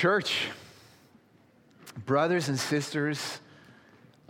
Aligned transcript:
Church, 0.00 0.48
brothers 2.06 2.48
and 2.48 2.58
sisters 2.58 3.38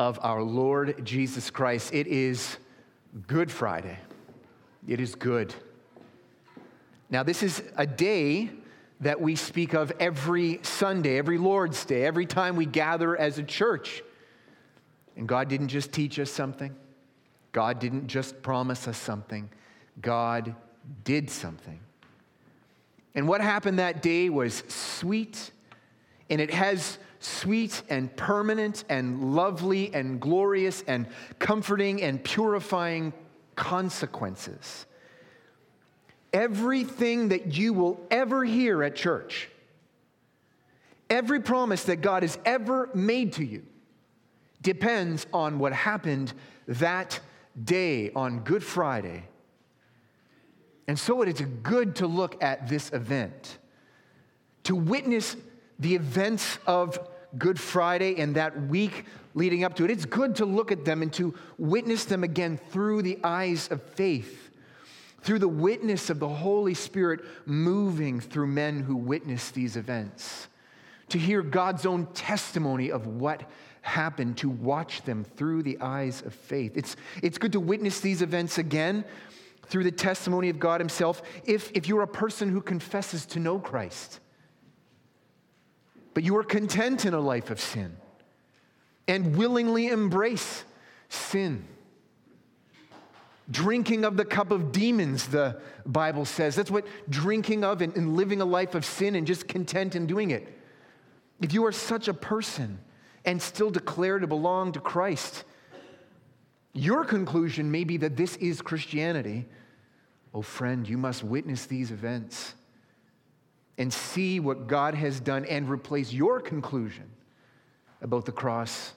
of 0.00 0.18
our 0.20 0.42
Lord 0.42 1.06
Jesus 1.06 1.48
Christ, 1.48 1.94
it 1.94 2.08
is 2.08 2.56
Good 3.28 3.52
Friday. 3.52 3.96
It 4.88 4.98
is 4.98 5.14
good. 5.14 5.54
Now, 7.08 7.22
this 7.22 7.44
is 7.44 7.62
a 7.76 7.86
day 7.86 8.50
that 8.98 9.20
we 9.20 9.36
speak 9.36 9.72
of 9.72 9.92
every 10.00 10.58
Sunday, 10.64 11.18
every 11.18 11.38
Lord's 11.38 11.84
Day, 11.84 12.04
every 12.04 12.26
time 12.26 12.56
we 12.56 12.66
gather 12.66 13.16
as 13.16 13.38
a 13.38 13.44
church. 13.44 14.02
And 15.16 15.28
God 15.28 15.46
didn't 15.48 15.68
just 15.68 15.92
teach 15.92 16.18
us 16.18 16.32
something, 16.32 16.74
God 17.52 17.78
didn't 17.78 18.08
just 18.08 18.42
promise 18.42 18.88
us 18.88 18.98
something, 18.98 19.48
God 20.02 20.56
did 21.04 21.30
something. 21.30 21.78
And 23.14 23.28
what 23.28 23.40
happened 23.40 23.78
that 23.78 24.02
day 24.02 24.30
was 24.30 24.64
sweet, 24.66 25.52
and 26.30 26.40
it 26.40 26.52
has 26.52 26.98
sweet 27.18 27.82
and 27.90 28.14
permanent 28.16 28.84
and 28.88 29.34
lovely 29.34 29.92
and 29.92 30.20
glorious 30.20 30.82
and 30.86 31.06
comforting 31.38 32.02
and 32.02 32.22
purifying 32.24 33.12
consequences. 33.56 34.86
Everything 36.32 37.28
that 37.28 37.54
you 37.54 37.72
will 37.72 38.00
ever 38.10 38.44
hear 38.44 38.82
at 38.82 38.96
church, 38.96 39.48
every 41.10 41.40
promise 41.40 41.84
that 41.84 41.96
God 41.96 42.22
has 42.22 42.38
ever 42.44 42.88
made 42.94 43.34
to 43.34 43.44
you, 43.44 43.64
depends 44.62 45.26
on 45.32 45.58
what 45.58 45.72
happened 45.72 46.32
that 46.68 47.20
day 47.64 48.12
on 48.14 48.40
Good 48.40 48.62
Friday 48.62 49.24
and 50.90 50.98
so 50.98 51.22
it 51.22 51.28
is 51.28 51.46
good 51.62 51.94
to 51.96 52.08
look 52.08 52.42
at 52.42 52.66
this 52.66 52.92
event, 52.92 53.58
to 54.64 54.74
witness 54.74 55.36
the 55.80 55.94
events 55.94 56.58
of 56.66 56.98
Good 57.36 57.58
Friday 57.58 58.20
and 58.20 58.36
that 58.36 58.68
week 58.68 59.06
leading 59.34 59.64
up 59.64 59.74
to 59.76 59.84
it. 59.84 59.90
It's 59.90 60.04
good 60.04 60.36
to 60.36 60.44
look 60.44 60.70
at 60.72 60.84
them 60.84 61.02
and 61.02 61.12
to 61.14 61.34
witness 61.58 62.04
them 62.04 62.22
again 62.22 62.58
through 62.70 63.02
the 63.02 63.18
eyes 63.24 63.68
of 63.70 63.82
faith, 63.82 64.50
through 65.22 65.38
the 65.38 65.48
witness 65.48 66.10
of 66.10 66.18
the 66.18 66.28
Holy 66.28 66.74
Spirit 66.74 67.20
moving 67.46 68.20
through 68.20 68.48
men 68.48 68.80
who 68.80 68.96
witness 68.96 69.50
these 69.50 69.76
events, 69.76 70.48
to 71.08 71.18
hear 71.18 71.42
God's 71.42 71.86
own 71.86 72.06
testimony 72.06 72.90
of 72.90 73.06
what 73.06 73.48
happened, 73.82 74.36
to 74.38 74.48
watch 74.48 75.02
them 75.02 75.24
through 75.24 75.62
the 75.62 75.78
eyes 75.80 76.22
of 76.22 76.34
faith. 76.34 76.72
It's, 76.76 76.96
it's 77.22 77.38
good 77.38 77.52
to 77.52 77.60
witness 77.60 78.00
these 78.00 78.22
events 78.22 78.58
again 78.58 79.04
through 79.66 79.84
the 79.84 79.92
testimony 79.92 80.50
of 80.50 80.58
God 80.58 80.80
Himself 80.80 81.22
if, 81.44 81.70
if 81.74 81.88
you're 81.88 82.02
a 82.02 82.08
person 82.08 82.48
who 82.48 82.60
confesses 82.60 83.24
to 83.26 83.38
know 83.38 83.58
Christ. 83.58 84.20
But 86.20 86.26
you 86.26 86.36
are 86.36 86.44
content 86.44 87.06
in 87.06 87.14
a 87.14 87.18
life 87.18 87.48
of 87.48 87.58
sin 87.58 87.96
and 89.08 89.38
willingly 89.38 89.86
embrace 89.86 90.64
sin. 91.08 91.64
Drinking 93.50 94.04
of 94.04 94.18
the 94.18 94.26
cup 94.26 94.50
of 94.50 94.70
demons, 94.70 95.28
the 95.28 95.62
Bible 95.86 96.26
says. 96.26 96.54
That's 96.54 96.70
what 96.70 96.86
drinking 97.08 97.64
of 97.64 97.80
and, 97.80 97.96
and 97.96 98.16
living 98.16 98.42
a 98.42 98.44
life 98.44 98.74
of 98.74 98.84
sin 98.84 99.14
and 99.14 99.26
just 99.26 99.48
content 99.48 99.96
in 99.96 100.06
doing 100.06 100.30
it. 100.30 100.46
If 101.40 101.54
you 101.54 101.64
are 101.64 101.72
such 101.72 102.06
a 102.06 102.12
person 102.12 102.80
and 103.24 103.40
still 103.40 103.70
declare 103.70 104.18
to 104.18 104.26
belong 104.26 104.72
to 104.72 104.80
Christ, 104.80 105.44
your 106.74 107.06
conclusion 107.06 107.70
may 107.70 107.84
be 107.84 107.96
that 107.96 108.18
this 108.18 108.36
is 108.36 108.60
Christianity 108.60 109.46
Oh, 110.34 110.42
friend, 110.42 110.86
you 110.86 110.98
must 110.98 111.24
witness 111.24 111.64
these 111.64 111.90
events 111.90 112.54
and 113.80 113.92
see 113.92 114.38
what 114.38 114.66
God 114.66 114.94
has 114.94 115.18
done 115.20 115.44
and 115.46 115.68
replace 115.68 116.12
your 116.12 116.38
conclusion 116.38 117.10
about 118.02 118.26
the 118.26 118.32
cross 118.32 118.92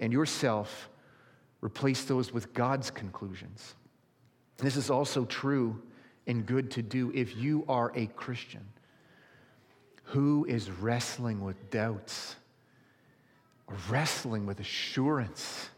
and 0.00 0.10
yourself, 0.12 0.88
replace 1.60 2.04
those 2.04 2.32
with 2.32 2.54
God's 2.54 2.90
conclusions. 2.90 3.74
This 4.56 4.76
is 4.76 4.88
also 4.88 5.26
true 5.26 5.80
and 6.26 6.46
good 6.46 6.70
to 6.72 6.82
do 6.82 7.12
if 7.14 7.36
you 7.36 7.64
are 7.68 7.92
a 7.94 8.06
Christian 8.06 8.66
who 10.04 10.46
is 10.46 10.70
wrestling 10.70 11.44
with 11.44 11.70
doubts, 11.70 12.34
wrestling 13.90 14.46
with 14.46 14.60
assurance 14.60 15.68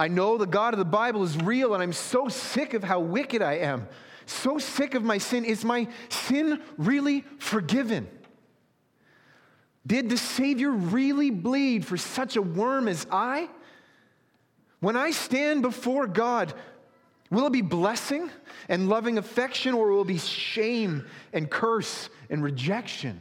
I 0.00 0.08
know 0.08 0.38
the 0.38 0.46
God 0.46 0.72
of 0.72 0.78
the 0.78 0.84
Bible 0.86 1.22
is 1.24 1.36
real, 1.36 1.74
and 1.74 1.82
I'm 1.82 1.92
so 1.92 2.28
sick 2.28 2.72
of 2.72 2.82
how 2.82 3.00
wicked 3.00 3.42
I 3.42 3.58
am. 3.58 3.86
So 4.26 4.58
sick 4.58 4.94
of 4.94 5.02
my 5.02 5.18
sin. 5.18 5.44
Is 5.44 5.64
my 5.64 5.88
sin 6.08 6.62
really 6.76 7.24
forgiven? 7.38 8.08
Did 9.86 10.08
the 10.08 10.18
Savior 10.18 10.70
really 10.70 11.30
bleed 11.30 11.86
for 11.86 11.96
such 11.96 12.36
a 12.36 12.42
worm 12.42 12.88
as 12.88 13.06
I? 13.10 13.48
When 14.80 14.96
I 14.96 15.10
stand 15.10 15.62
before 15.62 16.06
God, 16.06 16.54
will 17.30 17.46
it 17.46 17.52
be 17.52 17.62
blessing 17.62 18.30
and 18.68 18.88
loving 18.88 19.18
affection, 19.18 19.74
or 19.74 19.90
will 19.90 20.02
it 20.02 20.06
be 20.06 20.18
shame 20.18 21.06
and 21.32 21.50
curse 21.50 22.08
and 22.28 22.42
rejection? 22.42 23.20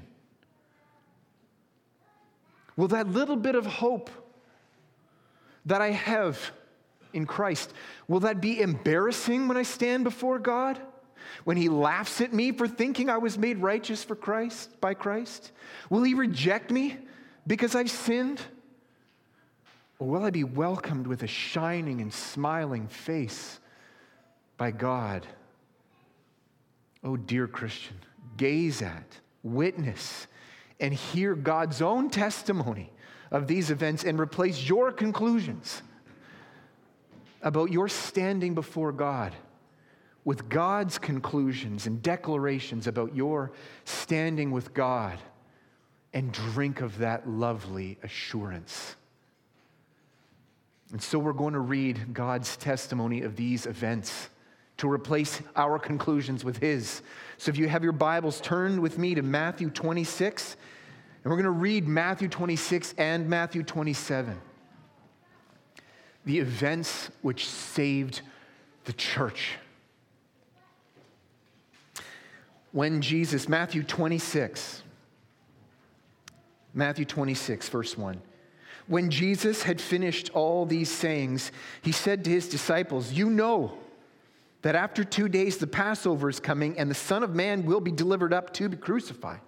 Will 2.77 2.89
that 2.89 3.07
little 3.07 3.35
bit 3.35 3.55
of 3.55 3.65
hope 3.65 4.09
that 5.65 5.81
I 5.81 5.91
have 5.91 6.51
in 7.13 7.25
Christ. 7.25 7.73
Will 8.07 8.21
that 8.21 8.41
be 8.41 8.61
embarrassing 8.61 9.47
when 9.47 9.57
I 9.57 9.63
stand 9.63 10.03
before 10.03 10.39
God? 10.39 10.79
When 11.43 11.57
he 11.57 11.69
laughs 11.69 12.21
at 12.21 12.33
me 12.33 12.51
for 12.51 12.67
thinking 12.67 13.09
I 13.09 13.17
was 13.17 13.37
made 13.37 13.59
righteous 13.59 14.03
for 14.03 14.15
Christ 14.15 14.79
by 14.81 14.93
Christ? 14.93 15.51
Will 15.89 16.03
he 16.03 16.13
reject 16.13 16.71
me 16.71 16.97
because 17.47 17.75
I've 17.75 17.89
sinned? 17.89 18.41
Or 19.99 20.07
will 20.07 20.23
I 20.23 20.29
be 20.29 20.43
welcomed 20.43 21.07
with 21.07 21.23
a 21.23 21.27
shining 21.27 22.01
and 22.01 22.13
smiling 22.13 22.87
face 22.87 23.59
by 24.57 24.71
God? 24.71 25.27
Oh, 27.03 27.17
dear 27.17 27.47
Christian, 27.47 27.97
gaze 28.37 28.81
at, 28.81 29.19
witness, 29.43 30.27
and 30.79 30.93
hear 30.93 31.35
God's 31.35 31.81
own 31.81 32.09
testimony 32.09 32.91
of 33.31 33.47
these 33.47 33.71
events 33.71 34.03
and 34.03 34.19
replace 34.19 34.67
your 34.67 34.91
conclusions 34.91 35.81
about 37.41 37.71
your 37.71 37.87
standing 37.87 38.53
before 38.53 38.91
God 38.91 39.33
with 40.25 40.49
God's 40.49 40.97
conclusions 40.97 41.87
and 41.87 42.01
declarations 42.01 42.87
about 42.87 43.15
your 43.15 43.51
standing 43.85 44.51
with 44.51 44.73
God 44.73 45.17
and 46.13 46.31
drink 46.31 46.81
of 46.81 46.97
that 46.99 47.29
lovely 47.29 47.97
assurance. 48.03 48.95
And 50.91 51.01
so 51.01 51.19
we're 51.19 51.33
going 51.33 51.53
to 51.53 51.59
read 51.59 52.13
God's 52.13 52.57
testimony 52.57 53.21
of 53.21 53.35
these 53.35 53.65
events 53.65 54.29
to 54.77 54.91
replace 54.91 55.41
our 55.55 55.77
conclusions 55.77 56.43
with 56.43 56.57
His. 56.57 57.01
So 57.37 57.49
if 57.49 57.57
you 57.57 57.67
have 57.69 57.83
your 57.83 57.93
Bibles, 57.93 58.41
turn 58.41 58.81
with 58.81 58.97
me 58.97 59.13
to 59.15 59.21
Matthew 59.21 59.69
26, 59.69 60.55
and 61.23 61.31
we're 61.31 61.37
going 61.37 61.43
to 61.43 61.51
read 61.51 61.87
Matthew 61.87 62.27
26 62.27 62.95
and 62.97 63.29
Matthew 63.29 63.63
27 63.63 64.39
the 66.25 66.39
events 66.39 67.09
which 67.21 67.47
saved 67.47 68.21
the 68.85 68.93
church. 68.93 69.57
When 72.71 73.01
Jesus, 73.01 73.49
Matthew 73.49 73.83
26, 73.83 74.83
Matthew 76.73 77.05
26, 77.05 77.69
verse 77.69 77.97
1. 77.97 78.21
When 78.87 79.09
Jesus 79.09 79.63
had 79.63 79.79
finished 79.79 80.31
all 80.33 80.65
these 80.65 80.89
sayings, 80.89 81.51
he 81.81 81.91
said 81.91 82.23
to 82.23 82.29
his 82.29 82.47
disciples, 82.49 83.11
You 83.11 83.29
know 83.29 83.77
that 84.61 84.75
after 84.75 85.03
two 85.03 85.29
days 85.29 85.57
the 85.57 85.67
Passover 85.67 86.29
is 86.29 86.39
coming, 86.39 86.77
and 86.77 86.89
the 86.89 86.95
Son 86.95 87.23
of 87.23 87.35
Man 87.35 87.65
will 87.65 87.81
be 87.81 87.91
delivered 87.91 88.33
up 88.33 88.53
to 88.53 88.69
be 88.69 88.77
crucified. 88.77 89.41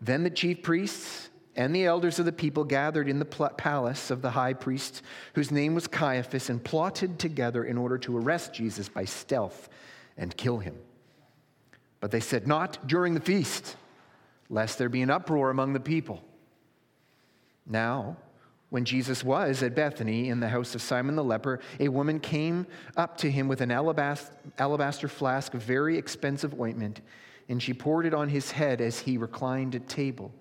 Then 0.00 0.22
the 0.22 0.30
chief 0.30 0.62
priests 0.62 1.30
and 1.56 1.74
the 1.74 1.86
elders 1.86 2.20
of 2.20 2.24
the 2.24 2.32
people 2.32 2.62
gathered 2.62 3.08
in 3.08 3.18
the 3.18 3.24
palace 3.24 4.12
of 4.12 4.22
the 4.22 4.30
high 4.30 4.54
priest, 4.54 5.02
whose 5.34 5.50
name 5.50 5.74
was 5.74 5.88
Caiaphas, 5.88 6.50
and 6.50 6.62
plotted 6.62 7.18
together 7.18 7.64
in 7.64 7.76
order 7.76 7.98
to 7.98 8.16
arrest 8.16 8.54
Jesus 8.54 8.88
by 8.88 9.04
stealth 9.04 9.68
and 10.16 10.36
kill 10.36 10.58
him. 10.58 10.76
But 12.00 12.10
they 12.10 12.20
said, 12.20 12.46
Not 12.46 12.86
during 12.86 13.14
the 13.14 13.20
feast, 13.20 13.76
lest 14.48 14.78
there 14.78 14.88
be 14.88 15.02
an 15.02 15.10
uproar 15.10 15.50
among 15.50 15.72
the 15.72 15.80
people. 15.80 16.22
Now, 17.66 18.16
when 18.70 18.84
Jesus 18.84 19.24
was 19.24 19.62
at 19.62 19.74
Bethany 19.74 20.28
in 20.28 20.40
the 20.40 20.48
house 20.48 20.74
of 20.74 20.82
Simon 20.82 21.16
the 21.16 21.24
leper, 21.24 21.60
a 21.80 21.88
woman 21.88 22.20
came 22.20 22.66
up 22.96 23.16
to 23.18 23.30
him 23.30 23.48
with 23.48 23.60
an 23.60 23.70
alabaster 23.70 24.32
alabaster 24.58 25.08
flask 25.08 25.54
of 25.54 25.62
very 25.62 25.96
expensive 25.96 26.58
ointment, 26.60 27.00
and 27.48 27.62
she 27.62 27.72
poured 27.72 28.04
it 28.04 28.12
on 28.12 28.28
his 28.28 28.50
head 28.50 28.80
as 28.80 29.00
he 29.00 29.16
reclined 29.16 29.74
at 29.74 29.88
table. 29.88 30.32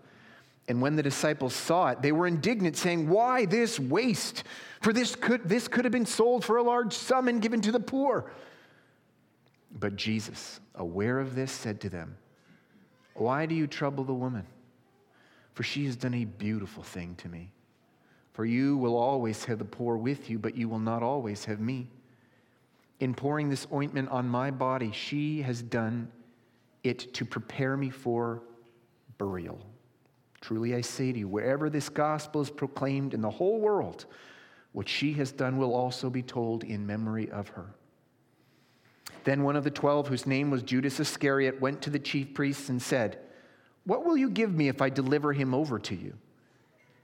And 0.67 0.81
when 0.81 0.97
the 0.97 1.03
disciples 1.03 1.53
saw 1.53 1.89
it, 1.89 2.01
they 2.01 2.11
were 2.11 2.27
indignant, 2.27 2.75
saying, 2.75 3.07
Why 3.09 3.45
this 3.45 3.79
waste? 3.79 4.43
For 4.81 4.91
this 4.91 5.15
could, 5.15 5.47
this 5.47 5.67
could 5.69 5.85
have 5.85 5.93
been 5.93 6.05
sold 6.05 6.43
for 6.43 6.57
a 6.57 6.63
large 6.63 6.93
sum 6.93 7.29
and 7.29 7.41
given 7.41 7.61
to 7.61 7.71
the 7.71 7.79
poor. 7.79 8.29
But 9.79 9.95
Jesus, 9.95 10.59
aware 10.75 11.19
of 11.19 11.35
this, 11.35 11.51
said 11.51 11.79
to 11.81 11.89
them, 11.89 12.17
Why 13.13 13.45
do 13.45 13.53
you 13.53 13.67
trouble 13.67 14.03
the 14.03 14.13
woman? 14.13 14.45
For 15.53 15.63
she 15.63 15.85
has 15.85 15.95
done 15.95 16.13
a 16.13 16.25
beautiful 16.25 16.83
thing 16.83 17.15
to 17.15 17.29
me. 17.29 17.51
For 18.33 18.45
you 18.45 18.77
will 18.77 18.95
always 18.95 19.45
have 19.45 19.59
the 19.59 19.65
poor 19.65 19.97
with 19.97 20.29
you, 20.29 20.37
but 20.37 20.55
you 20.55 20.69
will 20.69 20.79
not 20.79 21.03
always 21.03 21.45
have 21.45 21.59
me. 21.59 21.87
In 22.99 23.13
pouring 23.13 23.49
this 23.49 23.67
ointment 23.71 24.09
on 24.09 24.27
my 24.27 24.51
body, 24.51 24.91
she 24.91 25.41
has 25.41 25.61
done 25.61 26.07
it 26.83 27.13
to 27.15 27.25
prepare 27.25 27.77
me 27.77 27.89
for 27.89 28.41
burial. 29.17 29.59
Truly 30.41 30.75
I 30.75 30.81
say 30.81 31.11
to 31.11 31.19
you, 31.19 31.27
wherever 31.27 31.69
this 31.69 31.89
gospel 31.89 32.41
is 32.41 32.49
proclaimed 32.49 33.13
in 33.13 33.21
the 33.21 33.29
whole 33.29 33.59
world, 33.59 34.05
what 34.71 34.87
she 34.87 35.13
has 35.13 35.31
done 35.31 35.57
will 35.57 35.73
also 35.73 36.09
be 36.09 36.21
told 36.21 36.63
in 36.63 36.85
memory 36.85 37.29
of 37.31 37.49
her. 37.49 37.73
Then 39.27 39.43
one 39.43 39.57
of 39.57 39.65
the 39.65 39.71
twelve, 39.71 40.07
whose 40.07 40.25
name 40.25 40.49
was 40.49 40.63
Judas 40.63 41.01
Iscariot, 41.01 41.59
went 41.59 41.81
to 41.81 41.89
the 41.89 41.99
chief 41.99 42.33
priests 42.33 42.69
and 42.69 42.81
said, 42.81 43.19
What 43.83 44.05
will 44.05 44.15
you 44.15 44.29
give 44.29 44.53
me 44.53 44.69
if 44.69 44.81
I 44.81 44.89
deliver 44.89 45.33
him 45.33 45.53
over 45.53 45.79
to 45.79 45.95
you? 45.95 46.13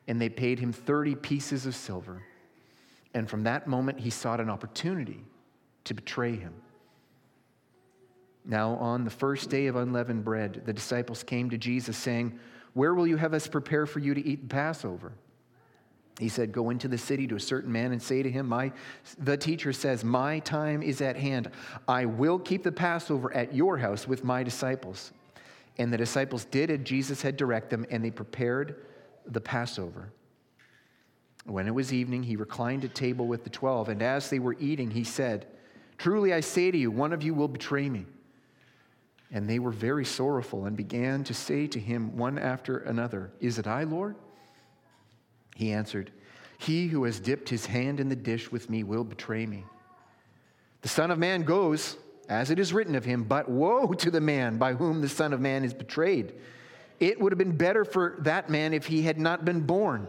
And 0.07 0.21
they 0.21 0.29
paid 0.29 0.57
him 0.57 0.71
30 0.71 1.15
pieces 1.15 1.65
of 1.65 1.75
silver. 1.75 2.23
And 3.13 3.29
from 3.29 3.43
that 3.43 3.67
moment, 3.67 3.99
he 3.99 4.09
sought 4.09 4.39
an 4.39 4.49
opportunity 4.49 5.25
to 5.83 5.93
betray 5.93 6.37
him. 6.37 6.53
Now, 8.45 8.75
on 8.75 9.03
the 9.03 9.09
first 9.09 9.49
day 9.49 9.67
of 9.67 9.75
unleavened 9.75 10.23
bread, 10.23 10.61
the 10.65 10.71
disciples 10.71 11.23
came 11.23 11.49
to 11.49 11.57
Jesus, 11.57 11.97
saying, 11.97 12.39
Where 12.71 12.93
will 12.93 13.05
you 13.05 13.17
have 13.17 13.33
us 13.33 13.47
prepare 13.47 13.85
for 13.85 13.99
you 13.99 14.13
to 14.13 14.25
eat 14.25 14.43
the 14.43 14.55
Passover? 14.55 15.11
He 16.19 16.29
said, 16.29 16.51
Go 16.51 16.69
into 16.69 16.87
the 16.87 16.97
city 16.97 17.27
to 17.27 17.35
a 17.35 17.39
certain 17.39 17.71
man 17.71 17.91
and 17.91 18.01
say 18.01 18.21
to 18.21 18.29
him, 18.29 18.47
My, 18.47 18.71
The 19.19 19.37
teacher 19.37 19.73
says, 19.73 20.03
My 20.03 20.39
time 20.39 20.83
is 20.83 21.01
at 21.01 21.15
hand. 21.15 21.49
I 21.87 22.05
will 22.05 22.39
keep 22.39 22.63
the 22.63 22.71
Passover 22.71 23.33
at 23.33 23.53
your 23.53 23.77
house 23.77 24.07
with 24.07 24.23
my 24.23 24.43
disciples. 24.43 25.11
And 25.77 25.91
the 25.91 25.97
disciples 25.97 26.45
did 26.45 26.69
as 26.69 26.81
Jesus 26.81 27.21
had 27.21 27.35
directed 27.35 27.71
them, 27.71 27.85
and 27.89 28.05
they 28.05 28.11
prepared 28.11 28.85
the 29.25 29.41
Passover. 29.41 30.11
When 31.45 31.67
it 31.67 31.73
was 31.73 31.91
evening, 31.91 32.23
he 32.23 32.35
reclined 32.35 32.85
at 32.85 32.93
table 32.93 33.27
with 33.27 33.43
the 33.43 33.49
twelve, 33.49 33.89
and 33.89 34.01
as 34.01 34.29
they 34.29 34.39
were 34.39 34.55
eating, 34.59 34.91
he 34.91 35.03
said, 35.03 35.47
Truly 35.97 36.33
I 36.33 36.39
say 36.39 36.71
to 36.71 36.77
you, 36.77 36.91
one 36.91 37.11
of 37.11 37.23
you 37.23 37.33
will 37.33 37.47
betray 37.47 37.89
me. 37.89 38.05
And 39.31 39.49
they 39.49 39.57
were 39.57 39.71
very 39.71 40.05
sorrowful 40.05 40.65
and 40.65 40.77
began 40.77 41.23
to 41.23 41.33
say 41.33 41.65
to 41.67 41.79
him 41.79 42.15
one 42.17 42.37
after 42.37 42.77
another, 42.79 43.31
Is 43.39 43.57
it 43.57 43.65
I, 43.65 43.83
Lord? 43.83 44.15
He 45.55 45.71
answered, 45.71 46.11
He 46.57 46.87
who 46.87 47.03
has 47.03 47.19
dipped 47.19 47.49
his 47.49 47.65
hand 47.65 47.99
in 47.99 48.09
the 48.09 48.15
dish 48.15 48.51
with 48.51 48.69
me 48.69 48.83
will 48.83 49.03
betray 49.03 49.45
me. 49.45 49.65
The 50.81 50.89
Son 50.89 51.11
of 51.11 51.19
Man 51.19 51.43
goes, 51.43 51.97
as 52.29 52.49
it 52.49 52.59
is 52.59 52.73
written 52.73 52.95
of 52.95 53.05
him, 53.05 53.23
but 53.23 53.49
woe 53.49 53.93
to 53.93 54.11
the 54.11 54.21
man 54.21 54.57
by 54.57 54.73
whom 54.73 55.01
the 55.01 55.09
Son 55.09 55.33
of 55.33 55.41
Man 55.41 55.63
is 55.63 55.73
betrayed. 55.73 56.33
It 56.99 57.19
would 57.19 57.31
have 57.31 57.37
been 57.39 57.57
better 57.57 57.83
for 57.83 58.15
that 58.19 58.49
man 58.49 58.73
if 58.73 58.85
he 58.85 59.01
had 59.01 59.19
not 59.19 59.45
been 59.45 59.61
born. 59.61 60.07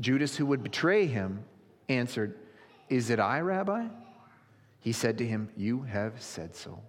Judas, 0.00 0.36
who 0.36 0.46
would 0.46 0.62
betray 0.62 1.06
him, 1.06 1.44
answered, 1.88 2.34
Is 2.88 3.10
it 3.10 3.20
I, 3.20 3.40
Rabbi? 3.40 3.86
He 4.80 4.92
said 4.92 5.18
to 5.18 5.26
him, 5.26 5.48
You 5.56 5.82
have 5.82 6.20
said 6.20 6.56
so. 6.56 6.80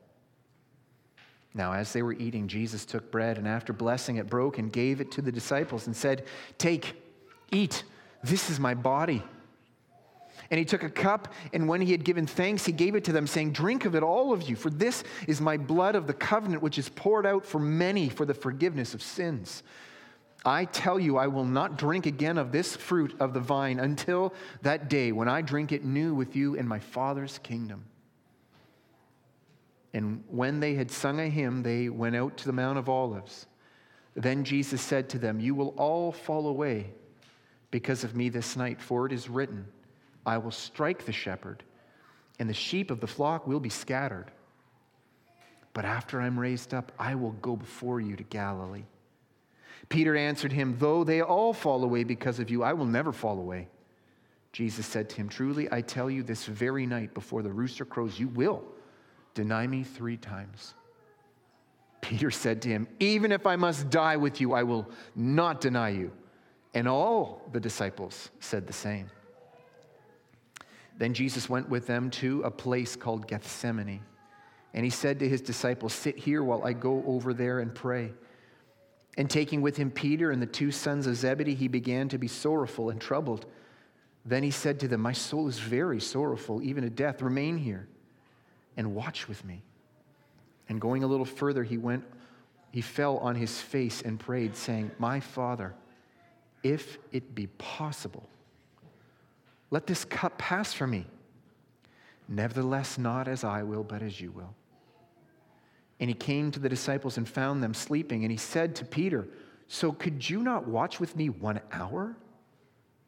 Now, 1.53 1.73
as 1.73 1.93
they 1.93 2.01
were 2.01 2.13
eating, 2.13 2.47
Jesus 2.47 2.85
took 2.85 3.11
bread 3.11 3.37
and 3.37 3.47
after 3.47 3.73
blessing 3.73 4.15
it, 4.15 4.27
broke 4.27 4.57
and 4.57 4.73
gave 4.73 4.99
it 4.99 5.11
to 5.11 5.21
the 5.21 5.31
disciples 5.31 5.85
and 5.85 5.95
said, 5.95 6.25
Take, 6.57 6.95
Eat, 7.53 7.83
this 8.23 8.49
is 8.49 8.59
my 8.59 8.73
body. 8.73 9.23
And 10.49 10.59
he 10.59 10.65
took 10.65 10.83
a 10.83 10.89
cup, 10.89 11.33
and 11.53 11.67
when 11.67 11.81
he 11.81 11.91
had 11.91 12.03
given 12.03 12.27
thanks, 12.27 12.65
he 12.65 12.71
gave 12.71 12.95
it 12.95 13.03
to 13.05 13.11
them, 13.11 13.27
saying, 13.27 13.53
Drink 13.53 13.85
of 13.85 13.95
it, 13.95 14.03
all 14.03 14.33
of 14.33 14.47
you, 14.47 14.55
for 14.55 14.69
this 14.69 15.03
is 15.27 15.39
my 15.39 15.57
blood 15.57 15.95
of 15.95 16.05
the 16.05 16.13
covenant, 16.13 16.61
which 16.61 16.77
is 16.77 16.89
poured 16.89 17.25
out 17.25 17.45
for 17.45 17.59
many 17.59 18.09
for 18.09 18.25
the 18.25 18.33
forgiveness 18.33 18.93
of 18.93 19.01
sins. 19.01 19.63
I 20.45 20.65
tell 20.65 20.99
you, 20.99 21.17
I 21.17 21.27
will 21.27 21.45
not 21.45 21.77
drink 21.77 22.05
again 22.05 22.37
of 22.37 22.51
this 22.51 22.75
fruit 22.75 23.15
of 23.19 23.33
the 23.33 23.39
vine 23.39 23.79
until 23.79 24.33
that 24.61 24.89
day 24.89 25.11
when 25.13 25.29
I 25.29 25.41
drink 25.41 25.71
it 25.71 25.85
new 25.85 26.13
with 26.13 26.35
you 26.35 26.55
in 26.55 26.67
my 26.67 26.79
Father's 26.79 27.39
kingdom. 27.39 27.85
And 29.93 30.23
when 30.27 30.59
they 30.59 30.73
had 30.73 30.91
sung 30.91 31.19
a 31.19 31.29
hymn, 31.29 31.63
they 31.63 31.87
went 31.87 32.15
out 32.15 32.35
to 32.37 32.45
the 32.45 32.51
Mount 32.51 32.77
of 32.77 32.89
Olives. 32.89 33.45
Then 34.15 34.43
Jesus 34.43 34.81
said 34.81 35.07
to 35.09 35.19
them, 35.19 35.39
You 35.39 35.55
will 35.55 35.69
all 35.77 36.11
fall 36.11 36.47
away 36.47 36.91
because 37.73 38.03
of 38.03 38.15
me 38.15 38.29
this 38.29 38.55
night, 38.55 38.79
for 38.79 39.07
it 39.07 39.11
is 39.11 39.27
written, 39.27 39.65
I 40.27 40.37
will 40.37 40.51
strike 40.51 41.07
the 41.07 41.11
shepherd, 41.11 41.63
and 42.37 42.47
the 42.47 42.53
sheep 42.53 42.91
of 42.91 42.99
the 42.99 43.07
flock 43.07 43.47
will 43.47 43.59
be 43.59 43.69
scattered. 43.69 44.29
But 45.73 45.83
after 45.83 46.21
I'm 46.21 46.39
raised 46.39 46.75
up, 46.75 46.91
I 46.99 47.15
will 47.15 47.31
go 47.31 47.55
before 47.55 47.99
you 47.99 48.15
to 48.15 48.21
Galilee. 48.25 48.83
Peter 49.89 50.15
answered 50.15 50.51
him, 50.51 50.75
Though 50.77 51.03
they 51.03 51.21
all 51.21 51.51
fall 51.51 51.83
away 51.83 52.03
because 52.03 52.37
of 52.37 52.51
you, 52.51 52.61
I 52.61 52.73
will 52.73 52.85
never 52.85 53.11
fall 53.11 53.39
away. 53.39 53.69
Jesus 54.51 54.85
said 54.85 55.09
to 55.09 55.15
him, 55.15 55.27
Truly, 55.27 55.67
I 55.71 55.81
tell 55.81 56.11
you, 56.11 56.21
this 56.21 56.45
very 56.45 56.85
night 56.85 57.15
before 57.15 57.41
the 57.41 57.51
rooster 57.51 57.85
crows, 57.85 58.19
you 58.19 58.27
will 58.27 58.63
deny 59.33 59.65
me 59.65 59.83
three 59.83 60.17
times. 60.17 60.75
Peter 62.01 62.29
said 62.29 62.61
to 62.61 62.69
him, 62.69 62.87
Even 62.99 63.31
if 63.31 63.47
I 63.47 63.55
must 63.55 63.89
die 63.89 64.17
with 64.17 64.39
you, 64.39 64.53
I 64.53 64.61
will 64.61 64.87
not 65.15 65.59
deny 65.59 65.89
you. 65.89 66.11
And 66.73 66.87
all 66.87 67.41
the 67.51 67.59
disciples 67.59 68.29
said 68.39 68.67
the 68.67 68.73
same. 68.73 69.09
Then 70.97 71.13
Jesus 71.13 71.49
went 71.49 71.69
with 71.69 71.87
them 71.87 72.09
to 72.11 72.41
a 72.43 72.51
place 72.51 72.95
called 72.95 73.27
Gethsemane. 73.27 74.01
And 74.73 74.83
he 74.83 74.89
said 74.89 75.19
to 75.19 75.29
his 75.29 75.41
disciples, 75.41 75.93
Sit 75.93 76.17
here 76.17 76.43
while 76.43 76.63
I 76.63 76.73
go 76.73 77.03
over 77.05 77.33
there 77.33 77.59
and 77.59 77.73
pray. 77.73 78.11
And 79.17 79.29
taking 79.29 79.61
with 79.61 79.77
him 79.77 79.91
Peter 79.91 80.31
and 80.31 80.41
the 80.41 80.47
two 80.47 80.71
sons 80.71 81.05
of 81.05 81.15
Zebedee, 81.15 81.53
he 81.53 81.67
began 81.67 82.09
to 82.09 82.17
be 82.17 82.27
sorrowful 82.27 82.89
and 82.89 82.99
troubled. 82.99 83.45
Then 84.25 84.41
he 84.41 84.51
said 84.51 84.79
to 84.79 84.87
them, 84.87 85.01
My 85.01 85.11
soul 85.11 85.47
is 85.47 85.59
very 85.59 85.99
sorrowful, 85.99 86.63
even 86.63 86.83
to 86.83 86.89
death. 86.89 87.21
Remain 87.21 87.57
here 87.57 87.87
and 88.75 88.95
watch 88.95 89.27
with 89.27 89.43
me. 89.45 89.61
And 90.69 90.81
going 90.81 91.03
a 91.03 91.07
little 91.07 91.25
further, 91.25 91.63
he 91.63 91.77
went, 91.77 92.03
he 92.71 92.81
fell 92.81 93.17
on 93.17 93.35
his 93.35 93.59
face 93.59 94.01
and 94.01 94.19
prayed, 94.19 94.55
saying, 94.55 94.89
My 94.97 95.19
Father, 95.19 95.75
if 96.63 96.97
it 97.11 97.35
be 97.35 97.47
possible, 97.57 98.27
let 99.69 99.85
this 99.85 100.05
cup 100.05 100.37
pass 100.37 100.73
from 100.73 100.91
me. 100.91 101.05
Nevertheless, 102.27 102.97
not 102.97 103.27
as 103.27 103.43
I 103.43 103.63
will, 103.63 103.83
but 103.83 104.01
as 104.01 104.19
you 104.19 104.31
will. 104.31 104.55
And 105.99 106.09
he 106.09 106.13
came 106.13 106.51
to 106.51 106.59
the 106.59 106.69
disciples 106.69 107.17
and 107.17 107.27
found 107.27 107.61
them 107.61 107.73
sleeping. 107.73 108.23
And 108.23 108.31
he 108.31 108.37
said 108.37 108.75
to 108.77 108.85
Peter, 108.85 109.27
So 109.67 109.91
could 109.91 110.29
you 110.29 110.41
not 110.41 110.67
watch 110.67 110.99
with 110.99 111.15
me 111.15 111.29
one 111.29 111.59
hour? 111.71 112.15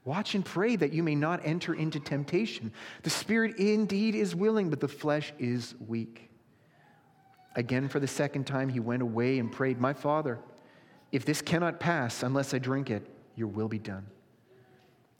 Watch 0.03 0.36
and 0.36 0.46
pray 0.46 0.75
that 0.75 0.94
you 0.94 1.01
may 1.01 1.15
not 1.15 1.41
enter 1.44 1.74
into 1.74 2.00
temptation. 2.00 2.72
The 3.01 3.10
spirit 3.10 3.58
indeed 3.58 4.13
is 4.13 4.36
willing, 4.36 4.70
but 4.70 4.80
the 4.80 4.88
flesh 4.88 5.34
is 5.39 5.74
weak. 5.88 6.30
Again, 7.56 7.88
for 7.88 8.00
the 8.00 8.08
second 8.08 8.46
time, 8.46 8.70
he 8.70 8.80
went 8.80 9.01
away 9.01 9.39
and 9.39 9.51
prayed, 9.51 9.80
My 9.80 9.94
Father, 9.94 10.39
if 11.12 11.25
this 11.25 11.41
cannot 11.41 11.80
pass 11.80 12.22
unless 12.22 12.53
I 12.53 12.60
drink 12.60 12.91
it, 12.91 13.10
your 13.36 13.48
will 13.48 13.68
be 13.68 13.80
done. 13.80 14.06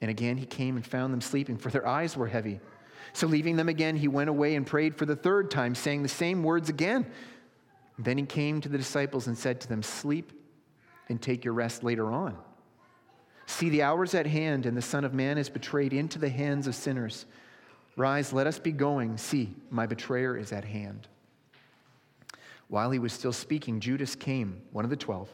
And 0.01 0.10
again 0.12 0.38
he 0.38 0.45
came 0.45 0.75
and 0.75 0.86
found 0.86 1.13
them 1.13 1.22
sleeping, 1.22 1.57
for 1.57 1.69
their 1.69 1.88
eyes 1.88 2.17
were 2.17 2.27
heavy. 2.27 2.60
So 3.13 3.27
leaving 3.27 3.55
them 3.55 3.69
again, 3.69 3.95
he 3.95 4.07
went 4.07 4.29
away 4.29 4.55
and 4.55 4.65
prayed 4.65 4.95
for 4.95 5.05
the 5.05 5.15
third 5.15 5.50
time, 5.51 5.75
saying 5.75 6.03
the 6.03 6.10
same 6.10 6.43
words 6.43 6.69
again. 6.69 7.05
Then 7.98 8.17
he 8.17 8.25
came 8.25 8.60
to 8.62 8.69
the 8.69 8.77
disciples 8.77 9.27
and 9.27 9.38
said 9.38 9.62
to 9.62 9.69
them, 9.69 9.81
Sleep 9.81 10.34
and 11.07 11.22
take 11.22 11.45
your 11.45 11.53
rest 11.53 11.84
later 11.84 12.12
on. 12.12 12.36
See, 13.45 13.69
the 13.69 13.84
hour's 13.84 14.15
at 14.15 14.25
hand, 14.25 14.65
and 14.65 14.75
the 14.75 14.81
Son 14.81 15.05
of 15.05 15.13
Man 15.13 15.38
is 15.38 15.50
betrayed 15.50 15.93
into 15.93 16.19
the 16.19 16.29
hands 16.29 16.67
of 16.67 16.75
sinners. 16.75 17.25
Rise, 17.95 18.34
let 18.34 18.48
us 18.48 18.60
be 18.60 18.72
going. 18.72 19.17
See, 19.17 19.53
my 19.69 19.86
betrayer 19.86 20.36
is 20.36 20.51
at 20.51 20.65
hand. 20.65 21.07
While 22.67 22.91
he 22.91 23.00
was 23.00 23.13
still 23.13 23.31
speaking, 23.31 23.79
Judas 23.79 24.15
came, 24.15 24.62
one 24.72 24.84
of 24.84 24.89
the 24.89 24.98
twelve 24.98 25.34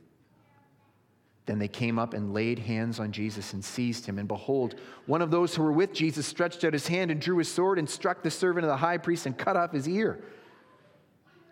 Then 1.51 1.59
they 1.59 1.67
came 1.67 1.99
up 1.99 2.13
and 2.13 2.33
laid 2.33 2.59
hands 2.59 2.97
on 2.97 3.11
Jesus 3.11 3.51
and 3.51 3.61
seized 3.61 4.05
him. 4.05 4.17
And 4.17 4.25
behold, 4.25 4.75
one 5.05 5.21
of 5.21 5.31
those 5.31 5.53
who 5.53 5.63
were 5.63 5.73
with 5.73 5.91
Jesus 5.91 6.25
stretched 6.25 6.63
out 6.63 6.71
his 6.71 6.87
hand 6.87 7.11
and 7.11 7.19
drew 7.19 7.39
his 7.39 7.51
sword 7.51 7.77
and 7.77 7.89
struck 7.89 8.23
the 8.23 8.31
servant 8.31 8.63
of 8.63 8.69
the 8.69 8.77
high 8.77 8.97
priest 8.97 9.25
and 9.25 9.37
cut 9.37 9.57
off 9.57 9.73
his 9.73 9.85
ear. 9.85 10.23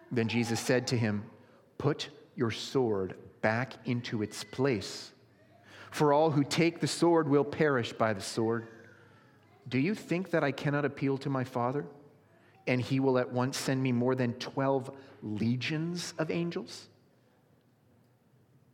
Then 0.10 0.30
Jesus 0.30 0.58
said 0.58 0.88
to 0.88 0.98
him, 0.98 1.26
Put 1.78 2.12
your 2.38 2.50
sword 2.50 3.16
back 3.42 3.74
into 3.84 4.24
its 4.24 4.42
place. 4.46 5.12
For 5.92 6.14
all 6.14 6.32
who 6.32 6.46
take 6.46 6.80
the 6.80 6.88
sword 6.88 7.28
will 7.28 7.44
perish 7.44 7.92
by 7.92 8.14
the 8.14 8.22
sword. 8.22 8.70
Do 9.68 9.80
you 9.80 9.94
think 9.94 10.32
that 10.32 10.46
I 10.46 10.54
cannot 10.54 10.86
appeal 10.86 11.18
to 11.18 11.30
my 11.30 11.44
Father, 11.44 11.86
and 12.68 12.80
he 12.80 13.02
will 13.02 13.18
at 13.18 13.34
once 13.34 13.58
send 13.58 13.84
me 13.84 13.92
more 13.92 14.16
than 14.16 14.32
12 14.36 14.92
legions 15.22 16.14
of 16.18 16.32
angels? 16.32 16.88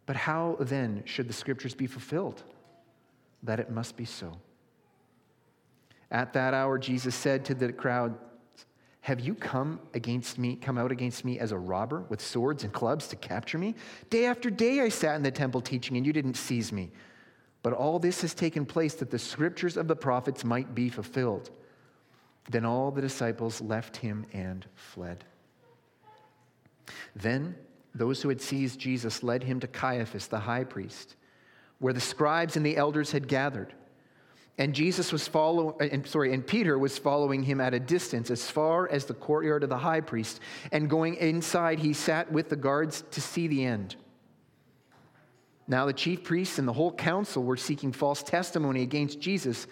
But 0.06 0.16
how 0.16 0.58
then 0.60 1.04
should 1.06 1.28
the 1.28 1.34
scriptures 1.34 1.74
be 1.74 1.88
fulfilled? 1.88 2.44
That 3.44 3.60
it 3.60 3.72
must 3.72 3.98
be 3.98 4.06
so. 4.06 4.38
At 6.12 6.34
that 6.34 6.54
hour, 6.54 6.78
Jesus 6.78 7.16
said 7.16 7.46
to 7.46 7.56
the 7.56 7.74
crowd, 7.74 8.16
Have 9.02 9.20
you 9.20 9.34
come 9.34 9.80
against 9.94 10.38
me, 10.38 10.56
come 10.56 10.78
out 10.78 10.92
against 10.92 11.26
me 11.26 11.40
as 11.40 11.52
a 11.52 11.58
robber 11.58 12.06
with 12.10 12.22
swords 12.22 12.64
and 12.64 12.72
clubs 12.72 13.08
to 13.08 13.16
capture 13.16 13.58
me? 13.58 13.76
Day 14.10 14.26
after 14.26 14.50
day 14.50 14.82
I 14.82 14.90
sat 14.90 15.16
in 15.16 15.24
the 15.24 15.32
temple 15.32 15.62
teaching, 15.62 15.98
and 15.98 16.06
you 16.06 16.14
didn't 16.14 16.36
seize 16.36 16.72
me. 16.72 16.92
But 17.64 17.74
all 17.74 17.98
this 17.98 18.22
has 18.22 18.36
taken 18.36 18.66
place 18.66 18.94
that 18.96 19.10
the 19.10 19.18
scriptures 19.18 19.76
of 19.76 19.88
the 19.88 19.96
prophets 19.96 20.44
might 20.44 20.76
be 20.76 20.90
fulfilled. 20.90 21.50
Then 22.52 22.64
all 22.64 22.92
the 22.92 23.02
disciples 23.02 23.60
left 23.60 23.98
him 23.98 24.26
and 24.34 24.66
fled. 24.76 25.24
Then 27.16 27.56
those 27.96 28.22
who 28.22 28.30
had 28.30 28.42
seized 28.42 28.80
Jesus 28.80 29.24
led 29.24 29.44
him 29.44 29.60
to 29.62 29.68
Caiaphas, 29.68 30.28
the 30.28 30.40
high 30.40 30.66
priest, 30.66 31.16
where 31.80 31.94
the 31.94 32.02
scribes 32.02 32.58
and 32.58 32.66
the 32.66 32.78
elders 32.78 33.12
had 33.12 33.28
gathered. 33.28 33.74
And 34.58 34.74
Jesus 34.74 35.12
was 35.12 35.28
following, 35.28 35.75
and 35.92 36.06
sorry, 36.08 36.34
and 36.34 36.46
Peter 36.46 36.78
was 36.78 36.98
following 36.98 37.44
him 37.44 37.60
at 37.60 37.74
a 37.74 37.80
distance 37.80 38.30
as 38.30 38.50
far 38.50 38.90
as 38.90 39.06
the 39.06 39.14
courtyard 39.14 39.64
of 39.64 39.70
the 39.70 39.78
high 39.78 40.02
priest. 40.02 40.40
And 40.72 40.90
going 40.90 41.16
inside, 41.16 41.80
he 41.80 41.94
sat 41.94 42.32
with 42.32 42.50
the 42.50 42.56
guards 42.56 43.04
to 43.12 43.22
see 43.22 43.48
the 43.48 43.66
end. 43.66 43.96
Now 45.68 45.86
the 45.86 45.94
chief 45.94 46.24
priests 46.24 46.60
and 46.60 46.68
the 46.68 46.74
whole 46.74 46.92
council 46.92 47.44
were 47.44 47.58
seeking 47.58 47.92
false 47.92 48.24
testimony 48.24 48.82
against 48.84 49.20
Jesus 49.20 49.68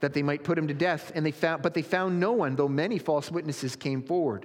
that 0.00 0.12
they 0.12 0.22
might 0.22 0.44
put 0.44 0.58
him 0.58 0.68
to 0.68 0.74
death, 0.74 1.12
and 1.14 1.24
they 1.24 1.30
found, 1.30 1.62
but 1.62 1.72
they 1.72 1.82
found 1.82 2.20
no 2.20 2.32
one, 2.32 2.56
though 2.56 2.68
many 2.68 2.98
false 2.98 3.30
witnesses 3.30 3.76
came 3.76 4.02
forward. 4.02 4.44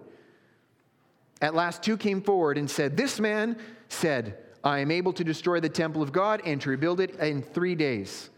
At 1.42 1.56
last, 1.56 1.82
two 1.82 1.98
came 1.98 2.22
forward 2.22 2.58
and 2.58 2.70
said, 2.70 2.96
This 2.96 3.20
man 3.20 3.58
said, 3.90 4.38
I 4.64 4.80
am 4.80 4.92
able 4.92 5.12
to 5.14 5.24
destroy 5.24 5.60
the 5.60 5.70
temple 5.70 6.02
of 6.02 6.12
God 6.12 6.42
and 6.46 6.62
to 6.62 6.70
rebuild 6.70 7.00
it 7.00 7.16
in 7.20 7.42
three 7.42 7.76
days. 7.76 8.30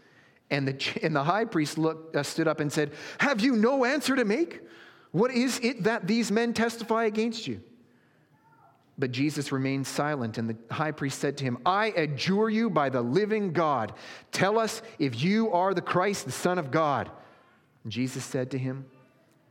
And 0.50 0.66
the, 0.66 1.00
and 1.02 1.14
the 1.14 1.24
high 1.24 1.44
priest 1.44 1.78
looked, 1.78 2.16
uh, 2.16 2.22
stood 2.22 2.48
up 2.48 2.60
and 2.60 2.72
said, 2.72 2.92
Have 3.18 3.40
you 3.40 3.56
no 3.56 3.84
answer 3.84 4.16
to 4.16 4.24
make? 4.24 4.60
What 5.12 5.30
is 5.30 5.60
it 5.62 5.84
that 5.84 6.06
these 6.06 6.32
men 6.32 6.54
testify 6.54 7.04
against 7.04 7.46
you? 7.46 7.60
But 8.96 9.10
Jesus 9.10 9.50
remained 9.50 9.86
silent, 9.86 10.38
and 10.38 10.48
the 10.48 10.56
high 10.72 10.92
priest 10.92 11.18
said 11.18 11.36
to 11.38 11.44
him, 11.44 11.58
I 11.66 11.86
adjure 11.96 12.48
you 12.48 12.70
by 12.70 12.90
the 12.90 13.02
living 13.02 13.52
God, 13.52 13.92
tell 14.30 14.58
us 14.58 14.82
if 14.98 15.20
you 15.22 15.50
are 15.52 15.74
the 15.74 15.82
Christ, 15.82 16.26
the 16.26 16.32
Son 16.32 16.58
of 16.58 16.70
God. 16.70 17.10
And 17.82 17.92
Jesus 17.92 18.24
said 18.24 18.52
to 18.52 18.58
him, 18.58 18.86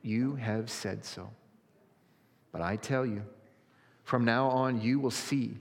You 0.01 0.35
have 0.35 0.69
said 0.69 1.03
so. 1.03 1.29
But 2.53 2.61
I 2.61 2.77
tell 2.77 3.05
you, 3.05 3.23
from 4.03 4.25
now 4.25 4.47
on, 4.47 4.81
you 4.81 4.99
will 4.99 5.11
see 5.11 5.57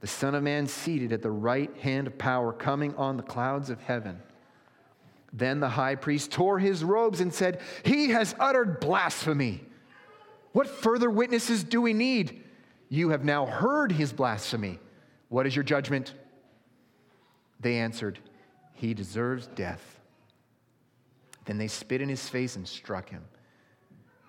the 0.00 0.06
Son 0.06 0.34
of 0.34 0.42
Man 0.42 0.66
seated 0.66 1.12
at 1.12 1.22
the 1.22 1.30
right 1.30 1.74
hand 1.78 2.08
of 2.08 2.18
power, 2.18 2.52
coming 2.52 2.94
on 2.96 3.16
the 3.16 3.22
clouds 3.22 3.70
of 3.70 3.80
heaven. 3.80 4.20
Then 5.32 5.60
the 5.60 5.68
high 5.68 5.94
priest 5.94 6.32
tore 6.32 6.58
his 6.58 6.84
robes 6.84 7.20
and 7.20 7.32
said, 7.32 7.60
He 7.84 8.10
has 8.10 8.34
uttered 8.38 8.80
blasphemy. 8.80 9.64
What 10.52 10.66
further 10.66 11.08
witnesses 11.08 11.64
do 11.64 11.80
we 11.80 11.94
need? 11.94 12.42
You 12.88 13.10
have 13.10 13.24
now 13.24 13.46
heard 13.46 13.92
his 13.92 14.12
blasphemy. 14.12 14.78
What 15.28 15.46
is 15.46 15.56
your 15.56 15.62
judgment? 15.62 16.14
They 17.60 17.76
answered, 17.76 18.18
He 18.74 18.94
deserves 18.94 19.46
death. 19.46 20.00
Then 21.44 21.58
they 21.58 21.68
spit 21.68 22.02
in 22.02 22.08
his 22.08 22.28
face 22.28 22.56
and 22.56 22.66
struck 22.66 23.08
him. 23.08 23.22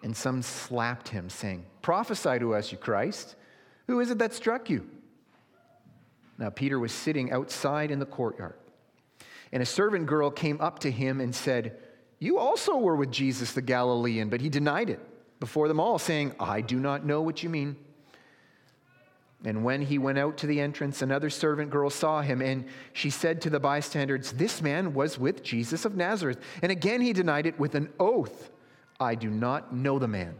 And 0.03 0.15
some 0.15 0.41
slapped 0.41 1.10
him, 1.10 1.29
saying, 1.29 1.65
Prophesy 1.81 2.39
to 2.39 2.53
us, 2.53 2.72
you 2.72 2.77
Christ. 2.77 3.36
Who 3.93 4.00
is 4.00 4.09
it 4.09 4.17
that 4.17 4.33
struck 4.33 4.71
you? 4.71 4.89
Now, 6.39 6.50
Peter 6.50 6.79
was 6.79 6.91
sitting 6.91 7.31
outside 7.31 7.91
in 7.91 8.00
the 8.00 8.07
courtyard. 8.07 8.55
And 9.51 9.62
a 9.62 9.67
servant 9.67 10.07
girl 10.07 10.31
came 10.31 10.59
up 10.59 10.79
to 10.79 10.89
him 10.89 11.21
and 11.21 11.35
said, 11.35 11.77
You 12.17 12.39
also 12.39 12.77
were 12.77 12.95
with 12.95 13.12
Jesus 13.12 13.51
the 13.51 13.62
Galilean. 13.62 14.29
But 14.29 14.41
he 14.41 14.50
denied 14.50 14.89
it 14.89 15.00
before 15.39 15.67
them 15.67 15.79
all, 15.79 16.00
saying, 16.00 16.33
I 16.39 16.62
do 16.62 16.79
not 16.79 17.05
know 17.05 17.21
what 17.21 17.43
you 17.43 17.51
mean. 17.51 17.75
And 19.45 19.63
when 19.63 19.83
he 19.83 20.00
went 20.00 20.17
out 20.17 20.38
to 20.38 20.47
the 20.47 20.59
entrance, 20.59 21.03
another 21.03 21.29
servant 21.29 21.69
girl 21.69 21.91
saw 21.91 22.23
him, 22.23 22.41
and 22.41 22.65
she 22.93 23.12
said 23.12 23.41
to 23.41 23.51
the 23.51 23.59
bystanders, 23.59 24.31
This 24.31 24.59
man 24.59 24.95
was 24.95 25.19
with 25.19 25.43
Jesus 25.43 25.85
of 25.85 25.95
Nazareth. 25.95 26.39
And 26.63 26.71
again 26.71 27.01
he 27.01 27.13
denied 27.13 27.45
it 27.45 27.59
with 27.59 27.75
an 27.75 27.93
oath, 28.00 28.50
I 29.00 29.13
do 29.13 29.29
not 29.29 29.71
know 29.71 30.00
the 30.00 30.07
man. 30.07 30.39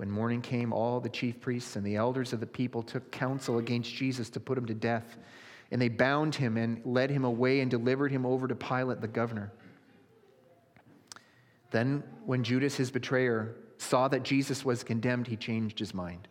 When 0.00 0.10
morning 0.10 0.40
came, 0.40 0.72
all 0.72 0.98
the 0.98 1.10
chief 1.10 1.42
priests 1.42 1.76
and 1.76 1.84
the 1.84 1.96
elders 1.96 2.32
of 2.32 2.40
the 2.40 2.46
people 2.46 2.82
took 2.82 3.10
counsel 3.10 3.58
against 3.58 3.92
Jesus 3.92 4.30
to 4.30 4.40
put 4.40 4.56
him 4.56 4.64
to 4.64 4.72
death. 4.72 5.18
And 5.70 5.82
they 5.82 5.90
bound 5.90 6.34
him 6.34 6.56
and 6.56 6.80
led 6.86 7.10
him 7.10 7.26
away 7.26 7.60
and 7.60 7.70
delivered 7.70 8.10
him 8.10 8.24
over 8.24 8.48
to 8.48 8.54
Pilate 8.54 9.02
the 9.02 9.08
governor. 9.08 9.52
Then, 11.70 12.02
when 12.24 12.42
Judas, 12.44 12.76
his 12.76 12.90
betrayer, 12.90 13.56
saw 13.76 14.08
that 14.08 14.22
Jesus 14.22 14.64
was 14.64 14.82
condemned, 14.82 15.26
he 15.26 15.36
changed 15.36 15.78
his 15.78 15.92
mind 15.92 16.28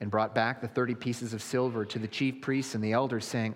and 0.00 0.10
brought 0.10 0.34
back 0.34 0.60
the 0.60 0.66
30 0.66 0.96
pieces 0.96 1.32
of 1.32 1.42
silver 1.42 1.84
to 1.84 2.00
the 2.00 2.08
chief 2.08 2.40
priests 2.40 2.74
and 2.74 2.82
the 2.82 2.90
elders, 2.90 3.24
saying, 3.24 3.54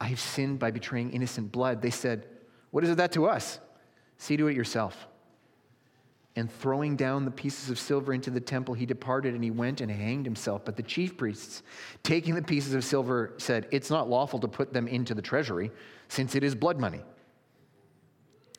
I 0.00 0.06
have 0.06 0.20
sinned 0.20 0.60
by 0.60 0.70
betraying 0.70 1.10
innocent 1.10 1.50
blood. 1.50 1.82
They 1.82 1.90
said, 1.90 2.28
What 2.70 2.84
is 2.84 2.90
it 2.90 2.98
that 2.98 3.10
to 3.14 3.26
us? 3.26 3.58
See 4.18 4.36
to 4.36 4.46
it 4.46 4.54
yourself. 4.54 5.08
And 6.34 6.50
throwing 6.50 6.96
down 6.96 7.26
the 7.26 7.30
pieces 7.30 7.68
of 7.68 7.78
silver 7.78 8.14
into 8.14 8.30
the 8.30 8.40
temple, 8.40 8.74
he 8.74 8.86
departed 8.86 9.34
and 9.34 9.44
he 9.44 9.50
went 9.50 9.82
and 9.82 9.90
hanged 9.90 10.24
himself. 10.24 10.64
But 10.64 10.76
the 10.76 10.82
chief 10.82 11.16
priests, 11.16 11.62
taking 12.02 12.34
the 12.34 12.42
pieces 12.42 12.72
of 12.72 12.84
silver, 12.84 13.34
said, 13.36 13.68
It's 13.70 13.90
not 13.90 14.08
lawful 14.08 14.38
to 14.40 14.48
put 14.48 14.72
them 14.72 14.88
into 14.88 15.14
the 15.14 15.20
treasury, 15.20 15.70
since 16.08 16.34
it 16.34 16.42
is 16.42 16.54
blood 16.54 16.80
money. 16.80 17.02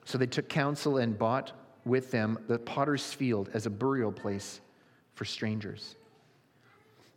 So 0.05 0.17
they 0.17 0.27
took 0.27 0.49
counsel 0.49 0.97
and 0.97 1.17
bought 1.17 1.51
with 1.85 2.11
them 2.11 2.37
the 2.47 2.59
potter's 2.59 3.11
field 3.11 3.49
as 3.53 3.65
a 3.65 3.69
burial 3.69 4.11
place 4.11 4.61
for 5.15 5.25
strangers. 5.25 5.95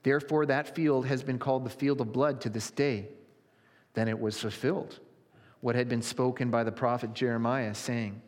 Therefore, 0.02 0.46
that 0.46 0.75
field 0.75 1.06
has 1.06 1.22
been 1.22 1.38
called 1.38 1.64
the 1.64 1.70
field 1.70 2.00
of 2.00 2.12
blood 2.12 2.40
to 2.42 2.48
this 2.48 2.70
day. 2.70 3.08
Then 3.94 4.08
it 4.08 4.18
was 4.18 4.40
fulfilled, 4.40 5.00
what 5.60 5.75
had 5.75 5.88
been 5.88 6.02
spoken 6.02 6.50
by 6.50 6.64
the 6.64 6.72
prophet 6.72 7.12
Jeremiah, 7.12 7.75
saying, 7.75 8.22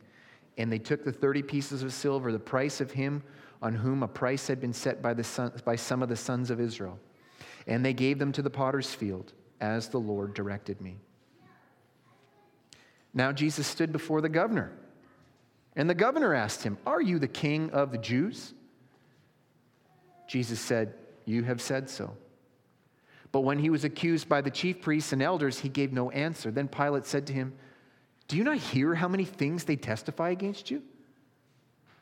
and 0.59 0.71
they 0.71 0.79
took 0.79 1.05
the 1.05 1.13
30 1.13 1.43
pieces 1.43 1.83
of 1.83 1.93
silver, 1.93 2.33
the 2.33 2.39
price 2.39 2.81
of 2.81 2.91
him 2.91 3.23
on 3.63 3.75
whom 3.75 4.03
a 4.03 4.09
price 4.09 4.47
had 4.47 4.61
been 4.61 4.73
set 4.73 5.01
by, 5.01 5.15
the 5.15 5.25
son, 5.25 5.53
by 5.65 5.77
some 5.77 6.03
of 6.03 6.09
the 6.09 6.17
sons 6.17 6.51
of 6.51 6.61
Israel. 6.61 6.99
And 7.67 7.85
they 7.85 7.93
gave 7.93 8.19
them 8.19 8.33
to 8.33 8.43
the 8.43 8.51
potter's 8.51 8.93
field, 8.93 9.33
as 9.61 9.89
the 9.89 9.99
Lord 9.99 10.35
directed 10.35 10.81
me. 10.81 10.99
Now 13.15 13.33
Jesus 13.33 13.67
stood 13.67 13.93
before 13.93 14.21
the 14.21 14.29
governor. 14.29 14.73
And 15.77 15.89
the 15.89 15.95
governor 15.95 16.35
asked 16.35 16.63
him, 16.63 16.77
Are 16.87 17.01
you 17.01 17.19
the 17.19 17.29
king 17.29 17.71
of 17.71 17.93
the 17.93 17.99
Jews? 17.99 18.53
Jesus 20.29 20.61
said, 20.61 20.95
You 21.25 21.45
have 21.45 21.61
said 21.61 21.89
so. 21.89 22.17
But 23.31 23.41
when 23.41 23.59
he 23.59 23.71
was 23.71 23.85
accused 23.85 24.29
by 24.29 24.41
the 24.41 24.51
chief 24.51 24.81
priests 24.81 25.13
and 25.13 25.23
elders, 25.23 25.61
he 25.61 25.69
gave 25.69 25.93
no 25.93 26.11
answer. 26.11 26.51
Then 26.51 26.67
Pilate 26.67 27.07
said 27.07 27.27
to 27.29 27.33
him, 27.33 27.53
do 28.29 28.37
you 28.37 28.45
not 28.45 28.59
hear 28.59 28.95
how 28.95 29.09
many 29.09 29.25
things 29.25 29.65
they 29.65 29.77
testify 29.77 30.31
against 30.31 30.71
you? 30.71 30.83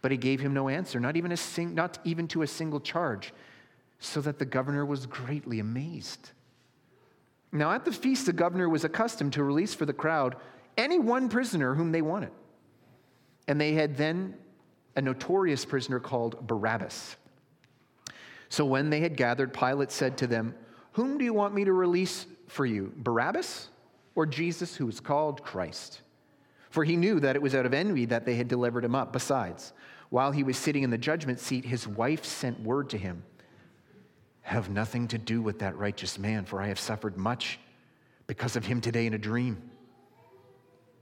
But 0.03 0.11
he 0.11 0.17
gave 0.17 0.41
him 0.41 0.53
no 0.53 0.69
answer, 0.69 1.01
not 1.01 1.17
even, 1.17 1.33
a 1.33 1.37
sing, 1.37 1.75
not 1.75 1.99
even 2.05 2.29
to 2.29 2.43
a 2.43 2.47
single 2.47 2.81
charge, 2.81 3.33
so 4.01 4.21
that 4.21 4.39
the 4.39 4.45
governor 4.45 4.85
was 4.85 5.07
greatly 5.07 5.61
amazed. 5.61 6.31
Now, 7.53 7.71
at 7.73 7.85
the 7.85 7.93
feast, 7.93 8.27
the 8.27 8.33
governor 8.33 8.69
was 8.69 8.85
accustomed 8.85 9.33
to 9.35 9.45
release 9.45 9.73
for 9.73 9.87
the 9.87 9.93
crowd 9.93 10.37
any 10.77 10.99
one 10.99 11.29
prisoner 11.29 11.75
whom 11.75 11.93
they 11.93 12.03
wanted. 12.03 12.33
And 13.49 13.61
they 13.61 13.73
had 13.73 13.97
then 13.97 14.35
a 14.97 15.01
notorious 15.01 15.65
prisoner 15.65 16.01
called 16.01 16.47
Barabbas. 16.47 17.17
So 18.49 18.65
when 18.65 18.91
they 18.91 19.01
had 19.01 19.17
gathered, 19.17 19.55
Pilate 19.55 19.93
said 19.93 20.19
to 20.19 20.27
them, 20.27 20.55
Whom 20.93 21.19
do 21.19 21.25
you 21.25 21.33
want 21.33 21.55
me 21.55 21.65
to 21.65 21.73
release 21.73 22.27
for 22.49 22.67
you, 22.67 22.93
Barabbas 22.97 23.69
or 24.15 24.27
Jesus, 24.27 24.75
who 24.75 24.89
is 24.89 25.01
called 25.01 25.43
Christ? 25.43 26.01
For 26.77 26.85
he 26.85 26.99
knew 26.99 27.21
that 27.21 27.37
it 27.37 27.41
was 27.41 27.55
out 27.55 27.65
of 27.65 27.73
envy 27.73 28.05
that 28.05 28.27
they 28.27 28.35
had 28.35 28.49
delivered 28.49 28.85
him 28.85 28.95
up. 28.95 29.11
Besides, 29.11 29.73
While 30.11 30.31
he 30.31 30.43
was 30.43 30.59
sitting 30.59 30.83
in 30.83 30.91
the 30.91 30.99
judgment 30.99 31.41
seat, 31.41 31.65
his 31.65 31.89
wife 31.89 32.23
sent 32.23 32.61
word 32.61 32.91
to 32.91 32.99
him 32.99 33.23
Have 34.43 34.69
nothing 34.69 35.09
to 35.09 35.17
do 35.17 35.41
with 35.41 35.61
that 35.61 35.79
righteous 35.79 36.19
man, 36.19 36.45
for 36.45 36.61
I 36.61 36.67
have 36.67 36.79
suffered 36.79 37.17
much 37.17 37.59
because 38.27 38.57
of 38.57 38.67
him 38.67 38.83
today 38.83 39.07
in 39.07 39.15
a 39.15 39.19
dream. 39.19 39.71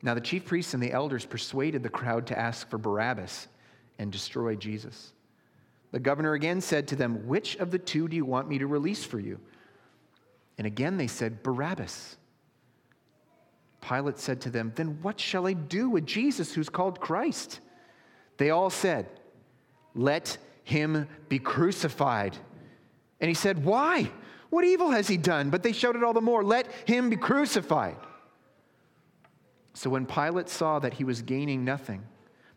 Now, 0.00 0.14
the 0.14 0.21
chief 0.21 0.45
priests 0.45 0.75
and 0.75 0.81
the 0.81 0.93
elders 0.93 1.26
persuaded 1.26 1.83
the 1.83 1.88
crowd 1.88 2.28
to 2.28 2.38
ask 2.38 2.71
for 2.71 2.78
Barabbas 2.78 3.49
and 3.99 4.12
destroy 4.12 4.54
Jesus. 4.54 5.12
The 5.90 5.99
governor 5.99 6.35
again 6.35 6.61
said 6.61 6.87
to 6.87 6.95
them, 6.95 7.26
Which 7.26 7.57
of 7.57 7.73
the 7.73 7.81
two 7.81 8.07
do 8.07 8.14
you 8.14 8.25
want 8.25 8.49
me 8.49 8.59
to 8.59 8.69
release 8.69 9.04
for 9.04 9.19
you? 9.19 9.40
And 10.57 10.69
again 10.69 10.99
they 10.99 11.09
said, 11.09 11.43
Barabbas. 11.43 12.16
Pilate 13.87 14.19
said 14.19 14.41
to 14.43 14.50
them, 14.50 14.73
Then 14.75 14.99
what 15.03 15.21
shall 15.21 15.47
I 15.47 15.53
do 15.53 15.91
with 15.91 16.07
Jesus 16.07 16.55
who's 16.55 16.69
called 16.69 17.00
Christ? 17.00 17.61
They 18.37 18.50
all 18.50 18.71
said, 18.71 19.07
Let 19.95 20.38
him 20.64 21.09
be 21.29 21.38
crucified. 21.38 22.37
And 23.21 23.29
he 23.29 23.35
said, 23.35 23.64
Why? 23.64 24.11
What 24.50 24.64
evil 24.64 24.91
has 24.91 25.09
he 25.09 25.17
done? 25.17 25.50
But 25.50 25.62
they 25.62 25.73
shouted 25.73 26.03
all 26.03 26.12
the 26.12 26.21
more, 26.21 26.43
Let 26.43 26.71
him 26.87 27.11
be 27.11 27.17
crucified. 27.17 27.97
So 29.75 29.91
when 29.91 30.07
Pilate 30.07 30.49
saw 30.49 30.79
that 30.79 30.95
he 30.95 31.05
was 31.05 31.23
gaining 31.23 31.64
nothing, 31.64 32.03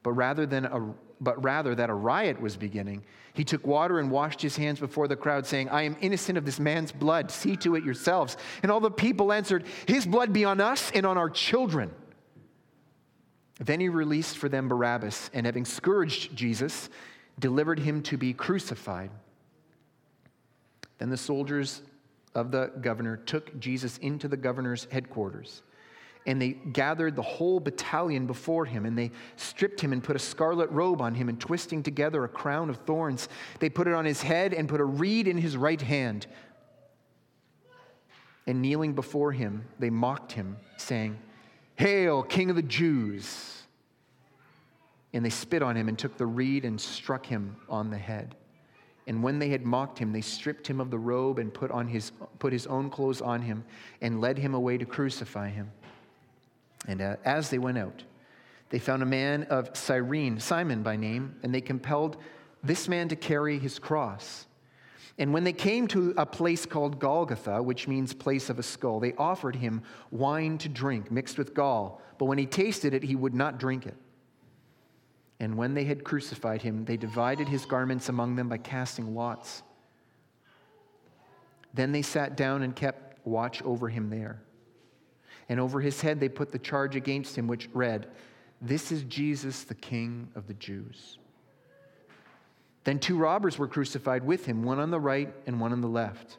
but 0.04 0.12
rather 0.12 0.46
than 0.46 0.66
a 0.66 0.94
but 1.20 1.44
rather 1.44 1.74
that 1.76 1.90
a 1.90 1.94
riot 1.94 2.40
was 2.40 2.58
beginning, 2.58 3.04
he 3.34 3.44
took 3.44 3.66
water 3.66 4.00
and 4.00 4.10
washed 4.10 4.42
his 4.42 4.56
hands 4.56 4.80
before 4.80 5.08
the 5.08 5.16
crowd, 5.16 5.46
saying, 5.46 5.70
I 5.70 5.84
am 5.84 5.96
innocent 6.02 6.38
of 6.38 6.46
this 6.46 6.60
man's 6.60 6.92
blood. 6.92 7.30
See 7.32 7.56
to 7.58 7.76
it 7.76 7.84
yourselves. 7.84 8.38
And 8.64 8.72
all 8.72 8.80
the 8.80 8.92
people 8.92 9.32
answered, 9.32 9.66
His 9.86 10.06
blood 10.06 10.34
be 10.34 10.46
on 10.46 10.60
us 10.60 10.92
and 10.92 11.06
on 11.06 11.18
our 11.18 11.30
children. 11.30 11.92
Then 13.60 13.80
he 13.80 13.90
released 13.90 14.38
for 14.38 14.50
them 14.50 14.68
Barabbas, 14.68 15.30
and 15.34 15.46
having 15.46 15.66
scourged 15.66 16.36
Jesus, 16.36 16.90
delivered 17.40 17.80
him 17.80 18.02
to 18.04 18.18
be 18.18 18.34
crucified. 18.34 19.10
Then 20.98 21.10
the 21.10 21.18
soldiers 21.18 21.82
of 22.34 22.52
the 22.52 22.72
governor 22.82 23.18
took 23.18 23.60
Jesus 23.60 23.98
into 24.00 24.28
the 24.28 24.38
governor's 24.38 24.88
headquarters 24.92 25.64
and 26.28 26.42
they 26.42 26.50
gathered 26.50 27.16
the 27.16 27.22
whole 27.22 27.62
battalion 27.62 28.28
before 28.28 28.66
him, 28.66 28.86
and 28.86 28.98
they 28.98 29.12
stripped 29.38 29.80
him 29.80 29.94
and 29.94 30.04
put 30.04 30.16
a 30.16 30.20
scarlet 30.20 30.70
robe 30.70 31.02
on 31.02 31.16
him, 31.16 31.30
and 31.30 31.40
twisting 31.40 31.82
together 31.82 32.26
a 32.26 32.28
crown 32.28 32.70
of 32.70 32.76
thorns, 32.86 33.30
they 33.60 33.70
put 33.70 33.88
it 33.88 33.94
on 33.94 34.04
his 34.04 34.22
head 34.22 34.54
and 34.54 34.68
put 34.68 34.82
a 34.82 34.86
reed 34.86 35.28
in 35.28 35.38
his 35.38 35.56
right 35.56 35.82
hand. 35.82 36.28
And 38.46 38.62
kneeling 38.62 38.94
before 38.94 39.32
him, 39.32 39.66
they 39.80 39.90
mocked 39.90 40.34
him, 40.34 40.58
saying, 40.76 41.18
Hail, 41.76 42.24
King 42.24 42.50
of 42.50 42.58
the 42.58 42.62
Jews! 42.62 43.64
And 45.14 45.24
they 45.24 45.30
spit 45.30 45.64
on 45.64 45.78
him 45.78 45.88
and 45.88 45.98
took 45.98 46.18
the 46.18 46.26
reed 46.26 46.66
and 46.66 46.80
struck 46.80 47.26
him 47.26 47.56
on 47.70 47.90
the 47.90 47.98
head. 47.98 48.36
And 49.08 49.24
when 49.24 49.40
they 49.40 49.48
had 49.48 49.66
mocked 49.66 49.98
him, 49.98 50.12
they 50.12 50.22
stripped 50.22 50.68
him 50.68 50.82
of 50.82 50.92
the 50.92 51.00
robe 51.00 51.40
and 51.40 51.54
put, 51.54 51.72
on 51.72 51.88
his, 51.88 52.12
put 52.40 52.52
his 52.52 52.68
own 52.68 52.90
clothes 52.90 53.22
on 53.22 53.42
him 53.42 53.64
and 54.02 54.20
led 54.20 54.38
him 54.38 54.54
away 54.54 54.78
to 54.78 54.86
crucify 54.86 55.50
him. 55.50 55.72
And 56.88 57.02
uh, 57.02 57.18
as 57.26 57.50
they 57.50 57.60
went 57.60 57.78
out, 57.78 58.04
they 58.70 58.80
found 58.80 59.04
a 59.04 59.06
man 59.06 59.44
of 59.44 59.76
Cyrene, 59.76 60.40
Simon 60.40 60.84
by 60.84 60.96
name, 60.96 61.36
and 61.44 61.54
they 61.54 61.62
compelled 61.62 62.18
this 62.64 62.88
man 62.88 63.10
to 63.10 63.16
carry 63.16 63.60
his 63.60 63.80
cross. 63.80 64.46
And 65.18 65.34
when 65.34 65.44
they 65.44 65.54
came 65.54 65.88
to 65.90 66.14
a 66.18 66.26
place 66.26 66.66
called 66.66 67.00
Golgotha, 67.00 67.62
which 67.62 67.88
means 67.88 68.14
place 68.14 68.50
of 68.50 68.60
a 68.60 68.64
skull, 68.64 69.00
they 69.00 69.14
offered 69.14 69.56
him 69.56 69.84
wine 70.12 70.58
to 70.60 70.70
drink 70.70 71.12
mixed 71.12 71.38
with 71.38 71.54
gall. 71.54 72.02
But 72.18 72.26
when 72.26 72.38
he 72.38 72.46
tasted 72.46 72.94
it, 72.94 73.04
he 73.04 73.16
would 73.16 73.34
not 73.34 73.58
drink 73.58 73.86
it. 73.86 73.96
And 75.40 75.56
when 75.56 75.74
they 75.74 75.86
had 75.86 76.04
crucified 76.04 76.62
him, 76.62 76.86
they 76.86 76.98
divided 76.98 77.48
his 77.48 77.66
garments 77.66 78.10
among 78.10 78.36
them 78.36 78.50
by 78.50 78.58
casting 78.58 79.16
lots. 79.16 79.64
Then 81.74 81.92
they 81.92 82.02
sat 82.02 82.36
down 82.36 82.64
and 82.64 82.76
kept 82.76 83.26
watch 83.26 83.62
over 83.64 83.90
him 83.90 84.10
there 84.10 84.42
and 85.50 85.60
over 85.60 85.80
his 85.80 86.02
head 86.02 86.20
they 86.20 86.30
put 86.30 86.52
the 86.52 86.60
charge 86.60 86.96
against 86.96 87.38
him, 87.38 87.48
which 87.48 87.70
read, 87.74 88.08
This 88.62 88.92
is 88.92 89.04
Jesus, 89.04 89.64
the 89.64 89.76
King 89.76 90.30
of 90.36 90.48
the 90.48 90.54
Jews. 90.56 91.18
Then 92.84 93.00
two 93.00 93.18
robbers 93.18 93.58
were 93.58 93.68
crucified 93.68 94.24
with 94.24 94.46
him, 94.46 94.64
one 94.64 94.80
on 94.80 94.92
the 94.92 95.00
right 95.00 95.34
and 95.46 95.60
one 95.60 95.74
on 95.74 95.82
the 95.82 95.88
left. 95.88 96.38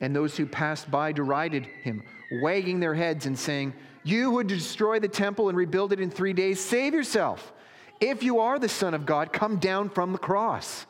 And 0.00 0.14
those 0.14 0.36
who 0.36 0.44
passed 0.44 0.90
by 0.90 1.12
derided 1.12 1.66
him, 1.82 2.02
wagging 2.42 2.80
their 2.80 2.94
heads 2.94 3.26
and 3.26 3.38
saying, 3.38 3.72
You 4.02 4.30
who 4.32 4.44
destroy 4.44 4.98
the 4.98 5.08
temple 5.08 5.48
and 5.48 5.56
rebuild 5.56 5.92
it 5.92 6.00
in 6.00 6.10
three 6.10 6.32
days, 6.32 6.60
save 6.60 6.94
yourself. 6.94 7.52
If 8.00 8.22
you 8.22 8.40
are 8.40 8.58
the 8.58 8.68
Son 8.68 8.92
of 8.92 9.06
God, 9.06 9.32
come 9.32 9.56
down 9.56 9.88
from 9.88 10.12
the 10.12 10.18
cross. 10.18 10.84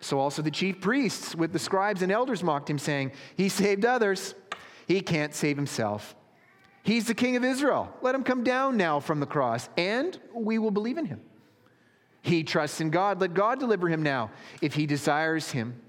So 0.00 0.18
also 0.18 0.42
the 0.42 0.50
chief 0.50 0.80
priests 0.80 1.34
with 1.34 1.52
the 1.52 1.58
scribes 1.58 2.02
and 2.02 2.10
elders 2.10 2.42
mocked 2.42 2.68
him, 2.68 2.78
saying, 2.78 3.12
He 3.36 3.48
saved 3.48 3.84
others 3.84 4.34
he 4.86 5.00
can't 5.00 5.34
save 5.34 5.56
himself. 5.56 6.14
He's 6.82 7.06
the 7.06 7.14
king 7.14 7.36
of 7.36 7.44
Israel. 7.44 7.92
Let 8.02 8.14
him 8.14 8.24
come 8.24 8.44
down 8.44 8.76
now 8.76 9.00
from 9.00 9.20
the 9.20 9.26
cross, 9.26 9.68
and 9.76 10.18
we 10.34 10.58
will 10.58 10.70
believe 10.70 10.98
in 10.98 11.06
him. 11.06 11.20
He 12.20 12.44
trusts 12.44 12.80
in 12.80 12.90
God. 12.90 13.20
Let 13.20 13.34
God 13.34 13.58
deliver 13.58 13.88
him 13.88 14.02
now 14.02 14.30
if 14.60 14.74
he 14.74 14.86
desires 14.86 15.50
him. 15.50 15.80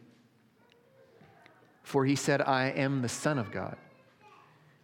For 1.84 2.05
he 2.05 2.15
said, 2.15 2.41
I 2.41 2.67
am 2.67 3.01
the 3.01 3.10
Son 3.10 3.38
of 3.38 3.51
God. 3.51 3.77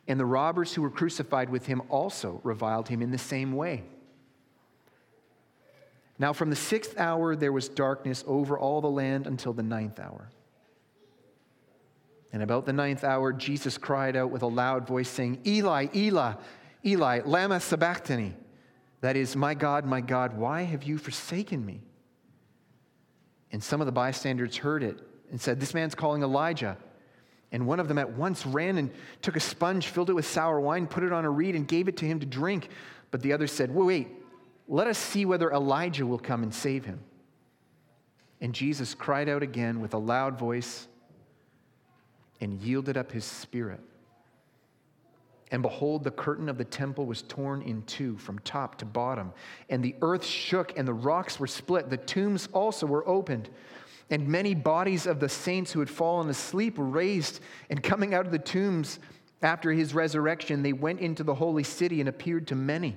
And 0.08 0.19
the 0.19 0.26
robbers 0.26 0.74
who 0.74 0.82
were 0.82 0.89
crucified 0.89 1.50
with 1.50 1.65
him 1.65 1.82
also 1.89 2.41
reviled 2.43 2.88
him 2.88 3.02
in 3.02 3.12
the 3.12 3.17
same 3.17 3.54
way. 3.54 3.84
Now, 6.19 6.34
from 6.34 6.50
the 6.50 6.56
sixth 6.56 7.00
hour, 7.00 7.36
there 7.36 7.52
was 7.52 7.67
darkness 7.67 8.24
over 8.28 8.60
all 8.60 8.82
the 8.82 8.89
land 8.89 9.28
until 9.28 9.54
the 9.54 9.63
ninth 9.63 10.00
hour. 10.00 10.30
And 12.34 12.41
about 12.41 12.65
the 12.65 12.74
ninth 12.74 13.04
hour, 13.04 13.34
Jesus 13.34 13.78
cried 13.78 14.15
out 14.15 14.32
with 14.32 14.41
a 14.41 14.48
loud 14.48 14.88
voice, 14.88 15.10
saying, 15.10 15.39
Eli, 15.46 15.88
Eli, 15.94 16.34
Eli, 16.86 17.22
Lama 17.26 17.60
Sabachthani. 17.60 18.36
That 19.02 19.15
is, 19.15 19.36
My 19.36 19.54
God, 19.54 19.86
my 19.86 20.00
God, 20.00 20.38
why 20.38 20.62
have 20.62 20.84
you 20.84 20.98
forsaken 20.98 21.65
me? 21.65 21.82
And 23.52 23.62
some 23.62 23.82
of 23.82 23.86
the 23.86 23.91
bystanders 23.91 24.56
heard 24.58 24.84
it 24.84 24.98
and 25.30 25.41
said, 25.41 25.60
This 25.60 25.74
man's 25.74 25.96
calling 25.96 26.24
Elijah. 26.24 26.78
And 27.52 27.67
one 27.67 27.82
of 27.82 27.89
them 27.89 27.98
at 27.98 28.13
once 28.13 28.46
ran 28.46 28.78
and 28.78 28.91
took 29.22 29.36
a 29.36 29.41
sponge, 29.41 29.88
filled 29.88 30.10
it 30.10 30.13
with 30.13 30.26
sour 30.26 30.62
wine, 30.62 30.88
put 30.88 31.04
it 31.04 31.12
on 31.12 31.26
a 31.26 31.30
reed, 31.30 31.56
and 31.56 31.67
gave 31.67 31.89
it 31.89 31.98
to 31.98 32.06
him 32.06 32.22
to 32.22 32.26
drink. 32.26 32.70
But 33.10 33.22
the 33.22 33.34
other 33.34 33.48
said, 33.48 33.74
Wait, 33.76 33.86
wait, 33.86 34.08
let 34.70 34.88
us 34.88 34.98
see 34.98 35.26
whether 35.26 35.52
Elijah 35.52 36.06
will 36.06 36.20
come 36.20 36.44
and 36.44 36.54
save 36.54 36.86
him. 36.86 37.02
And 38.39 38.56
Jesus 38.56 38.96
cried 38.96 39.28
out 39.28 39.44
again 39.44 39.82
with 39.82 39.94
a 39.94 39.98
loud 39.98 40.39
voice 40.39 40.88
and 42.41 42.60
yielded 42.62 42.97
up 42.97 43.12
his 43.12 43.23
spirit. 43.23 43.80
And 45.51 45.62
behold, 45.62 46.04
the 46.04 46.12
curtain 46.12 46.47
of 46.49 46.58
the 46.58 46.65
temple 46.65 47.06
was 47.06 47.23
torn 47.23 47.62
in 47.62 47.84
two 47.84 48.17
from 48.17 48.39
top 48.39 48.77
to 48.80 48.86
bottom, 48.86 49.34
and 49.69 49.84
the 49.84 49.95
earth 50.01 50.25
shook, 50.25 50.77
and 50.77 50.88
the 50.88 50.93
rocks 50.93 51.39
were 51.39 51.47
split. 51.47 51.89
The 51.89 51.97
tombs 51.97 52.47
also 52.54 52.86
were 52.88 53.08
opened, 53.08 53.49
and 54.10 54.27
many 54.27 54.56
bodies 54.56 55.08
of 55.08 55.19
the 55.19 55.30
saints 55.30 55.71
who 55.71 55.80
had 55.80 55.89
fallen 55.89 56.30
asleep 56.30 56.77
were 56.77 56.86
raised. 56.86 57.41
And 57.69 57.84
coming 57.84 58.13
out 58.13 58.25
of 58.25 58.32
the 58.32 58.39
tombs 58.39 58.99
after 59.41 59.71
his 59.71 59.93
resurrection, 59.93 60.63
they 60.63 60.73
went 60.73 61.01
into 61.01 61.23
the 61.23 61.36
holy 61.36 61.63
city 61.63 61.99
and 61.99 62.08
appeared 62.08 62.47
to 62.47 62.56
many. 62.56 62.95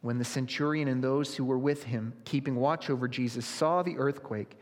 When 0.00 0.18
the 0.18 0.24
centurion 0.24 0.88
and 0.88 1.02
those 1.02 1.36
who 1.36 1.44
were 1.44 1.58
with 1.58 1.84
him, 1.84 2.14
keeping 2.24 2.56
watch 2.56 2.90
over 2.90 3.06
Jesus, 3.06 3.46
saw 3.46 3.82
the 3.82 3.98
earthquake, 3.98 4.56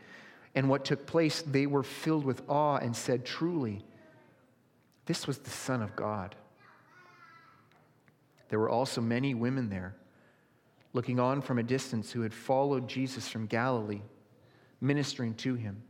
and 0.55 0.69
what 0.69 0.85
took 0.85 1.05
place, 1.05 1.41
they 1.41 1.67
were 1.67 1.83
filled 1.83 2.25
with 2.25 2.41
awe 2.49 2.77
and 2.77 2.95
said, 2.95 3.25
Truly, 3.25 3.83
this 5.05 5.27
was 5.27 5.37
the 5.39 5.49
Son 5.49 5.81
of 5.81 5.95
God. 5.95 6.35
There 8.49 8.59
were 8.59 8.69
also 8.69 9.01
many 9.01 9.33
women 9.33 9.69
there, 9.69 9.95
looking 10.93 11.19
on 11.19 11.41
from 11.41 11.59
a 11.59 11.63
distance, 11.63 12.11
who 12.11 12.21
had 12.21 12.33
followed 12.33 12.87
Jesus 12.87 13.27
from 13.27 13.45
Galilee, 13.45 14.01
ministering 14.81 15.33
to 15.35 15.55
him. 15.55 15.83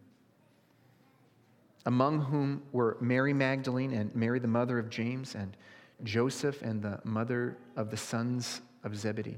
Among 1.86 2.20
whom 2.20 2.64
were 2.72 2.98
Mary 3.00 3.34
Magdalene 3.34 3.94
and 3.94 4.14
Mary, 4.16 4.40
the 4.40 4.48
mother 4.48 4.78
of 4.80 4.90
James, 4.90 5.36
and 5.36 5.56
Joseph 6.04 6.62
and 6.62 6.82
the 6.82 7.00
mother 7.04 7.58
of 7.76 7.90
the 7.90 7.98
sons 7.98 8.62
of 8.84 8.96
Zebedee. 8.96 9.38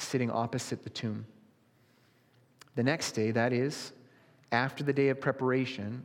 sitting 0.00 0.30
opposite 0.30 0.84
the 0.84 0.90
tomb. 0.90 1.26
The 2.74 2.82
next 2.82 3.12
day, 3.12 3.30
that 3.32 3.52
is, 3.52 3.92
after 4.52 4.84
the 4.84 4.92
day 4.92 5.08
of 5.08 5.20
preparation, 5.20 6.04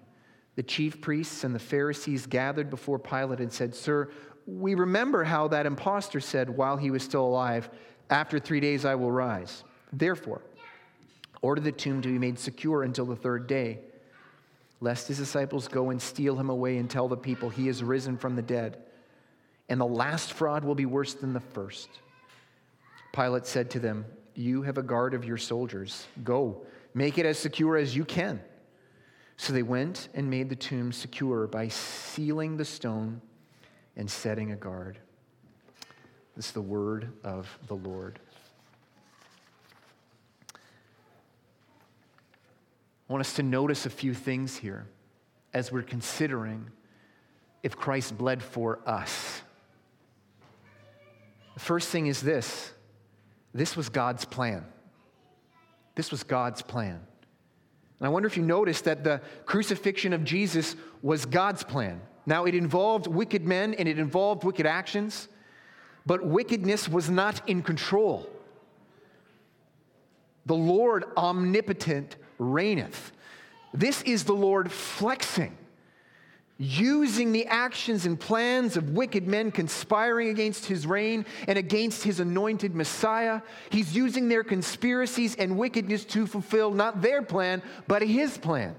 the 0.56 0.64
chief 0.64 1.02
priests 1.02 1.44
and 1.44 1.54
the 1.54 1.60
Pharisees 1.60 2.26
gathered 2.26 2.70
before 2.70 3.00
Pilate 3.00 3.40
and 3.40 3.52
said, 3.52 3.74
Sir, 3.74 4.10
we 4.46 4.76
remember 4.76 5.24
how 5.24 5.48
that 5.48 5.66
impostor 5.66 6.20
said 6.20 6.50
while 6.50 6.78
he 6.78 6.92
was 6.92 7.04
still 7.04 7.26
alive, 7.26 7.70
After 8.10 8.40
three 8.40 8.60
days 8.60 8.86
I 8.86 8.96
will 8.96 9.12
rise. 9.12 9.64
Therefore, 9.92 10.42
order 11.42 11.62
the 11.62 11.72
tomb 11.72 12.02
to 12.02 12.10
be 12.10 12.20
made 12.20 12.38
secure 12.38 12.84
until 12.84 13.06
the 13.06 13.16
third 13.16 13.48
day, 13.48 13.80
lest 14.82 15.08
his 15.08 15.18
disciples 15.18 15.68
go 15.68 15.92
and 15.92 16.02
steal 16.02 16.38
him 16.38 16.50
away 16.50 16.78
and 16.78 16.90
tell 16.90 17.08
the 17.08 17.18
people 17.18 17.50
he 17.50 17.68
is 17.68 17.84
risen 17.84 18.18
from 18.18 18.36
the 18.36 18.42
dead. 18.42 18.78
And 19.70 19.80
the 19.80 19.86
last 19.86 20.34
fraud 20.34 20.66
will 20.66 20.76
be 20.76 20.86
worse 20.86 21.14
than 21.14 21.34
the 21.34 21.40
first. 21.40 21.90
Pilate 23.14 23.46
said 23.46 23.70
to 23.72 23.80
them, 23.80 24.06
You 24.36 24.64
have 24.64 24.78
a 24.78 24.84
guard 24.84 25.14
of 25.14 25.24
your 25.24 25.38
soldiers. 25.38 26.08
Go, 26.24 26.66
make 26.94 27.18
it 27.18 27.26
as 27.26 27.38
secure 27.38 27.78
as 27.78 27.96
you 27.96 28.04
can. 28.04 28.42
So 29.38 29.54
they 29.54 29.64
went 29.64 30.10
and 30.14 30.30
made 30.30 30.50
the 30.50 30.56
tomb 30.56 30.92
secure 30.92 31.48
by 31.48 31.70
sealing 31.70 32.58
the 32.58 32.66
stone 32.66 33.22
and 33.96 34.10
setting 34.10 34.52
a 34.52 34.56
guard. 34.56 34.98
This 36.36 36.48
is 36.48 36.52
the 36.52 36.62
word 36.62 37.12
of 37.24 37.48
the 37.68 37.76
Lord. 37.76 38.20
I 43.08 43.14
want 43.14 43.22
us 43.22 43.34
to 43.36 43.44
notice 43.44 43.86
a 43.86 43.92
few 43.92 44.16
things 44.16 44.58
here 44.58 44.88
as 45.54 45.72
we're 45.72 45.84
considering 45.84 46.66
if 47.62 47.78
Christ 47.78 48.18
bled 48.18 48.42
for 48.42 48.80
us. 48.88 49.42
The 51.54 51.60
first 51.60 51.90
thing 51.90 52.08
is 52.08 52.22
this 52.22 52.73
this 53.54 53.76
was 53.76 53.90
God's 53.90 54.26
plan. 54.26 54.66
This 55.96 56.12
was 56.12 56.24
God's 56.24 56.62
plan. 56.62 57.00
And 58.00 58.08
I 58.08 58.10
wonder 58.10 58.28
if 58.28 58.36
you 58.36 58.44
noticed 58.44 58.86
that 58.86 59.04
the 59.04 59.22
crucifixion 59.46 60.14
of 60.14 60.24
Jesus 60.24 60.76
was 61.02 61.26
God's 61.26 61.64
plan. 61.64 62.02
Now, 62.26 62.46
it 62.46 62.56
involved 62.56 63.08
wicked 63.08 63.46
men 63.46 63.74
and 63.74 63.88
it 63.88 64.00
involved 64.00 64.44
wicked 64.44 64.66
actions, 64.66 65.28
but 66.06 66.26
wickedness 66.26 66.90
was 66.90 67.10
not 67.10 67.48
in 67.48 67.62
control. 67.62 68.30
The 70.46 70.56
Lord 70.56 71.06
omnipotent 71.16 72.16
reigneth. 72.40 73.12
This 73.74 74.02
is 74.04 74.24
the 74.24 74.34
Lord 74.34 74.72
flexing 74.72 75.58
using 76.64 77.34
the 77.34 77.46
actions 77.48 78.06
and 78.06 78.18
plans 78.18 78.78
of 78.78 78.92
wicked 78.92 79.28
men 79.28 79.52
conspiring 79.52 80.30
against 80.30 80.66
his 80.66 80.88
reign 80.88 81.26
and 81.48 81.58
against 81.58 82.04
his 82.04 82.22
anointed 82.22 82.74
Messiah. 82.74 83.42
He's 83.70 83.94
using 83.94 84.30
their 84.30 84.46
conspiracies 84.46 85.36
and 85.36 85.58
wickedness 85.58 86.06
to 86.06 86.26
fulfill 86.26 86.72
not 86.72 87.02
their 87.02 87.22
plan, 87.22 87.62
but 87.88 88.02
his 88.02 88.38
plan. 88.38 88.76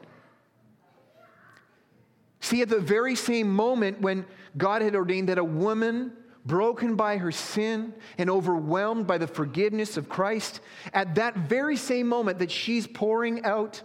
See, 2.40 2.62
at 2.62 2.70
the 2.70 2.80
very 2.80 3.16
same 3.16 3.54
moment 3.54 4.00
when 4.00 4.24
God 4.56 4.80
had 4.80 4.94
ordained 4.94 5.28
that 5.28 5.38
a 5.38 5.44
woman 5.44 6.12
broken 6.46 6.96
by 6.96 7.18
her 7.18 7.32
sin 7.32 7.92
and 8.16 8.30
overwhelmed 8.30 9.06
by 9.06 9.18
the 9.18 9.26
forgiveness 9.26 9.98
of 9.98 10.08
Christ, 10.08 10.60
at 10.94 11.16
that 11.16 11.36
very 11.36 11.76
same 11.76 12.06
moment 12.06 12.38
that 12.38 12.50
she's 12.50 12.86
pouring 12.86 13.44
out, 13.44 13.82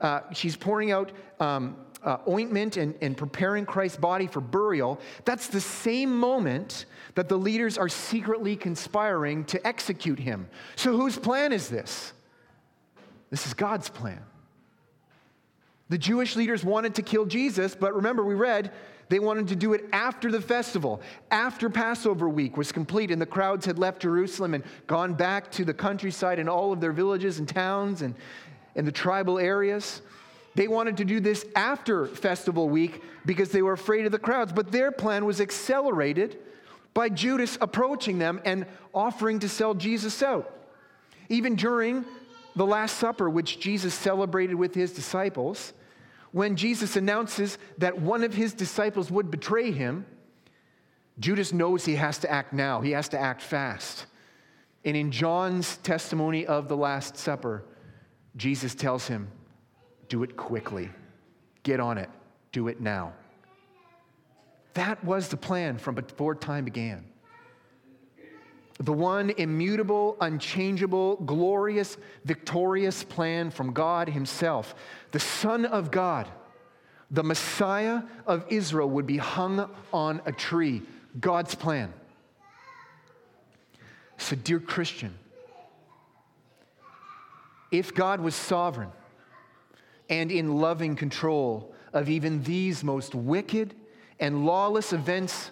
uh, 0.00 0.20
she's 0.32 0.56
pouring 0.56 0.90
out 0.90 1.12
um, 1.38 1.76
uh, 2.04 2.18
ointment 2.28 2.76
and, 2.76 2.94
and 3.00 3.16
preparing 3.16 3.66
Christ's 3.66 3.96
body 3.98 4.26
for 4.26 4.40
burial, 4.40 5.00
that's 5.24 5.48
the 5.48 5.60
same 5.60 6.16
moment 6.16 6.86
that 7.14 7.28
the 7.28 7.36
leaders 7.36 7.78
are 7.78 7.88
secretly 7.88 8.56
conspiring 8.56 9.44
to 9.46 9.66
execute 9.66 10.18
him. 10.18 10.48
So, 10.76 10.96
whose 10.96 11.18
plan 11.18 11.52
is 11.52 11.68
this? 11.68 12.12
This 13.30 13.46
is 13.46 13.54
God's 13.54 13.88
plan. 13.88 14.22
The 15.88 15.98
Jewish 15.98 16.36
leaders 16.36 16.64
wanted 16.64 16.94
to 16.96 17.02
kill 17.02 17.26
Jesus, 17.26 17.74
but 17.74 17.94
remember, 17.94 18.24
we 18.24 18.34
read 18.34 18.72
they 19.08 19.18
wanted 19.18 19.48
to 19.48 19.56
do 19.56 19.74
it 19.74 19.84
after 19.92 20.30
the 20.30 20.40
festival, 20.40 21.00
after 21.30 21.68
Passover 21.68 22.28
week 22.28 22.56
was 22.56 22.72
complete, 22.72 23.10
and 23.10 23.20
the 23.20 23.26
crowds 23.26 23.66
had 23.66 23.78
left 23.78 24.02
Jerusalem 24.02 24.54
and 24.54 24.64
gone 24.86 25.14
back 25.14 25.50
to 25.52 25.64
the 25.64 25.74
countryside 25.74 26.38
and 26.38 26.48
all 26.48 26.72
of 26.72 26.80
their 26.80 26.92
villages 26.92 27.38
and 27.38 27.48
towns 27.48 28.02
and, 28.02 28.14
and 28.76 28.86
the 28.86 28.92
tribal 28.92 29.38
areas. 29.38 30.00
They 30.54 30.68
wanted 30.68 30.96
to 30.98 31.04
do 31.04 31.20
this 31.20 31.44
after 31.56 32.06
festival 32.06 32.68
week 32.68 33.02
because 33.26 33.50
they 33.50 33.62
were 33.62 33.72
afraid 33.72 34.06
of 34.06 34.12
the 34.12 34.18
crowds, 34.18 34.52
but 34.52 34.70
their 34.70 34.92
plan 34.92 35.24
was 35.24 35.40
accelerated 35.40 36.38
by 36.92 37.08
Judas 37.08 37.58
approaching 37.60 38.18
them 38.18 38.40
and 38.44 38.66
offering 38.94 39.40
to 39.40 39.48
sell 39.48 39.74
Jesus 39.74 40.22
out. 40.22 40.50
Even 41.28 41.56
during 41.56 42.04
the 42.54 42.66
Last 42.66 42.98
Supper, 42.98 43.28
which 43.28 43.58
Jesus 43.58 43.94
celebrated 43.94 44.54
with 44.54 44.74
his 44.74 44.92
disciples, 44.92 45.72
when 46.30 46.54
Jesus 46.56 46.96
announces 46.96 47.58
that 47.78 48.00
one 48.00 48.22
of 48.22 48.34
his 48.34 48.52
disciples 48.52 49.10
would 49.10 49.30
betray 49.30 49.72
him, 49.72 50.06
Judas 51.18 51.52
knows 51.52 51.84
he 51.84 51.94
has 51.96 52.18
to 52.18 52.30
act 52.30 52.52
now, 52.52 52.80
he 52.80 52.92
has 52.92 53.08
to 53.08 53.18
act 53.18 53.42
fast. 53.42 54.06
And 54.84 54.96
in 54.96 55.10
John's 55.10 55.78
testimony 55.78 56.46
of 56.46 56.68
the 56.68 56.76
Last 56.76 57.16
Supper, 57.16 57.64
Jesus 58.36 58.74
tells 58.74 59.08
him, 59.08 59.28
do 60.08 60.22
it 60.22 60.36
quickly. 60.36 60.90
Get 61.62 61.80
on 61.80 61.98
it. 61.98 62.10
Do 62.52 62.68
it 62.68 62.80
now. 62.80 63.12
That 64.74 65.02
was 65.04 65.28
the 65.28 65.36
plan 65.36 65.78
from 65.78 65.94
before 65.94 66.34
time 66.34 66.64
began. 66.64 67.04
The 68.78 68.92
one 68.92 69.30
immutable, 69.30 70.16
unchangeable, 70.20 71.16
glorious, 71.16 71.96
victorious 72.24 73.04
plan 73.04 73.50
from 73.50 73.72
God 73.72 74.08
Himself. 74.08 74.74
The 75.12 75.20
Son 75.20 75.64
of 75.64 75.92
God, 75.92 76.28
the 77.10 77.22
Messiah 77.22 78.02
of 78.26 78.44
Israel, 78.48 78.90
would 78.90 79.06
be 79.06 79.16
hung 79.16 79.70
on 79.92 80.20
a 80.26 80.32
tree. 80.32 80.82
God's 81.20 81.54
plan. 81.54 81.92
So, 84.18 84.34
dear 84.34 84.58
Christian, 84.58 85.14
if 87.70 87.94
God 87.94 88.20
was 88.20 88.34
sovereign, 88.34 88.90
and 90.08 90.30
in 90.30 90.56
loving 90.56 90.96
control 90.96 91.74
of 91.92 92.08
even 92.08 92.42
these 92.42 92.84
most 92.84 93.14
wicked 93.14 93.74
and 94.20 94.44
lawless 94.44 94.92
events 94.92 95.50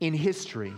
in 0.00 0.12
history. 0.12 0.72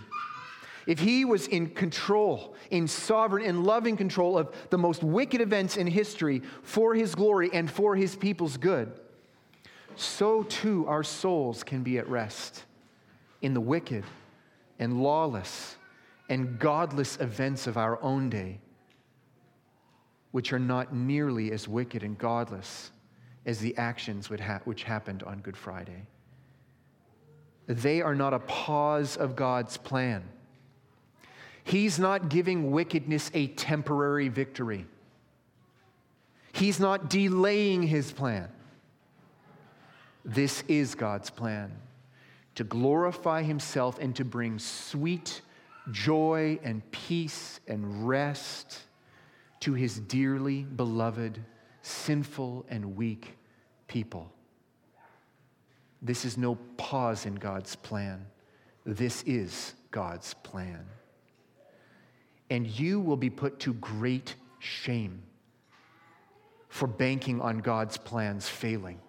If 0.87 1.01
he 1.01 1.25
was 1.25 1.49
in 1.49 1.71
control, 1.71 2.55
in 2.71 2.87
sovereign 2.87 3.45
and 3.45 3.65
loving 3.65 3.97
control 3.97 4.39
of 4.39 4.55
the 4.71 4.79
most 4.79 5.03
wicked 5.03 5.41
events 5.41 5.77
in 5.77 5.87
history 5.87 6.43
for 6.62 6.95
his 6.95 7.15
glory 7.15 7.51
and 7.53 7.69
for 7.69 7.97
his 7.97 8.15
people's 8.15 8.57
good, 8.57 8.93
so 9.97 10.45
too 10.45 10.87
our 10.87 11.03
souls 11.03 11.65
can 11.65 11.83
be 11.83 11.99
at 11.99 12.09
rest 12.09 12.65
in 13.43 13.53
the 13.53 13.61
wicked 13.61 14.05
and 14.79 15.03
lawless 15.03 15.77
and 16.29 16.59
godless 16.59 17.19
events 17.21 17.67
of 17.67 17.77
our 17.77 18.01
own 18.03 18.31
day, 18.31 18.61
which 20.31 20.53
are 20.53 20.59
not 20.59 20.95
nearly 20.95 21.51
as 21.51 21.67
wicked 21.67 22.03
and 22.05 22.17
godless 22.19 22.93
as 23.47 23.61
the 23.61 23.77
actions 23.79 24.29
which 24.29 24.83
happened 24.83 25.23
on 25.23 25.39
Good 25.39 25.57
Friday. 25.57 26.07
They 27.67 28.03
are 28.03 28.15
not 28.15 28.35
a 28.35 28.41
pause 28.41 29.17
of 29.17 29.37
God's 29.37 29.77
plan. 29.77 30.25
He's 31.65 31.99
not 31.99 32.29
giving 32.29 32.71
wickedness 32.71 33.31
a 33.35 33.47
temporary 33.49 34.29
victory. 34.29 34.87
He's 36.53 36.79
not 36.79 37.09
delaying 37.09 37.83
his 37.83 38.13
plan. 38.13 38.49
This 40.25 40.63
is 40.69 40.95
God's 40.95 41.31
plan 41.31 41.73
to 42.57 42.65
glorify 42.65 43.43
himself 43.43 43.99
and 44.01 44.17
to 44.17 44.25
bring 44.25 44.59
sweet 44.59 45.43
joy 45.93 46.59
and 46.63 46.89
peace 46.91 47.61
and 47.69 48.09
rest 48.09 48.81
to 49.61 49.75
his 49.75 49.99
dearly 50.01 50.63
beloved 50.63 51.39
sinful 51.87 52.66
and 52.68 52.96
weak 52.96 53.37
people. 53.87 54.33
This 56.03 56.25
is 56.25 56.37
no 56.37 56.57
pause 56.77 57.27
in 57.27 57.37
God's 57.37 57.77
plan. 57.77 58.27
This 58.85 59.22
is 59.22 59.75
God's 59.90 60.35
plan. 60.35 60.85
And 62.51 62.66
you 62.66 63.01
will 63.01 63.16
be 63.16 63.31
put 63.31 63.61
to 63.61 63.75
great 63.75 64.35
shame 64.59 65.22
for 66.68 66.87
banking 66.87 67.40
on 67.40 67.59
God's 67.59 67.96
plans 67.96 68.49
failing. 68.49 69.01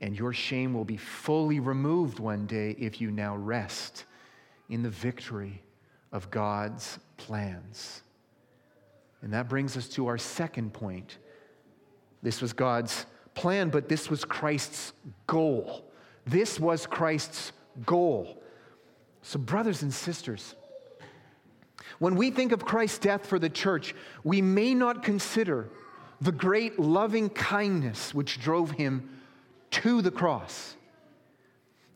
And 0.00 0.18
your 0.18 0.32
shame 0.32 0.74
will 0.74 0.84
be 0.84 0.96
fully 0.96 1.60
removed 1.60 2.18
one 2.18 2.46
day 2.46 2.76
if 2.78 3.00
you 3.00 3.10
now 3.10 3.36
rest 3.36 4.04
in 4.68 4.82
the 4.82 4.90
victory 4.90 5.62
of 6.12 6.30
God's 6.30 6.98
plans. 7.16 8.02
And 9.22 9.32
that 9.32 9.48
brings 9.48 9.76
us 9.76 9.88
to 9.90 10.06
our 10.06 10.18
second 10.18 10.72
point. 10.72 11.18
This 12.22 12.40
was 12.40 12.52
God's 12.52 13.06
plan, 13.34 13.70
but 13.70 13.88
this 13.88 14.10
was 14.10 14.24
Christ's 14.24 14.92
goal. 15.26 15.84
This 16.26 16.58
was 16.58 16.86
Christ's 16.86 17.52
goal. 17.84 18.42
So, 19.22 19.38
brothers 19.38 19.82
and 19.82 19.92
sisters, 19.92 20.54
When 21.98 22.16
we 22.16 22.30
think 22.30 22.52
of 22.52 22.64
Christ's 22.64 22.98
death 22.98 23.26
for 23.26 23.38
the 23.38 23.48
church, 23.48 23.94
we 24.22 24.42
may 24.42 24.74
not 24.74 25.02
consider 25.02 25.68
the 26.20 26.32
great 26.32 26.78
loving 26.78 27.28
kindness 27.30 28.14
which 28.14 28.40
drove 28.40 28.72
him 28.72 29.08
to 29.70 30.02
the 30.02 30.10
cross. 30.10 30.76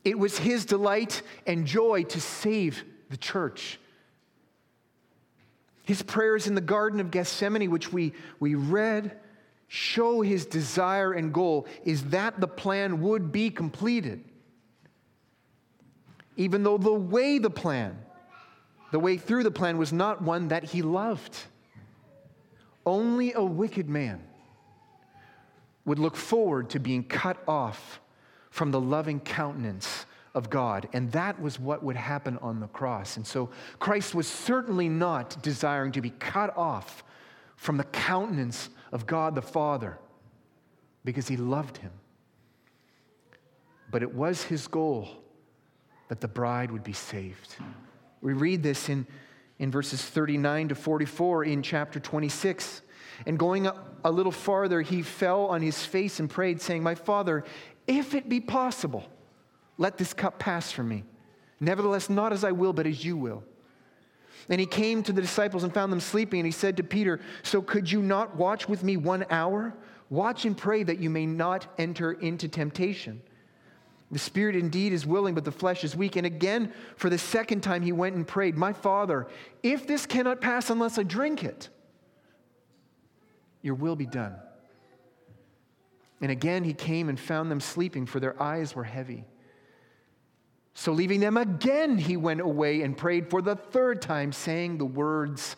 It 0.03 0.17
was 0.17 0.37
his 0.37 0.65
delight 0.65 1.21
and 1.45 1.65
joy 1.65 2.03
to 2.05 2.21
save 2.21 2.83
the 3.09 3.17
church. 3.17 3.79
His 5.83 6.01
prayers 6.03 6.47
in 6.47 6.55
the 6.55 6.61
Garden 6.61 6.99
of 6.99 7.11
Gethsemane, 7.11 7.71
which 7.71 7.91
we, 7.91 8.13
we 8.39 8.55
read, 8.55 9.19
show 9.67 10.21
his 10.21 10.45
desire 10.45 11.13
and 11.13 11.33
goal 11.33 11.65
is 11.83 12.03
that 12.05 12.39
the 12.39 12.47
plan 12.47 13.01
would 13.01 13.31
be 13.31 13.49
completed. 13.49 14.23
Even 16.37 16.63
though 16.63 16.77
the 16.77 16.93
way 16.93 17.39
the 17.39 17.49
plan, 17.49 17.97
the 18.91 18.99
way 18.99 19.17
through 19.17 19.43
the 19.43 19.51
plan, 19.51 19.77
was 19.77 19.93
not 19.93 20.21
one 20.21 20.49
that 20.49 20.63
he 20.63 20.81
loved. 20.81 21.37
Only 22.85 23.33
a 23.33 23.43
wicked 23.43 23.89
man 23.89 24.21
would 25.85 25.99
look 25.99 26.15
forward 26.15 26.69
to 26.71 26.79
being 26.79 27.03
cut 27.03 27.41
off 27.47 27.99
from 28.49 28.71
the 28.71 28.79
loving 28.79 29.19
countenance 29.19 30.05
of 30.33 30.49
God. 30.49 30.87
And 30.93 31.11
that 31.11 31.41
was 31.41 31.59
what 31.59 31.83
would 31.83 31.95
happen 31.95 32.37
on 32.41 32.59
the 32.59 32.67
cross. 32.67 33.17
And 33.17 33.25
so 33.25 33.49
Christ 33.79 34.15
was 34.15 34.27
certainly 34.27 34.89
not 34.89 35.41
desiring 35.41 35.91
to 35.93 36.01
be 36.01 36.11
cut 36.11 36.55
off 36.57 37.03
from 37.55 37.77
the 37.77 37.83
countenance 37.85 38.69
of 38.91 39.05
God 39.05 39.35
the 39.35 39.41
Father 39.41 39.97
because 41.03 41.27
he 41.27 41.37
loved 41.37 41.77
him. 41.77 41.91
But 43.89 44.03
it 44.03 44.13
was 44.13 44.43
his 44.43 44.67
goal 44.67 45.09
that 46.07 46.21
the 46.21 46.27
bride 46.27 46.71
would 46.71 46.83
be 46.83 46.93
saved. 46.93 47.55
We 48.21 48.33
read 48.33 48.63
this 48.63 48.89
in, 48.89 49.05
in 49.59 49.71
verses 49.71 50.01
39 50.01 50.69
to 50.69 50.75
44 50.75 51.45
in 51.45 51.61
chapter 51.61 51.99
26. 51.99 52.81
And 53.25 53.37
going 53.37 53.67
a 54.03 54.11
little 54.11 54.31
farther, 54.31 54.81
he 54.81 55.01
fell 55.01 55.45
on 55.45 55.61
his 55.61 55.85
face 55.85 56.19
and 56.19 56.29
prayed, 56.29 56.61
saying, 56.61 56.83
My 56.83 56.95
Father, 56.95 57.43
if 57.87 58.15
it 58.15 58.29
be 58.29 58.39
possible, 58.39 59.05
let 59.81 59.97
this 59.97 60.13
cup 60.13 60.37
pass 60.37 60.71
from 60.71 60.87
me. 60.87 61.03
Nevertheless, 61.59 62.07
not 62.07 62.31
as 62.31 62.43
I 62.43 62.51
will, 62.51 62.71
but 62.71 62.85
as 62.85 63.03
you 63.03 63.17
will. 63.17 63.43
And 64.47 64.61
he 64.61 64.67
came 64.67 65.01
to 65.01 65.11
the 65.11 65.21
disciples 65.21 65.63
and 65.63 65.73
found 65.73 65.91
them 65.91 65.99
sleeping, 65.99 66.39
and 66.39 66.45
he 66.45 66.51
said 66.51 66.77
to 66.77 66.83
Peter, 66.83 67.19
So 67.41 67.63
could 67.63 67.91
you 67.91 67.99
not 68.03 68.35
watch 68.35 68.69
with 68.69 68.83
me 68.83 68.95
one 68.95 69.25
hour? 69.31 69.73
Watch 70.11 70.45
and 70.45 70.55
pray 70.55 70.83
that 70.83 70.99
you 70.99 71.09
may 71.09 71.25
not 71.25 71.65
enter 71.79 72.11
into 72.11 72.47
temptation. 72.47 73.23
The 74.11 74.19
spirit 74.19 74.55
indeed 74.55 74.93
is 74.93 75.03
willing, 75.03 75.33
but 75.33 75.45
the 75.45 75.51
flesh 75.51 75.83
is 75.83 75.95
weak. 75.95 76.15
And 76.15 76.27
again, 76.27 76.73
for 76.95 77.09
the 77.09 77.17
second 77.17 77.61
time, 77.61 77.81
he 77.81 77.91
went 77.91 78.15
and 78.15 78.27
prayed, 78.27 78.55
My 78.55 78.73
Father, 78.73 79.27
if 79.63 79.87
this 79.87 80.05
cannot 80.05 80.41
pass 80.41 80.69
unless 80.69 80.99
I 80.99 81.03
drink 81.03 81.43
it, 81.43 81.69
your 83.63 83.73
will 83.73 83.95
be 83.95 84.05
done. 84.05 84.35
And 86.21 86.29
again 86.29 86.63
he 86.63 86.73
came 86.73 87.09
and 87.09 87.19
found 87.19 87.49
them 87.49 87.59
sleeping, 87.59 88.05
for 88.05 88.19
their 88.19 88.39
eyes 88.39 88.75
were 88.75 88.83
heavy. 88.83 89.25
So, 90.73 90.91
leaving 90.91 91.19
them 91.19 91.37
again, 91.37 91.97
he 91.97 92.17
went 92.17 92.41
away 92.41 92.81
and 92.81 92.97
prayed 92.97 93.29
for 93.29 93.41
the 93.41 93.55
third 93.55 94.01
time, 94.01 94.31
saying 94.31 94.77
the 94.77 94.85
words 94.85 95.55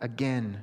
again. 0.00 0.62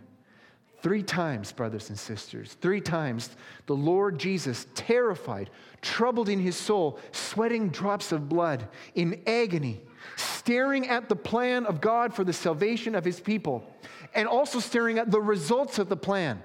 Three 0.82 1.04
times, 1.04 1.54
brothers 1.54 1.90
and 1.90 1.98
sisters, 1.98 2.58
three 2.60 2.82
times, 2.82 3.30
the 3.68 3.76
Lord 3.76 4.20
Jesus, 4.20 4.68
terrified, 4.76 5.50
troubled 5.82 6.28
in 6.28 6.40
his 6.40 6.58
soul, 6.58 7.00
sweating 7.14 7.70
drops 7.70 8.12
of 8.12 8.28
blood, 8.28 8.68
in 8.94 9.22
agony, 9.26 9.80
staring 10.18 10.90
at 10.90 11.08
the 11.08 11.16
plan 11.16 11.66
of 11.66 11.80
God 11.80 12.14
for 12.14 12.26
the 12.26 12.34
salvation 12.34 12.96
of 12.96 13.06
his 13.06 13.22
people, 13.22 13.66
and 14.14 14.28
also 14.28 14.60
staring 14.60 15.00
at 15.00 15.10
the 15.10 15.22
results 15.22 15.80
of 15.80 15.88
the 15.88 15.96
plan 15.96 16.44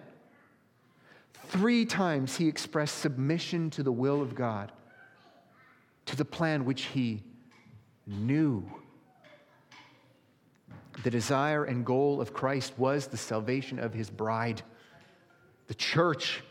Three 1.49 1.87
times 1.87 2.37
he 2.37 2.47
expressed 2.47 2.99
submission 2.99 3.71
to 3.71 3.83
the 3.83 3.92
will 3.92 4.21
of 4.21 4.35
God, 4.35 4.71
to 6.05 6.14
the 6.14 6.25
plan 6.25 6.66
which 6.66 6.83
he 6.83 7.23
knew. 8.09 8.64
The 11.05 11.11
desire 11.11 11.64
and 11.64 11.85
goal 11.85 12.21
of 12.21 12.33
Christ 12.33 12.73
was 12.77 13.07
the 13.07 13.16
salvation 13.16 13.79
of 13.79 13.94
his 13.94 14.11
bride, 14.11 14.62
the 15.68 15.75
church, 15.75 16.42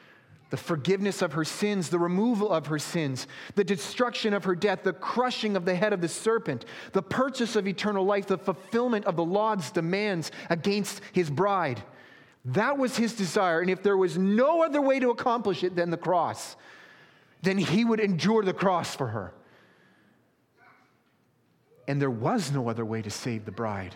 the 0.49 0.57
forgiveness 0.57 1.21
of 1.21 1.33
her 1.33 1.43
sins, 1.43 1.89
the 1.89 1.99
removal 1.99 2.49
of 2.49 2.67
her 2.67 2.79
sins, 2.79 3.27
the 3.55 3.63
destruction 3.65 4.33
of 4.33 4.45
her 4.45 4.55
death, 4.55 4.83
the 4.83 4.93
crushing 4.93 5.57
of 5.57 5.65
the 5.65 5.75
head 5.75 5.91
of 5.91 5.99
the 5.99 6.07
serpent, 6.07 6.63
the 6.93 7.01
purchase 7.01 7.57
of 7.57 7.67
eternal 7.67 8.05
life, 8.05 8.27
the 8.27 8.37
fulfillment 8.37 9.03
of 9.05 9.17
the 9.17 9.25
Lord's 9.25 9.71
demands 9.71 10.31
against 10.49 11.01
his 11.11 11.29
bride. 11.29 11.83
That 12.45 12.77
was 12.77 12.95
his 12.95 13.13
desire. 13.13 13.59
And 13.59 13.69
if 13.69 13.83
there 13.83 13.97
was 13.97 14.17
no 14.17 14.63
other 14.63 14.81
way 14.81 15.01
to 15.01 15.09
accomplish 15.09 15.65
it 15.65 15.75
than 15.75 15.89
the 15.89 15.97
cross, 15.97 16.55
then 17.41 17.57
he 17.57 17.83
would 17.83 17.99
endure 17.99 18.43
the 18.43 18.53
cross 18.53 18.95
for 18.95 19.07
her. 19.07 19.33
And 21.87 22.01
there 22.01 22.11
was 22.11 22.51
no 22.51 22.69
other 22.69 22.83
way 22.83 23.01
to 23.01 23.09
save 23.09 23.45
the 23.45 23.51
bride, 23.51 23.95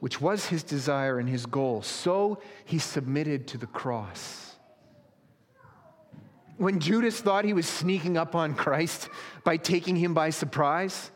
which 0.00 0.20
was 0.20 0.46
his 0.46 0.62
desire 0.62 1.18
and 1.18 1.28
his 1.28 1.46
goal. 1.46 1.82
So 1.82 2.40
he 2.64 2.78
submitted 2.78 3.46
to 3.48 3.58
the 3.58 3.66
cross. 3.66 4.56
When 6.58 6.78
Judas 6.78 7.18
thought 7.20 7.46
he 7.46 7.54
was 7.54 7.66
sneaking 7.66 8.18
up 8.18 8.34
on 8.34 8.54
Christ 8.54 9.08
by 9.44 9.56
taking 9.56 9.96
him 9.96 10.12
by 10.12 10.28
surprise, 10.28 11.10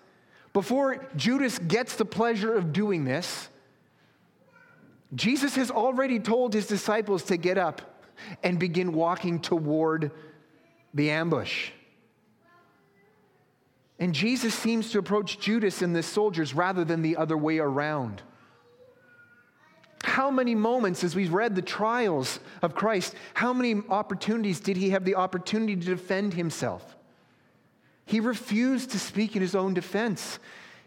before 0.55 1.07
Judas 1.16 1.59
gets 1.59 1.97
the 1.97 2.07
pleasure 2.07 2.55
of 2.55 2.73
doing 2.73 3.05
this, 3.05 3.51
Jesus 5.14 5.55
has 5.57 5.70
already 5.70 6.18
told 6.18 6.55
his 6.55 6.66
disciples 6.66 7.25
to 7.25 7.37
get 7.37 7.59
up 7.59 7.83
and 8.42 8.59
begin 8.59 8.92
walking 8.92 9.38
toward 9.40 10.12
the 10.94 11.11
ambush. 11.11 11.70
And 14.05 14.14
Jesus 14.14 14.53
seems 14.53 14.90
to 14.90 14.99
approach 14.99 15.38
Judas 15.38 15.81
and 15.81 15.97
the 15.97 16.03
soldiers 16.03 16.53
rather 16.53 16.85
than 16.85 17.01
the 17.01 17.17
other 17.17 17.38
way 17.38 17.59
around. 17.59 18.21
How 20.03 20.31
many 20.31 20.55
moments, 20.55 21.03
as 21.03 21.17
we've 21.17 21.33
read 21.33 21.55
the 21.55 21.62
trials 21.62 22.38
of 22.61 22.75
Christ, 22.75 23.14
how 23.33 23.55
many 23.55 23.83
opportunities 23.88 24.61
did 24.61 24.77
he 24.77 24.90
have 24.90 25.07
the 25.07 25.14
opportunity 25.14 25.75
to 25.75 25.87
defend 25.87 26.35
himself? 26.35 26.99
He 28.05 28.21
refused 28.21 28.90
to 28.90 28.99
speak 28.99 29.37
in 29.37 29.40
his 29.40 29.55
own 29.55 29.73
defense. 29.73 30.38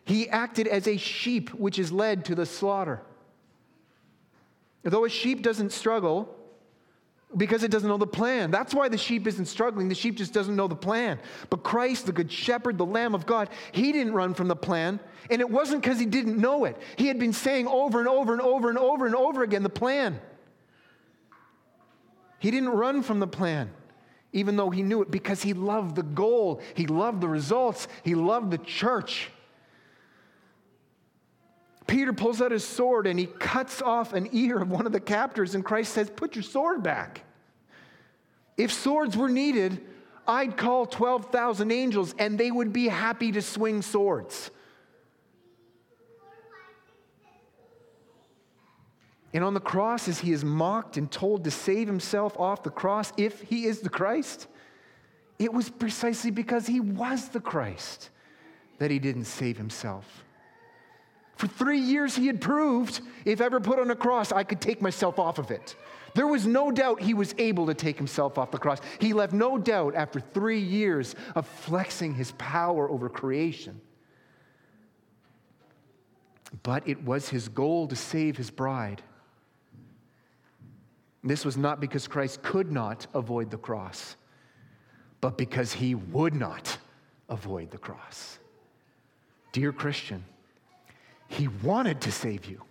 He 0.06 0.30
acted 0.30 0.68
as 0.68 0.88
a 0.88 0.98
sheep 0.98 1.50
which 1.56 1.80
is 1.80 1.92
led 1.92 2.24
to 2.26 2.36
the 2.36 2.46
slaughter. 2.46 3.02
Though 4.84 5.06
a 5.06 5.10
sheep 5.10 5.42
doesn't 5.42 5.72
struggle 5.72 6.37
because 7.36 7.64
it 7.64 7.72
doesn't 7.72 7.90
know 7.90 7.98
the 7.98 8.08
plan. 8.08 8.52
That's 8.52 8.74
why 8.74 8.88
the 8.88 8.98
sheep 8.98 9.28
isn't 9.28 9.48
struggling. 9.48 9.90
The 9.90 9.96
sheep 9.96 10.16
just 10.16 10.34
doesn't 10.34 10.56
know 10.56 10.68
the 10.68 10.76
plan. 10.76 11.20
But 11.50 11.64
Christ, 11.64 12.06
the 12.06 12.14
Good 12.14 12.32
Shepherd, 12.32 12.78
the 12.78 12.86
Lamb 12.86 13.14
of 13.14 13.26
God, 13.26 13.50
he 13.74 13.92
didn't 13.92 14.14
run 14.14 14.34
from 14.34 14.48
the 14.48 14.56
plan. 14.56 15.00
And 15.30 15.42
it 15.42 15.50
wasn't 15.50 15.82
because 15.82 16.00
he 16.00 16.06
didn't 16.06 16.38
know 16.38 16.64
it. 16.64 16.78
He 16.96 17.08
had 17.08 17.20
been 17.20 17.34
saying 17.34 17.68
over 17.68 18.00
and 18.00 18.08
over 18.08 18.32
and 18.32 18.42
over 18.42 18.70
and 18.70 18.78
over 18.78 19.06
and 19.06 19.16
over 19.16 19.44
again 19.44 19.64
the 19.64 19.70
plan. 19.70 20.22
He 22.40 22.50
didn't 22.50 22.70
run 22.70 23.04
from 23.04 23.20
the 23.20 23.28
plan, 23.28 23.72
even 24.32 24.56
though 24.56 24.70
he 24.70 24.84
knew 24.84 25.02
it, 25.02 25.12
because 25.12 25.42
he 25.42 25.54
loved 25.54 25.96
the 25.96 26.04
goal, 26.04 26.62
he 26.76 26.86
loved 26.86 27.20
the 27.20 27.28
results, 27.28 27.88
he 28.04 28.16
loved 28.16 28.52
the 28.52 28.60
church. 28.60 29.32
Peter 31.88 32.12
pulls 32.12 32.42
out 32.42 32.52
his 32.52 32.66
sword 32.66 33.08
and 33.08 33.18
he 33.18 33.26
cuts 33.26 33.82
off 33.82 34.14
an 34.14 34.30
ear 34.34 34.60
of 34.62 34.70
one 34.70 34.86
of 34.86 34.92
the 34.92 35.00
captors, 35.00 35.56
and 35.56 35.64
Christ 35.64 35.94
says, 35.94 36.10
Put 36.10 36.36
your 36.36 36.44
sword 36.44 36.84
back. 36.84 37.24
If 38.58 38.74
swords 38.74 39.16
were 39.16 39.30
needed, 39.30 39.82
I'd 40.28 40.58
call 40.58 40.86
12,000 40.86 41.72
angels 41.72 42.14
and 42.20 42.38
they 42.38 42.52
would 42.52 42.74
be 42.74 42.90
happy 42.90 43.32
to 43.32 43.42
swing 43.42 43.82
swords. 43.82 44.52
And 49.34 49.44
on 49.44 49.54
the 49.54 49.60
cross, 49.60 50.08
as 50.08 50.20
he 50.20 50.32
is 50.32 50.44
mocked 50.44 50.98
and 50.98 51.12
told 51.12 51.44
to 51.44 51.52
save 51.52 51.88
himself 51.88 52.38
off 52.40 52.64
the 52.64 52.72
cross, 52.72 53.14
if 53.18 53.42
he 53.42 53.66
is 53.66 53.82
the 53.82 53.90
Christ, 53.90 54.48
it 55.38 55.54
was 55.54 55.70
precisely 55.70 56.32
because 56.32 56.66
he 56.66 56.80
was 56.80 57.30
the 57.30 57.40
Christ 57.40 58.10
that 58.80 58.90
he 58.90 59.00
didn't 59.00 59.26
save 59.26 59.58
himself. 59.58 60.24
For 61.38 61.48
three 61.48 61.80
years, 61.80 62.16
he 62.16 62.28
had 62.28 62.42
proved 62.42 63.02
if 63.24 63.42
ever 63.42 63.60
put 63.60 63.80
on 63.80 63.92
a 63.92 63.96
cross, 63.96 64.32
I 64.32 64.44
could 64.44 64.60
take 64.60 64.82
myself 64.82 65.20
off 65.20 65.38
of 65.38 65.52
it. 65.52 65.76
There 66.16 66.26
was 66.26 66.48
no 66.48 66.72
doubt 66.72 67.00
he 67.00 67.14
was 67.14 67.36
able 67.38 67.68
to 67.68 67.76
take 67.76 67.98
himself 67.98 68.40
off 68.40 68.50
the 68.50 68.58
cross. 68.58 68.80
He 69.00 69.14
left 69.14 69.34
no 69.34 69.60
doubt 69.60 69.94
after 69.94 70.20
three 70.20 70.60
years 70.60 71.14
of 71.36 71.46
flexing 71.46 72.16
his 72.16 72.32
power 72.40 72.90
over 72.90 73.08
creation. 73.08 73.80
But 76.64 76.88
it 76.88 77.04
was 77.04 77.30
his 77.30 77.50
goal 77.50 77.88
to 77.90 77.96
save 77.96 78.36
his 78.36 78.50
bride. 78.50 79.04
This 81.24 81.46
was 81.46 81.56
not 81.56 81.80
because 81.80 82.08
Christ 82.08 82.42
could 82.42 82.72
not 82.72 83.06
avoid 83.14 83.52
the 83.52 83.58
cross, 83.58 84.16
but 85.22 85.38
because 85.38 85.74
he 85.74 85.94
would 85.94 86.34
not 86.34 86.78
avoid 87.30 87.70
the 87.70 87.78
cross. 87.78 88.40
Dear 89.52 89.72
Christian, 89.72 90.24
He 91.28 91.48
wanted 91.48 92.02
to 92.02 92.12
save 92.12 92.46
you. 92.46 92.62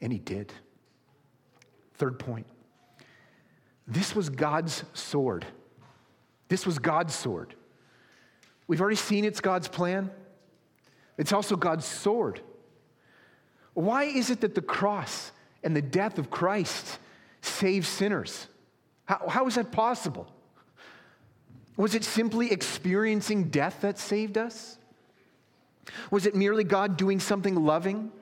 And 0.00 0.12
he 0.12 0.18
did. 0.18 0.52
Third 1.94 2.18
point 2.18 2.46
this 3.86 4.14
was 4.14 4.30
God's 4.30 4.84
sword. 4.94 5.44
This 6.48 6.66
was 6.66 6.78
God's 6.78 7.14
sword. 7.14 7.54
We've 8.66 8.80
already 8.80 8.96
seen 8.96 9.24
it's 9.24 9.40
God's 9.40 9.68
plan, 9.68 10.10
it's 11.18 11.32
also 11.32 11.56
God's 11.56 11.84
sword. 11.84 12.40
Why 13.74 14.04
is 14.04 14.30
it 14.30 14.42
that 14.42 14.54
the 14.54 14.62
cross 14.62 15.32
and 15.62 15.74
the 15.74 15.82
death 15.82 16.18
of 16.18 16.30
Christ 16.30 16.98
save 17.40 17.86
sinners? 17.86 18.46
How, 19.06 19.28
how 19.28 19.46
is 19.46 19.54
that 19.54 19.72
possible? 19.72 20.26
Was 21.76 21.94
it 21.94 22.04
simply 22.04 22.52
experiencing 22.52 23.44
death 23.44 23.80
that 23.80 23.98
saved 23.98 24.36
us? 24.36 24.76
Was 26.10 26.26
it 26.26 26.34
merely 26.34 26.64
God 26.64 26.96
doing 26.96 27.20
something 27.20 27.54
loving? 27.54 28.12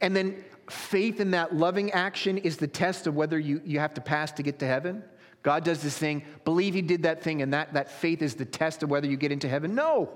And 0.00 0.16
then 0.16 0.44
faith 0.68 1.20
in 1.20 1.30
that 1.32 1.54
loving 1.54 1.92
action 1.92 2.38
is 2.38 2.56
the 2.56 2.66
test 2.66 3.06
of 3.06 3.14
whether 3.14 3.38
you, 3.38 3.60
you 3.64 3.78
have 3.78 3.94
to 3.94 4.00
pass 4.00 4.32
to 4.32 4.42
get 4.42 4.58
to 4.60 4.66
heaven? 4.66 5.02
God 5.42 5.62
does 5.62 5.80
this 5.80 5.96
thing, 5.96 6.24
believe 6.44 6.74
He 6.74 6.82
did 6.82 7.04
that 7.04 7.22
thing, 7.22 7.40
and 7.40 7.54
that, 7.54 7.74
that 7.74 7.90
faith 7.90 8.20
is 8.20 8.34
the 8.34 8.44
test 8.44 8.82
of 8.82 8.90
whether 8.90 9.06
you 9.06 9.16
get 9.16 9.30
into 9.30 9.48
heaven? 9.48 9.74
No. 9.74 10.10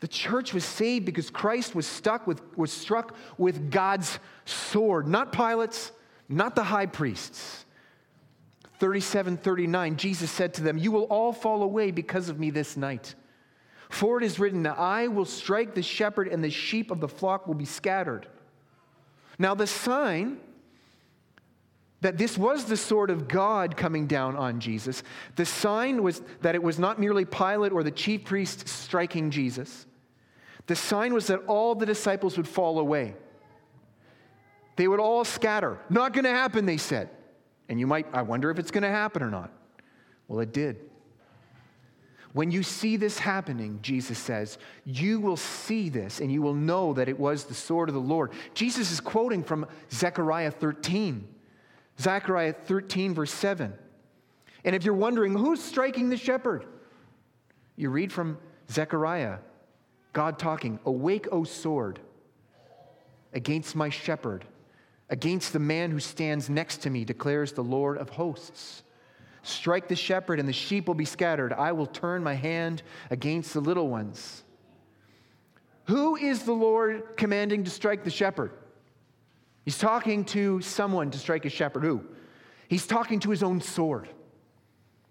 The 0.00 0.08
church 0.08 0.52
was 0.52 0.64
saved 0.64 1.06
because 1.06 1.30
Christ 1.30 1.74
was 1.74 1.86
stuck 1.86 2.26
with, 2.26 2.42
was 2.58 2.72
struck 2.72 3.14
with 3.38 3.70
God's 3.70 4.18
sword, 4.44 5.06
not 5.06 5.32
Pilate's, 5.32 5.92
not 6.28 6.56
the 6.56 6.64
high 6.64 6.86
priests. 6.86 7.64
37 8.80 9.36
39, 9.36 9.96
Jesus 9.96 10.30
said 10.30 10.52
to 10.54 10.62
them, 10.62 10.76
You 10.76 10.90
will 10.90 11.04
all 11.04 11.32
fall 11.32 11.62
away 11.62 11.90
because 11.90 12.28
of 12.28 12.38
me 12.38 12.50
this 12.50 12.76
night. 12.76 13.14
For 13.94 14.18
it 14.18 14.24
is 14.24 14.40
written, 14.40 14.66
I 14.66 15.06
will 15.06 15.24
strike 15.24 15.76
the 15.76 15.82
shepherd, 15.82 16.26
and 16.26 16.42
the 16.42 16.50
sheep 16.50 16.90
of 16.90 16.98
the 16.98 17.06
flock 17.06 17.46
will 17.46 17.54
be 17.54 17.64
scattered. 17.64 18.26
Now, 19.38 19.54
the 19.54 19.68
sign 19.68 20.38
that 22.00 22.18
this 22.18 22.36
was 22.36 22.64
the 22.64 22.76
sword 22.76 23.08
of 23.08 23.28
God 23.28 23.76
coming 23.76 24.08
down 24.08 24.34
on 24.34 24.58
Jesus, 24.58 25.04
the 25.36 25.46
sign 25.46 26.02
was 26.02 26.22
that 26.42 26.56
it 26.56 26.62
was 26.62 26.76
not 26.76 26.98
merely 26.98 27.24
Pilate 27.24 27.70
or 27.70 27.84
the 27.84 27.92
chief 27.92 28.24
priest 28.24 28.66
striking 28.66 29.30
Jesus. 29.30 29.86
The 30.66 30.74
sign 30.74 31.14
was 31.14 31.28
that 31.28 31.44
all 31.46 31.76
the 31.76 31.86
disciples 31.86 32.36
would 32.36 32.48
fall 32.48 32.80
away. 32.80 33.14
They 34.74 34.88
would 34.88 34.98
all 34.98 35.24
scatter. 35.24 35.78
Not 35.88 36.12
going 36.14 36.24
to 36.24 36.30
happen, 36.30 36.66
they 36.66 36.78
said. 36.78 37.10
And 37.68 37.78
you 37.78 37.86
might, 37.86 38.08
I 38.12 38.22
wonder 38.22 38.50
if 38.50 38.58
it's 38.58 38.72
going 38.72 38.82
to 38.82 38.88
happen 38.88 39.22
or 39.22 39.30
not. 39.30 39.52
Well, 40.26 40.40
it 40.40 40.52
did. 40.52 40.80
When 42.34 42.50
you 42.50 42.64
see 42.64 42.96
this 42.96 43.20
happening, 43.20 43.78
Jesus 43.80 44.18
says, 44.18 44.58
you 44.84 45.20
will 45.20 45.36
see 45.36 45.88
this 45.88 46.20
and 46.20 46.32
you 46.32 46.42
will 46.42 46.54
know 46.54 46.92
that 46.94 47.08
it 47.08 47.18
was 47.18 47.44
the 47.44 47.54
sword 47.54 47.88
of 47.88 47.94
the 47.94 48.00
Lord. 48.00 48.32
Jesus 48.54 48.90
is 48.90 48.98
quoting 48.98 49.44
from 49.44 49.68
Zechariah 49.92 50.50
13. 50.50 51.28
Zechariah 52.00 52.52
13, 52.52 53.14
verse 53.14 53.32
7. 53.32 53.72
And 54.64 54.74
if 54.74 54.84
you're 54.84 54.94
wondering, 54.94 55.36
who's 55.36 55.62
striking 55.62 56.08
the 56.08 56.16
shepherd? 56.16 56.66
You 57.76 57.90
read 57.90 58.12
from 58.12 58.38
Zechariah, 58.68 59.38
God 60.12 60.36
talking, 60.36 60.80
Awake, 60.84 61.28
O 61.30 61.44
sword, 61.44 62.00
against 63.32 63.76
my 63.76 63.90
shepherd, 63.90 64.44
against 65.08 65.52
the 65.52 65.60
man 65.60 65.92
who 65.92 66.00
stands 66.00 66.50
next 66.50 66.78
to 66.78 66.90
me, 66.90 67.04
declares 67.04 67.52
the 67.52 67.62
Lord 67.62 67.98
of 67.98 68.08
hosts. 68.08 68.83
Strike 69.44 69.88
the 69.88 69.94
shepherd, 69.94 70.40
and 70.40 70.48
the 70.48 70.54
sheep 70.54 70.88
will 70.88 70.94
be 70.94 71.04
scattered. 71.04 71.52
I 71.52 71.72
will 71.72 71.86
turn 71.86 72.22
my 72.22 72.32
hand 72.32 72.82
against 73.10 73.52
the 73.52 73.60
little 73.60 73.88
ones. 73.88 74.42
Who 75.84 76.16
is 76.16 76.44
the 76.44 76.54
Lord 76.54 77.18
commanding 77.18 77.62
to 77.64 77.70
strike 77.70 78.04
the 78.04 78.10
shepherd? 78.10 78.52
He's 79.66 79.76
talking 79.76 80.24
to 80.26 80.62
someone 80.62 81.10
to 81.10 81.18
strike 81.18 81.44
a 81.44 81.50
shepherd. 81.50 81.84
Who? 81.84 82.06
He's 82.68 82.86
talking 82.86 83.20
to 83.20 83.30
his 83.30 83.42
own 83.42 83.60
sword. 83.60 84.08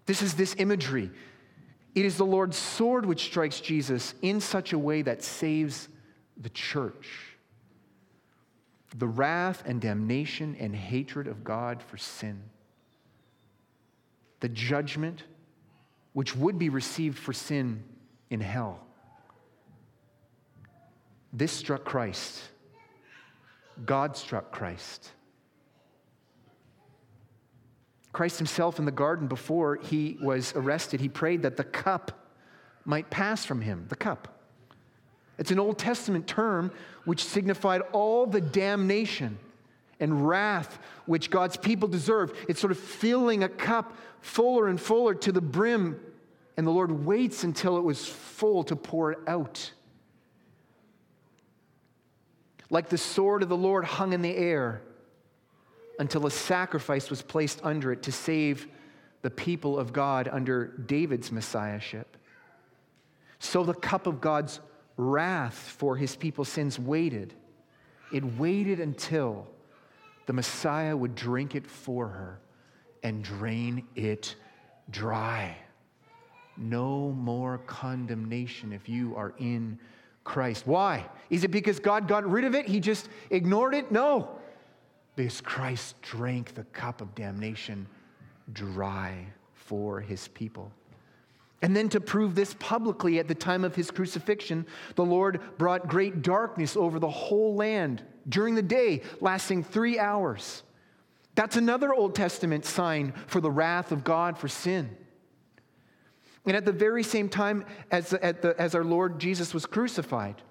This 0.06 0.20
is 0.20 0.34
this 0.34 0.56
imagery. 0.58 1.12
It 1.94 2.04
is 2.04 2.16
the 2.16 2.26
Lord's 2.26 2.56
sword 2.56 3.06
which 3.06 3.22
strikes 3.22 3.60
Jesus 3.60 4.14
in 4.20 4.40
such 4.40 4.72
a 4.72 4.78
way 4.78 5.02
that 5.02 5.22
saves 5.22 5.88
the 6.36 6.50
church. 6.50 7.36
The 8.96 9.06
wrath 9.06 9.62
and 9.64 9.80
damnation 9.80 10.56
and 10.58 10.74
hatred 10.74 11.28
of 11.28 11.44
God 11.44 11.80
for 11.80 11.98
sin 11.98 12.42
the 14.44 14.48
judgment 14.50 15.22
which 16.12 16.36
would 16.36 16.58
be 16.58 16.68
received 16.68 17.18
for 17.18 17.32
sin 17.32 17.82
in 18.28 18.42
hell. 18.42 18.78
This 21.32 21.50
struck 21.50 21.82
Christ. 21.82 22.42
God 23.86 24.18
struck 24.18 24.52
Christ. 24.52 25.12
Christ 28.12 28.36
himself 28.36 28.78
in 28.78 28.84
the 28.84 28.92
garden, 28.92 29.28
before 29.28 29.76
he 29.76 30.18
was 30.20 30.52
arrested, 30.54 31.00
he 31.00 31.08
prayed 31.08 31.40
that 31.40 31.56
the 31.56 31.64
cup 31.64 32.28
might 32.84 33.08
pass 33.08 33.46
from 33.46 33.62
him. 33.62 33.86
The 33.88 33.96
cup. 33.96 34.42
It's 35.38 35.52
an 35.52 35.58
Old 35.58 35.78
Testament 35.78 36.26
term 36.26 36.70
which 37.06 37.24
signified 37.24 37.80
all 37.92 38.26
the 38.26 38.42
damnation 38.42 39.38
and 40.00 40.26
wrath 40.26 40.78
which 41.06 41.30
God's 41.30 41.56
people 41.56 41.88
deserve. 41.88 42.36
It's 42.48 42.60
sort 42.60 42.70
of 42.70 42.78
filling 42.78 43.42
a 43.42 43.48
cup 43.48 43.96
fuller 44.20 44.68
and 44.68 44.80
fuller 44.80 45.14
to 45.14 45.32
the 45.32 45.40
brim, 45.40 46.00
and 46.56 46.66
the 46.66 46.70
Lord 46.70 47.04
waits 47.04 47.44
until 47.44 47.76
it 47.76 47.82
was 47.82 48.06
full 48.06 48.64
to 48.64 48.76
pour 48.76 49.12
it 49.12 49.18
out. 49.26 49.70
Like 52.70 52.88
the 52.88 52.98
sword 52.98 53.42
of 53.42 53.48
the 53.48 53.56
Lord 53.56 53.84
hung 53.84 54.12
in 54.12 54.22
the 54.22 54.34
air 54.34 54.82
until 55.98 56.26
a 56.26 56.30
sacrifice 56.30 57.10
was 57.10 57.22
placed 57.22 57.60
under 57.62 57.92
it 57.92 58.02
to 58.04 58.12
save 58.12 58.66
the 59.22 59.30
people 59.30 59.78
of 59.78 59.92
God 59.92 60.28
under 60.30 60.66
David's 60.66 61.30
messiahship. 61.30 62.16
So 63.38 63.62
the 63.62 63.74
cup 63.74 64.06
of 64.06 64.20
God's 64.20 64.60
wrath 64.96 65.54
for 65.54 65.96
his 65.96 66.16
people's 66.16 66.48
sins 66.48 66.78
waited. 66.78 67.34
It 68.12 68.24
waited 68.38 68.80
until 68.80 69.46
the 70.26 70.32
Messiah 70.32 70.96
would 70.96 71.14
drink 71.14 71.54
it 71.54 71.66
for 71.66 72.08
her 72.08 72.40
and 73.02 73.22
drain 73.22 73.86
it 73.94 74.36
dry. 74.90 75.56
No 76.56 77.10
more 77.12 77.58
condemnation 77.66 78.72
if 78.72 78.88
you 78.88 79.14
are 79.16 79.34
in 79.38 79.78
Christ. 80.22 80.66
Why? 80.66 81.06
Is 81.30 81.44
it 81.44 81.50
because 81.50 81.78
God 81.78 82.08
got 82.08 82.28
rid 82.28 82.44
of 82.44 82.54
it? 82.54 82.66
He 82.66 82.80
just 82.80 83.08
ignored 83.30 83.74
it? 83.74 83.92
No. 83.92 84.30
Because 85.16 85.40
Christ 85.40 86.00
drank 86.00 86.54
the 86.54 86.64
cup 86.64 87.00
of 87.00 87.14
damnation 87.14 87.86
dry 88.52 89.26
for 89.52 90.00
his 90.00 90.28
people. 90.28 90.72
And 91.62 91.74
then 91.74 91.88
to 91.90 92.00
prove 92.00 92.34
this 92.34 92.54
publicly 92.58 93.18
at 93.18 93.28
the 93.28 93.34
time 93.34 93.64
of 93.64 93.74
his 93.74 93.90
crucifixion, 93.90 94.66
the 94.96 95.04
Lord 95.04 95.40
brought 95.56 95.88
great 95.88 96.22
darkness 96.22 96.76
over 96.76 96.98
the 96.98 97.08
whole 97.08 97.54
land 97.54 98.02
during 98.28 98.54
the 98.54 98.62
day, 98.62 99.02
lasting 99.20 99.64
three 99.64 99.98
hours. 99.98 100.62
That's 101.34 101.56
another 101.56 101.92
Old 101.92 102.14
Testament 102.14 102.64
sign 102.64 103.12
for 103.26 103.40
the 103.40 103.50
wrath 103.50 103.92
of 103.92 104.04
God 104.04 104.38
for 104.38 104.48
sin. 104.48 104.96
And 106.46 106.56
at 106.56 106.64
the 106.64 106.72
very 106.72 107.02
same 107.02 107.28
time 107.28 107.64
as, 107.90 108.10
the, 108.10 108.54
as 108.58 108.74
our 108.74 108.84
Lord 108.84 109.18
Jesus 109.18 109.54
was 109.54 109.66
crucified, 109.66 110.42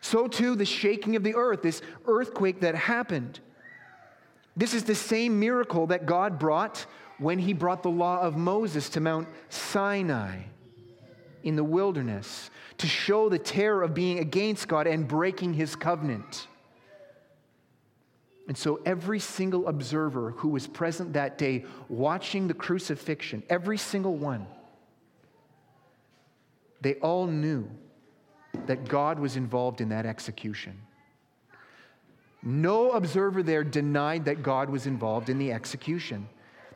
so 0.00 0.26
too 0.26 0.54
the 0.54 0.64
shaking 0.64 1.14
of 1.16 1.22
the 1.22 1.34
earth, 1.34 1.62
this 1.62 1.82
earthquake 2.06 2.60
that 2.60 2.74
happened. 2.74 3.40
This 4.56 4.74
is 4.74 4.84
the 4.84 4.94
same 4.94 5.38
miracle 5.38 5.86
that 5.88 6.06
God 6.06 6.38
brought 6.38 6.86
when 7.18 7.38
he 7.38 7.52
brought 7.52 7.82
the 7.82 7.90
law 7.90 8.20
of 8.20 8.36
Moses 8.36 8.88
to 8.90 9.00
Mount 9.00 9.28
Sinai 9.50 10.40
in 11.42 11.56
the 11.56 11.64
wilderness 11.64 12.50
to 12.78 12.86
show 12.86 13.28
the 13.28 13.38
terror 13.38 13.82
of 13.82 13.94
being 13.94 14.18
against 14.18 14.68
God 14.68 14.86
and 14.86 15.06
breaking 15.06 15.54
his 15.54 15.76
covenant. 15.76 16.46
And 18.48 18.56
so, 18.56 18.80
every 18.84 19.20
single 19.20 19.68
observer 19.68 20.32
who 20.32 20.48
was 20.48 20.66
present 20.66 21.12
that 21.12 21.38
day 21.38 21.64
watching 21.88 22.48
the 22.48 22.54
crucifixion, 22.54 23.42
every 23.48 23.78
single 23.78 24.16
one, 24.16 24.46
they 26.80 26.94
all 26.94 27.26
knew 27.26 27.70
that 28.66 28.88
God 28.88 29.18
was 29.18 29.36
involved 29.36 29.80
in 29.80 29.90
that 29.90 30.06
execution. 30.06 30.80
No 32.42 32.92
observer 32.92 33.42
there 33.42 33.62
denied 33.62 34.24
that 34.24 34.42
God 34.42 34.70
was 34.70 34.86
involved 34.86 35.28
in 35.28 35.38
the 35.38 35.52
execution. 35.52 36.28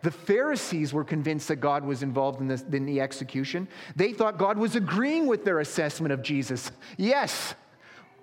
The 0.04 0.10
Pharisees 0.10 0.92
were 0.92 1.02
convinced 1.02 1.48
that 1.48 1.56
God 1.56 1.82
was 1.82 2.02
involved 2.02 2.38
in, 2.42 2.46
this, 2.46 2.62
in 2.70 2.84
the 2.84 3.00
execution. 3.00 3.66
They 3.96 4.12
thought 4.12 4.36
God 4.36 4.58
was 4.58 4.76
agreeing 4.76 5.26
with 5.26 5.46
their 5.46 5.60
assessment 5.60 6.12
of 6.12 6.22
Jesus. 6.22 6.70
Yes, 6.98 7.54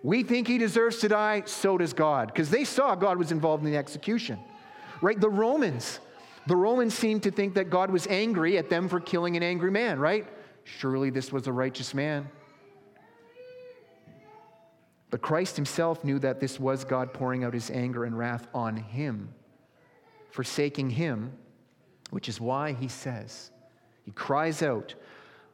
we 0.03 0.21
think 0.21 0.47
he 0.47 0.59
deserves 0.59 0.99
to 0.99 1.07
die, 1.07 1.41
so 1.47 1.79
does 1.79 1.93
God, 1.93 2.27
because 2.27 2.51
they 2.51 2.65
saw 2.65 2.93
God 2.93 3.17
was 3.17 3.31
involved 3.31 3.65
in 3.65 3.71
the 3.71 3.77
execution. 3.79 4.37
Right? 5.01 5.19
The 5.19 5.27
Romans, 5.27 5.99
the 6.45 6.55
Romans 6.55 6.93
seemed 6.93 7.23
to 7.23 7.31
think 7.31 7.55
that 7.55 7.71
God 7.71 7.89
was 7.89 8.05
angry 8.05 8.59
at 8.59 8.69
them 8.69 8.87
for 8.87 8.99
killing 8.99 9.35
an 9.35 9.41
angry 9.41 9.71
man, 9.71 9.97
right? 9.97 10.27
Surely 10.63 11.09
this 11.09 11.31
was 11.31 11.47
a 11.47 11.51
righteous 11.51 11.95
man. 11.95 12.29
But 15.09 15.23
Christ 15.23 15.55
himself 15.55 16.03
knew 16.03 16.19
that 16.19 16.39
this 16.39 16.59
was 16.59 16.85
God 16.85 17.11
pouring 17.11 17.43
out 17.43 17.55
his 17.55 17.71
anger 17.71 18.05
and 18.05 18.15
wrath 18.15 18.45
on 18.53 18.77
him, 18.77 19.33
forsaking 20.29 20.91
him, 20.91 21.33
which 22.11 22.29
is 22.29 22.39
why 22.39 22.73
he 22.73 22.87
says, 22.87 23.49
he 24.03 24.11
cries 24.11 24.61
out, 24.61 24.93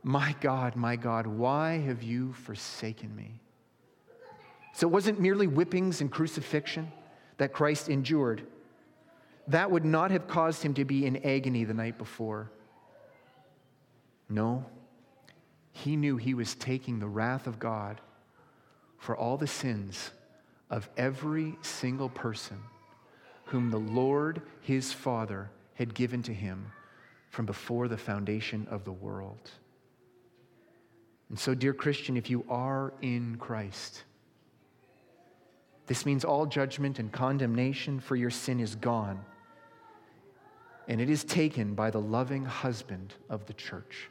My 0.04 0.36
God, 0.42 0.76
my 0.76 0.96
God, 0.96 1.26
why 1.26 1.78
have 1.78 2.04
you 2.04 2.34
forsaken 2.34 3.16
me? 3.16 3.40
So 4.74 4.88
it 4.88 4.92
wasn't 4.92 5.20
merely 5.20 5.48
whippings 5.48 6.02
and 6.02 6.12
crucifixion 6.12 6.92
that 7.38 7.54
Christ 7.54 7.90
endured. 7.90 8.46
That 9.48 9.72
would 9.72 9.86
not 9.86 10.12
have 10.12 10.28
caused 10.28 10.62
him 10.62 10.74
to 10.76 10.86
be 10.86 11.06
in 11.06 11.26
agony 11.26 11.64
the 11.64 11.74
night 11.74 11.98
before. 11.98 12.52
No, 14.30 14.66
he 15.72 15.96
knew 15.96 16.18
he 16.18 16.34
was 16.34 16.56
taking 16.56 17.00
the 17.00 17.08
wrath 17.08 17.48
of 17.48 17.60
God 17.60 18.02
for 18.98 19.16
all 19.16 19.38
the 19.38 19.48
sins 19.48 20.12
of 20.70 20.90
every 20.98 21.56
single 21.62 22.10
person 22.10 22.58
whom 23.46 23.70
the 23.70 23.80
Lord 23.80 24.42
his 24.62 24.92
Father 24.92 25.50
had 25.78 25.94
given 25.94 26.24
to 26.24 26.34
him 26.34 26.72
from 27.30 27.46
before 27.46 27.88
the 27.88 27.98
foundation 27.98 28.68
of 28.70 28.84
the 28.84 28.92
world. 28.92 29.52
And 31.30 31.38
so, 31.38 31.54
dear 31.54 31.74
Christian, 31.74 32.18
if 32.18 32.30
you 32.30 32.46
are 32.50 32.94
in 33.02 33.36
Christ, 33.38 34.04
this 35.86 36.06
means 36.06 36.24
all 36.24 36.46
judgment 36.46 37.00
and 37.00 37.12
condemnation 37.12 38.00
for 38.00 38.16
your 38.16 38.30
sin 38.30 38.60
is 38.60 38.76
gone, 38.76 39.24
and 40.88 41.02
it 41.02 41.10
is 41.10 41.24
taken 41.24 41.76
by 41.76 41.92
the 41.92 42.02
loving 42.02 42.46
husband 42.46 43.14
of 43.30 43.46
the 43.46 43.54
church, 43.54 44.10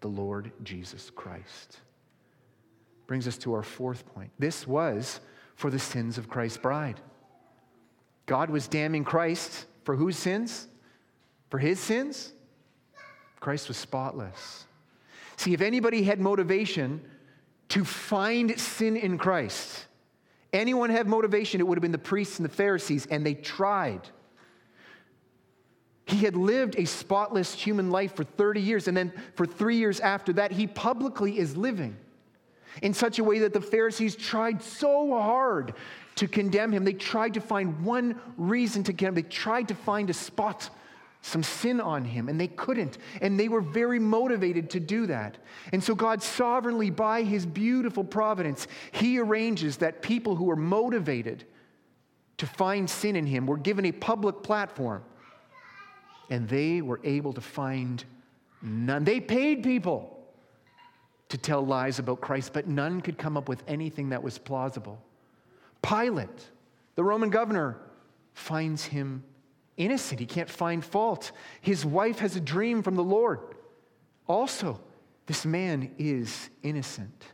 the 0.00 0.08
Lord 0.08 0.52
Jesus 0.62 1.10
Christ 1.10 1.80
brings 3.08 3.26
us 3.26 3.38
to 3.38 3.54
our 3.54 3.64
fourth 3.64 4.06
point. 4.14 4.30
This 4.38 4.68
was 4.68 5.18
for 5.56 5.70
the 5.70 5.78
sins 5.80 6.18
of 6.18 6.28
Christ's 6.28 6.58
bride. 6.58 7.00
God 8.26 8.50
was 8.50 8.68
damning 8.68 9.02
Christ 9.02 9.64
for 9.82 9.96
whose 9.96 10.16
sins? 10.16 10.68
For 11.50 11.58
his 11.58 11.80
sins? 11.80 12.32
Christ 13.40 13.68
was 13.68 13.76
spotless. 13.76 14.64
See, 15.36 15.54
if 15.54 15.60
anybody 15.60 16.02
had 16.02 16.20
motivation 16.20 17.00
to 17.68 17.84
find 17.84 18.58
sin 18.58 18.96
in 18.96 19.18
Christ, 19.18 19.86
anyone 20.52 20.90
had 20.90 21.06
motivation, 21.06 21.60
it 21.60 21.66
would 21.66 21.78
have 21.78 21.82
been 21.82 21.92
the 21.92 21.98
priests 21.98 22.38
and 22.38 22.44
the 22.44 22.52
Pharisees, 22.52 23.06
and 23.06 23.24
they 23.24 23.34
tried. 23.34 24.00
He 26.06 26.24
had 26.24 26.36
lived 26.36 26.76
a 26.76 26.86
spotless 26.86 27.52
human 27.52 27.90
life 27.90 28.16
for 28.16 28.24
30 28.24 28.60
years, 28.60 28.88
and 28.88 28.96
then 28.96 29.12
for 29.34 29.46
three 29.46 29.76
years 29.76 30.00
after 30.00 30.32
that, 30.34 30.50
he 30.52 30.66
publicly 30.66 31.38
is 31.38 31.56
living 31.56 31.96
in 32.82 32.94
such 32.94 33.18
a 33.18 33.24
way 33.24 33.40
that 33.40 33.52
the 33.52 33.60
Pharisees 33.60 34.16
tried 34.16 34.62
so 34.62 35.10
hard 35.10 35.74
to 36.16 36.26
condemn 36.26 36.72
him. 36.72 36.84
They 36.84 36.94
tried 36.94 37.34
to 37.34 37.40
find 37.40 37.84
one 37.84 38.20
reason 38.36 38.82
to 38.84 38.92
condemn 38.92 39.16
him. 39.16 39.22
They 39.22 39.28
tried 39.28 39.68
to 39.68 39.74
find 39.74 40.10
a 40.10 40.14
spot, 40.14 40.70
some 41.20 41.42
sin 41.42 41.80
on 41.80 42.04
him, 42.04 42.28
and 42.28 42.40
they 42.40 42.46
couldn't. 42.46 42.98
And 43.20 43.38
they 43.38 43.48
were 43.48 43.60
very 43.60 43.98
motivated 43.98 44.70
to 44.70 44.80
do 44.80 45.06
that. 45.06 45.38
And 45.72 45.82
so, 45.82 45.94
God 45.94 46.22
sovereignly, 46.22 46.90
by 46.90 47.22
his 47.22 47.44
beautiful 47.44 48.04
providence, 48.04 48.66
he 48.92 49.18
arranges 49.18 49.78
that 49.78 50.02
people 50.02 50.36
who 50.36 50.50
are 50.50 50.56
motivated 50.56 51.44
to 52.38 52.46
find 52.46 52.88
sin 52.88 53.16
in 53.16 53.26
him 53.26 53.46
were 53.46 53.56
given 53.56 53.84
a 53.84 53.92
public 53.92 54.42
platform. 54.42 55.02
And 56.30 56.48
they 56.48 56.82
were 56.82 57.00
able 57.04 57.32
to 57.32 57.40
find 57.40 58.04
none. 58.62 59.04
They 59.04 59.20
paid 59.20 59.62
people 59.62 60.14
to 61.30 61.38
tell 61.38 61.64
lies 61.64 61.98
about 61.98 62.20
Christ, 62.20 62.52
but 62.52 62.66
none 62.68 63.00
could 63.00 63.18
come 63.18 63.36
up 63.36 63.48
with 63.48 63.62
anything 63.66 64.10
that 64.10 64.22
was 64.22 64.38
plausible. 64.38 65.02
Pilate, 65.82 66.48
the 66.94 67.04
Roman 67.04 67.30
governor, 67.30 67.78
finds 68.34 68.84
him 68.84 69.24
innocent. 69.78 70.20
He 70.20 70.26
can't 70.26 70.50
find 70.50 70.84
fault. 70.84 71.32
His 71.62 71.86
wife 71.86 72.18
has 72.18 72.36
a 72.36 72.40
dream 72.40 72.82
from 72.82 72.94
the 72.94 73.02
Lord. 73.02 73.40
Also, 74.26 74.78
this 75.26 75.46
man 75.46 75.90
is 75.96 76.50
innocent. 76.62 77.24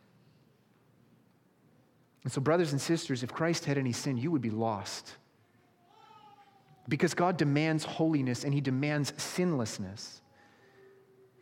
And 2.23 2.33
so, 2.33 2.41
brothers 2.41 2.73
and 2.73 2.81
sisters, 2.81 3.23
if 3.23 3.33
Christ 3.33 3.65
had 3.65 3.77
any 3.77 3.93
sin, 3.93 4.17
you 4.17 4.31
would 4.31 4.41
be 4.41 4.51
lost. 4.51 5.17
Because 6.89 7.15
God 7.15 7.37
demands 7.37 7.85
holiness 7.85 8.45
and 8.45 8.55
He 8.55 8.61
demands 8.61 9.13
sinlessness. 9.17 10.21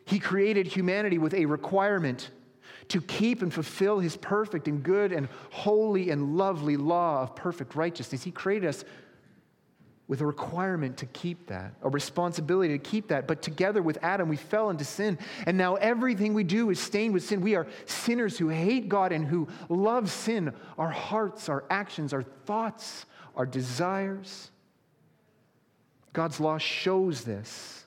He 0.05 0.19
created 0.19 0.67
humanity 0.67 1.17
with 1.17 1.33
a 1.33 1.45
requirement 1.45 2.31
to 2.89 3.01
keep 3.01 3.41
and 3.41 3.53
fulfill 3.53 3.99
his 3.99 4.17
perfect 4.17 4.67
and 4.67 4.83
good 4.83 5.11
and 5.11 5.27
holy 5.51 6.09
and 6.09 6.37
lovely 6.37 6.77
law 6.77 7.23
of 7.23 7.35
perfect 7.35 7.75
righteousness. 7.75 8.23
He 8.23 8.31
created 8.31 8.67
us 8.67 8.83
with 10.07 10.21
a 10.21 10.25
requirement 10.25 10.97
to 10.97 11.05
keep 11.07 11.47
that, 11.47 11.73
a 11.81 11.89
responsibility 11.89 12.77
to 12.77 12.77
keep 12.77 13.07
that. 13.07 13.25
But 13.25 13.41
together 13.41 13.81
with 13.81 13.97
Adam, 14.01 14.27
we 14.27 14.35
fell 14.35 14.69
into 14.69 14.83
sin. 14.83 15.17
And 15.45 15.57
now 15.57 15.75
everything 15.75 16.33
we 16.33 16.43
do 16.43 16.69
is 16.69 16.79
stained 16.79 17.13
with 17.13 17.23
sin. 17.23 17.41
We 17.41 17.55
are 17.55 17.67
sinners 17.85 18.37
who 18.37 18.49
hate 18.49 18.89
God 18.89 19.11
and 19.11 19.25
who 19.25 19.47
love 19.69 20.11
sin. 20.11 20.53
Our 20.77 20.89
hearts, 20.89 21.47
our 21.47 21.63
actions, 21.69 22.13
our 22.13 22.23
thoughts, 22.23 23.05
our 23.35 23.45
desires. 23.45 24.51
God's 26.11 26.39
law 26.39 26.57
shows 26.57 27.23
this. 27.23 27.85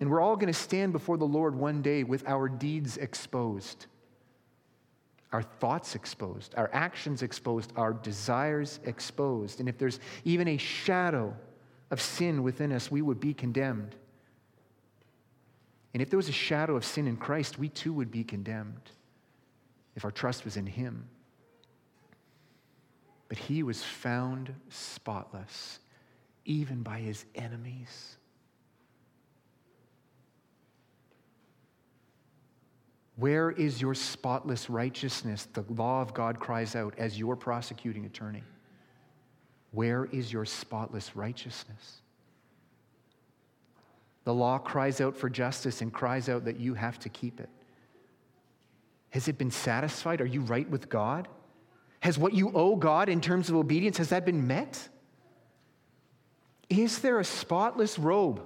And 0.00 0.10
we're 0.10 0.20
all 0.20 0.36
going 0.36 0.52
to 0.52 0.58
stand 0.58 0.92
before 0.92 1.16
the 1.16 1.26
Lord 1.26 1.54
one 1.54 1.82
day 1.82 2.04
with 2.04 2.26
our 2.28 2.48
deeds 2.48 2.98
exposed, 2.98 3.86
our 5.32 5.42
thoughts 5.42 5.94
exposed, 5.94 6.54
our 6.56 6.70
actions 6.72 7.22
exposed, 7.22 7.72
our 7.76 7.92
desires 7.92 8.80
exposed. 8.84 9.60
And 9.60 9.68
if 9.68 9.78
there's 9.78 10.00
even 10.24 10.48
a 10.48 10.56
shadow 10.56 11.36
of 11.90 12.00
sin 12.00 12.42
within 12.42 12.72
us, 12.72 12.90
we 12.90 13.02
would 13.02 13.20
be 13.20 13.34
condemned. 13.34 13.94
And 15.92 16.02
if 16.02 16.10
there 16.10 16.16
was 16.16 16.28
a 16.28 16.32
shadow 16.32 16.76
of 16.76 16.84
sin 16.84 17.06
in 17.06 17.16
Christ, 17.16 17.58
we 17.58 17.68
too 17.68 17.92
would 17.92 18.10
be 18.10 18.24
condemned 18.24 18.90
if 19.96 20.04
our 20.04 20.10
trust 20.10 20.44
was 20.44 20.56
in 20.56 20.66
Him. 20.66 21.08
But 23.28 23.38
He 23.38 23.62
was 23.62 23.82
found 23.82 24.54
spotless, 24.68 25.80
even 26.44 26.82
by 26.82 26.98
His 26.98 27.24
enemies. 27.34 28.17
Where 33.18 33.50
is 33.50 33.82
your 33.82 33.94
spotless 33.94 34.70
righteousness? 34.70 35.48
The 35.52 35.64
law 35.70 36.00
of 36.00 36.14
God 36.14 36.38
cries 36.38 36.76
out 36.76 36.94
as 36.98 37.18
your 37.18 37.34
prosecuting 37.34 38.06
attorney. 38.06 38.44
Where 39.72 40.04
is 40.12 40.32
your 40.32 40.44
spotless 40.44 41.16
righteousness? 41.16 42.02
The 44.22 44.32
law 44.32 44.58
cries 44.58 45.00
out 45.00 45.16
for 45.16 45.28
justice 45.28 45.80
and 45.82 45.92
cries 45.92 46.28
out 46.28 46.44
that 46.44 46.60
you 46.60 46.74
have 46.74 47.00
to 47.00 47.08
keep 47.08 47.40
it. 47.40 47.48
Has 49.10 49.26
it 49.26 49.36
been 49.36 49.50
satisfied? 49.50 50.20
Are 50.20 50.26
you 50.26 50.42
right 50.42 50.68
with 50.70 50.88
God? 50.88 51.26
Has 52.00 52.18
what 52.18 52.34
you 52.34 52.52
owe 52.54 52.76
God 52.76 53.08
in 53.08 53.20
terms 53.20 53.48
of 53.48 53.56
obedience 53.56 53.98
has 53.98 54.10
that 54.10 54.24
been 54.26 54.46
met? 54.46 54.88
Is 56.68 57.00
there 57.00 57.18
a 57.18 57.24
spotless 57.24 57.98
robe 57.98 58.42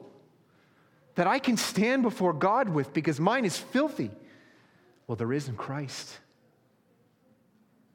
that 1.14 1.26
I 1.26 1.38
can 1.38 1.58
stand 1.58 2.02
before 2.02 2.32
God 2.32 2.70
with 2.70 2.94
because 2.94 3.20
mine 3.20 3.44
is 3.44 3.58
filthy? 3.58 4.10
Well, 5.06 5.16
there 5.16 5.32
is 5.32 5.48
in 5.48 5.56
Christ. 5.56 6.18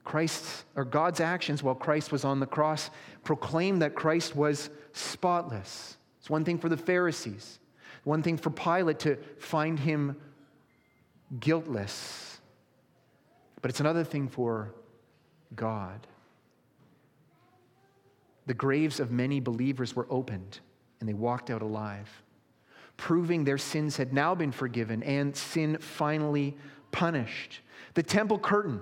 Christ, 0.04 0.64
or 0.76 0.86
God's 0.86 1.20
actions 1.20 1.62
while 1.62 1.76
Christ 1.76 2.12
was 2.12 2.24
on 2.24 2.40
the 2.40 2.46
cross, 2.46 2.90
proclaimed 3.24 3.82
that 3.82 3.94
Christ 3.94 4.36
was 4.36 4.70
spotless. 4.94 5.98
It's 6.20 6.30
one 6.30 6.46
thing 6.46 6.58
for 6.58 6.70
the 6.70 6.78
Pharisees, 6.78 7.60
one 8.06 8.24
thing 8.24 8.38
for 8.38 8.50
Pilate 8.50 9.00
to 9.00 9.18
find 9.38 9.78
him 9.78 10.16
guiltless, 11.40 12.40
but 13.62 13.70
it's 13.70 13.82
another 13.82 14.06
thing 14.06 14.30
for 14.30 14.74
God. 15.56 16.08
The 18.46 18.54
graves 18.54 19.02
of 19.02 19.12
many 19.12 19.42
believers 19.42 19.94
were 19.94 20.08
opened, 20.10 20.60
and 21.02 21.10
they 21.10 21.14
walked 21.14 21.50
out 21.50 21.62
alive, 21.62 22.24
proving 22.96 23.44
their 23.44 23.58
sins 23.58 23.98
had 23.98 24.14
now 24.14 24.34
been 24.34 24.54
forgiven 24.54 25.04
and 25.04 25.36
sin 25.36 25.78
finally 25.80 26.56
punished. 26.92 27.62
The 27.94 28.04
temple 28.04 28.40
curtain, 28.40 28.82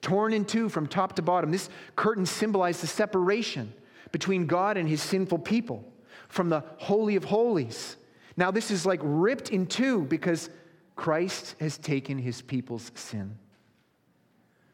torn 0.00 0.32
in 0.32 0.44
two 0.44 0.68
from 0.68 0.86
top 0.86 1.16
to 1.16 1.22
bottom. 1.22 1.50
This 1.50 1.70
curtain 1.96 2.26
symbolized 2.26 2.82
the 2.82 2.86
separation 2.86 3.72
between 4.12 4.46
God 4.46 4.76
and 4.76 4.88
his 4.88 5.02
sinful 5.02 5.38
people 5.38 5.84
from 6.28 6.48
the 6.48 6.62
Holy 6.78 7.16
of 7.16 7.24
Holies. 7.24 7.96
Now, 8.36 8.50
this 8.50 8.70
is 8.70 8.84
like 8.84 9.00
ripped 9.02 9.50
in 9.50 9.66
two 9.66 10.04
because 10.04 10.50
Christ 10.96 11.56
has 11.60 11.78
taken 11.78 12.18
his 12.18 12.42
people's 12.42 12.92
sin. 12.94 13.36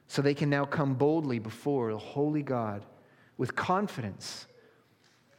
So 0.07 0.23
they 0.23 0.35
can 0.35 0.51
now 0.51 0.65
come 0.65 0.95
boldly 0.95 1.39
before 1.39 1.93
the 1.93 1.99
holy 1.99 2.43
God 2.43 2.85
with 3.39 3.55
confidence 3.55 4.47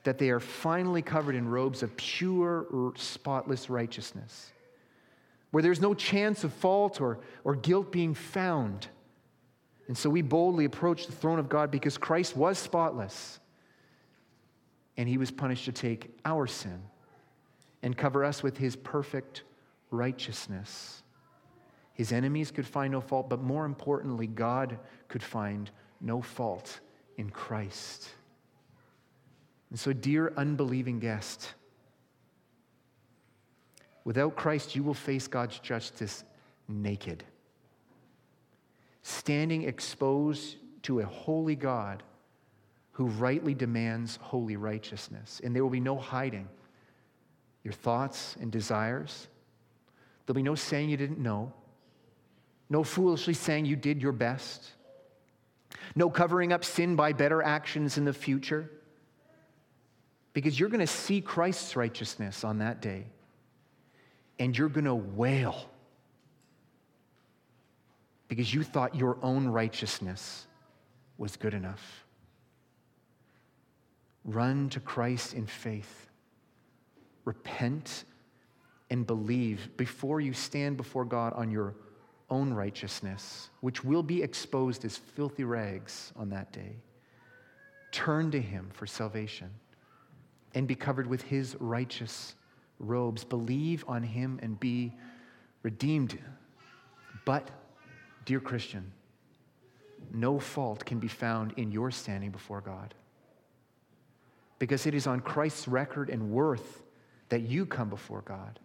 that 0.03 0.17
they 0.17 0.29
are 0.29 0.39
finally 0.39 1.01
covered 1.01 1.35
in 1.35 1.47
robes 1.47 1.83
of 1.83 1.95
pure, 1.97 2.93
spotless 2.95 3.69
righteousness 3.69 4.51
where 5.51 5.61
there's 5.61 5.81
no 5.81 5.93
chance 5.93 6.43
of 6.43 6.53
fault 6.53 6.99
or, 6.99 7.19
or 7.43 7.55
guilt 7.55 7.91
being 7.91 8.13
found. 8.13 8.87
And 9.87 9.97
so 9.97 10.09
we 10.09 10.21
boldly 10.21 10.65
approach 10.65 11.05
the 11.05 11.11
throne 11.11 11.39
of 11.39 11.49
God 11.49 11.69
because 11.69 11.97
Christ 11.97 12.35
was 12.35 12.57
spotless 12.57 13.39
and 14.97 15.07
he 15.07 15.17
was 15.17 15.31
punished 15.31 15.65
to 15.65 15.71
take 15.71 16.17
our 16.25 16.47
sin 16.47 16.81
and 17.83 17.97
cover 17.97 18.23
us 18.23 18.41
with 18.43 18.57
his 18.57 18.75
perfect 18.75 19.43
righteousness. 19.89 21.03
His 21.93 22.11
enemies 22.11 22.51
could 22.51 22.65
find 22.65 22.93
no 22.93 23.01
fault, 23.01 23.29
but 23.29 23.41
more 23.41 23.65
importantly, 23.65 24.27
God 24.27 24.79
could 25.07 25.23
find 25.23 25.69
no 25.99 26.21
fault 26.21 26.79
in 27.17 27.29
Christ. 27.29 28.07
And 29.69 29.79
so, 29.79 29.93
dear 29.93 30.33
unbelieving 30.37 30.99
guest, 30.99 31.53
without 34.03 34.35
Christ, 34.35 34.75
you 34.75 34.83
will 34.83 34.93
face 34.93 35.27
God's 35.27 35.59
justice 35.59 36.23
naked, 36.67 37.23
standing 39.03 39.63
exposed 39.63 40.57
to 40.83 40.99
a 40.99 41.05
holy 41.05 41.55
God 41.55 42.03
who 42.91 43.05
rightly 43.05 43.53
demands 43.53 44.17
holy 44.21 44.55
righteousness. 44.55 45.41
And 45.43 45.55
there 45.55 45.63
will 45.63 45.69
be 45.69 45.79
no 45.79 45.97
hiding 45.97 46.47
your 47.63 47.73
thoughts 47.73 48.35
and 48.39 48.51
desires. 48.51 49.27
There'll 50.25 50.35
be 50.35 50.43
no 50.43 50.55
saying 50.55 50.89
you 50.89 50.97
didn't 50.97 51.19
know, 51.19 51.53
no 52.69 52.83
foolishly 52.83 53.33
saying 53.33 53.65
you 53.65 53.75
did 53.75 54.01
your 54.01 54.11
best, 54.11 54.71
no 55.95 56.09
covering 56.09 56.53
up 56.53 56.63
sin 56.63 56.95
by 56.95 57.13
better 57.13 57.41
actions 57.41 57.97
in 57.97 58.05
the 58.05 58.13
future. 58.13 58.69
Because 60.33 60.59
you're 60.59 60.69
going 60.69 60.79
to 60.79 60.87
see 60.87 61.19
Christ's 61.21 61.75
righteousness 61.75 62.43
on 62.43 62.59
that 62.59 62.81
day, 62.81 63.05
and 64.41 64.57
you're 64.57 64.69
going 64.69 64.85
to 64.85 64.95
wail 64.95 65.69
because 68.27 68.51
you 68.51 68.63
thought 68.63 68.95
your 68.95 69.19
own 69.21 69.47
righteousness 69.47 70.47
was 71.19 71.35
good 71.35 71.53
enough. 71.53 72.03
Run 74.25 74.67
to 74.69 74.79
Christ 74.79 75.35
in 75.35 75.45
faith. 75.45 76.09
Repent 77.23 78.05
and 78.89 79.05
believe 79.05 79.77
before 79.77 80.19
you 80.19 80.33
stand 80.33 80.75
before 80.75 81.05
God 81.05 81.33
on 81.33 81.51
your 81.51 81.75
own 82.31 82.51
righteousness, 82.51 83.51
which 83.59 83.83
will 83.83 84.01
be 84.01 84.23
exposed 84.23 84.83
as 84.85 84.97
filthy 84.97 85.43
rags 85.43 86.13
on 86.15 86.29
that 86.29 86.51
day. 86.51 86.77
Turn 87.91 88.31
to 88.31 88.41
Him 88.41 88.71
for 88.73 88.87
salvation 88.87 89.51
and 90.55 90.67
be 90.67 90.73
covered 90.73 91.05
with 91.05 91.21
His 91.21 91.55
righteous 91.59 92.33
robes. 92.81 93.23
Believe 93.23 93.85
on 93.87 94.03
Him 94.03 94.39
and 94.41 94.59
be 94.59 94.93
redeemed. 95.63 96.17
But, 97.25 97.49
dear 98.25 98.39
Christian, 98.39 98.91
no 100.13 100.39
fault 100.39 100.85
can 100.85 100.99
be 100.99 101.07
found 101.07 101.53
in 101.57 101.71
your 101.71 101.91
standing 101.91 102.31
before 102.31 102.61
God 102.61 102.93
because 104.61 104.85
it 104.85 104.93
is 104.93 105.07
on 105.07 105.19
Christ's 105.21 105.67
record 105.67 106.11
and 106.11 106.29
worth 106.29 106.83
that 107.29 107.41
you 107.41 107.65
come 107.65 107.89
before 107.89 108.21
God. 108.21 108.59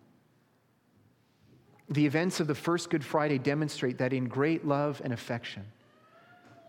The 1.89 2.05
events 2.05 2.39
of 2.39 2.49
the 2.49 2.55
first 2.55 2.91
Good 2.91 3.05
Friday 3.05 3.39
demonstrate 3.39 3.97
that 3.99 4.13
in 4.13 4.27
great 4.27 4.67
love 4.67 5.01
and 5.05 5.13
affection, 5.13 5.65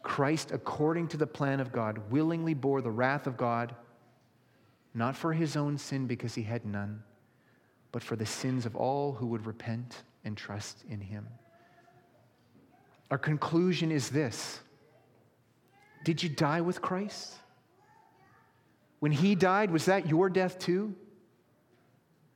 Christ, 0.01 0.51
according 0.51 1.09
to 1.09 1.17
the 1.17 1.27
plan 1.27 1.59
of 1.59 1.73
God, 1.73 1.97
willingly 2.09 2.53
bore 2.53 2.81
the 2.81 2.89
wrath 2.89 3.27
of 3.27 3.35
God, 3.35 3.75
not 4.93 5.15
for 5.15 5.33
his 5.33 5.57
own 5.57 5.77
sin 5.77 6.07
because 6.07 6.33
he 6.33 6.43
had 6.43 6.65
none, 6.65 7.03
but 7.97 8.03
for 8.03 8.15
the 8.15 8.27
sins 8.27 8.67
of 8.67 8.75
all 8.75 9.13
who 9.13 9.25
would 9.25 9.47
repent 9.47 10.03
and 10.23 10.37
trust 10.37 10.83
in 10.87 11.01
him. 11.01 11.27
Our 13.09 13.17
conclusion 13.17 13.91
is 13.91 14.11
this 14.11 14.59
Did 16.03 16.21
you 16.21 16.29
die 16.29 16.61
with 16.61 16.79
Christ? 16.79 17.33
When 18.99 19.11
he 19.11 19.33
died, 19.33 19.71
was 19.71 19.85
that 19.85 20.07
your 20.07 20.29
death 20.29 20.59
too? 20.59 20.93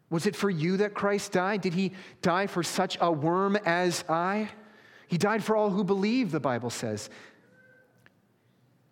Was 0.09 0.25
it 0.25 0.35
for 0.35 0.49
you 0.49 0.77
that 0.77 0.95
Christ 0.95 1.31
died? 1.31 1.61
Did 1.61 1.75
he 1.75 1.91
die 2.23 2.47
for 2.47 2.63
such 2.63 2.97
a 2.99 3.11
worm 3.11 3.55
as 3.63 4.03
I? 4.09 4.49
He 5.09 5.19
died 5.19 5.43
for 5.43 5.55
all 5.55 5.69
who 5.69 5.83
believe, 5.83 6.31
the 6.31 6.39
Bible 6.39 6.71
says. 6.71 7.07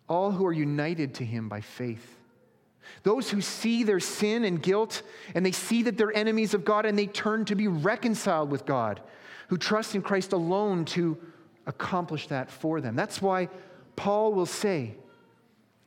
All 0.08 0.30
who 0.30 0.46
are 0.46 0.52
united 0.52 1.14
to 1.14 1.24
him 1.24 1.48
by 1.48 1.62
faith. 1.62 2.19
Those 3.02 3.30
who 3.30 3.40
see 3.40 3.82
their 3.82 4.00
sin 4.00 4.44
and 4.44 4.62
guilt 4.62 5.02
and 5.34 5.44
they 5.44 5.52
see 5.52 5.82
that 5.84 5.96
they're 5.96 6.16
enemies 6.16 6.54
of 6.54 6.64
God 6.64 6.86
and 6.86 6.98
they 6.98 7.06
turn 7.06 7.44
to 7.46 7.54
be 7.54 7.68
reconciled 7.68 8.50
with 8.50 8.66
God, 8.66 9.00
who 9.48 9.56
trust 9.56 9.94
in 9.94 10.02
Christ 10.02 10.32
alone 10.32 10.84
to 10.86 11.18
accomplish 11.66 12.26
that 12.28 12.50
for 12.50 12.80
them. 12.80 12.96
That's 12.96 13.22
why 13.22 13.48
Paul 13.96 14.32
will 14.34 14.46
say 14.46 14.94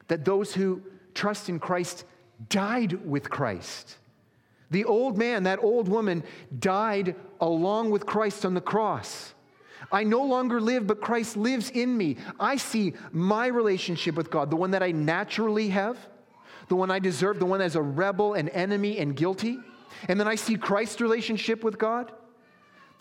that 0.08 0.26
those 0.26 0.54
who 0.54 0.82
trust 1.14 1.50
in 1.50 1.60
Christ 1.60 2.06
died 2.50 3.06
with 3.06 3.30
Christ. 3.30 3.98
The 4.72 4.86
old 4.86 5.18
man, 5.18 5.44
that 5.44 5.64
old 5.64 5.88
woman, 5.88 6.24
died 6.58 7.16
along 7.40 7.92
with 7.92 8.06
Christ 8.06 8.46
on 8.46 8.54
the 8.54 8.62
cross. 8.62 9.34
I 9.92 10.04
no 10.04 10.24
longer 10.24 10.60
live, 10.60 10.88
but 10.88 11.02
Christ 11.02 11.38
lives 11.38 11.70
in 11.70 11.96
me. 11.96 12.18
I 12.40 12.56
see 12.56 12.94
my 13.12 13.48
relationship 13.48 14.16
with 14.16 14.32
God, 14.32 14.50
the 14.50 14.56
one 14.56 14.72
that 14.72 14.82
I 14.82 14.92
naturally 14.92 15.70
have, 15.70 15.98
the 16.70 16.76
one 16.76 16.92
I 16.92 17.00
deserve, 17.00 17.40
the 17.40 17.46
one 17.46 17.62
as 17.62 17.76
a 17.76 17.82
rebel 17.82 18.34
and 18.34 18.50
enemy 18.50 19.00
and 19.00 19.16
guilty. 19.16 19.60
And 20.08 20.20
then 20.20 20.28
I 20.28 20.36
see 20.36 20.56
Christ's 20.56 21.02
relationship 21.02 21.64
with 21.64 21.78
God 21.78 22.12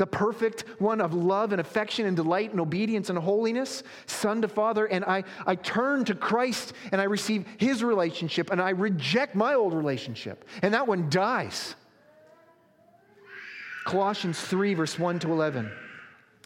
the 0.02 0.06
perfect 0.06 0.64
one 0.80 1.00
of 1.00 1.14
love 1.14 1.52
and 1.52 1.60
affection 1.60 2.06
and 2.06 2.16
delight 2.16 2.50
and 2.50 2.60
obedience 2.60 3.10
and 3.10 3.16
holiness, 3.16 3.84
son 4.06 4.42
to 4.42 4.48
father, 4.48 4.86
and 4.86 5.04
I, 5.04 5.22
I 5.46 5.54
turn 5.54 6.04
to 6.06 6.14
Christ 6.16 6.72
and 6.90 7.00
I 7.00 7.04
receive 7.04 7.46
his 7.58 7.84
relationship 7.84 8.50
and 8.50 8.60
I 8.60 8.70
reject 8.70 9.36
my 9.36 9.54
old 9.54 9.74
relationship, 9.74 10.44
and 10.62 10.74
that 10.74 10.88
one 10.88 11.08
dies. 11.08 11.76
Colossians 13.84 14.40
3, 14.40 14.74
verse 14.74 14.98
1 14.98 15.20
to 15.20 15.32
11. 15.32 15.70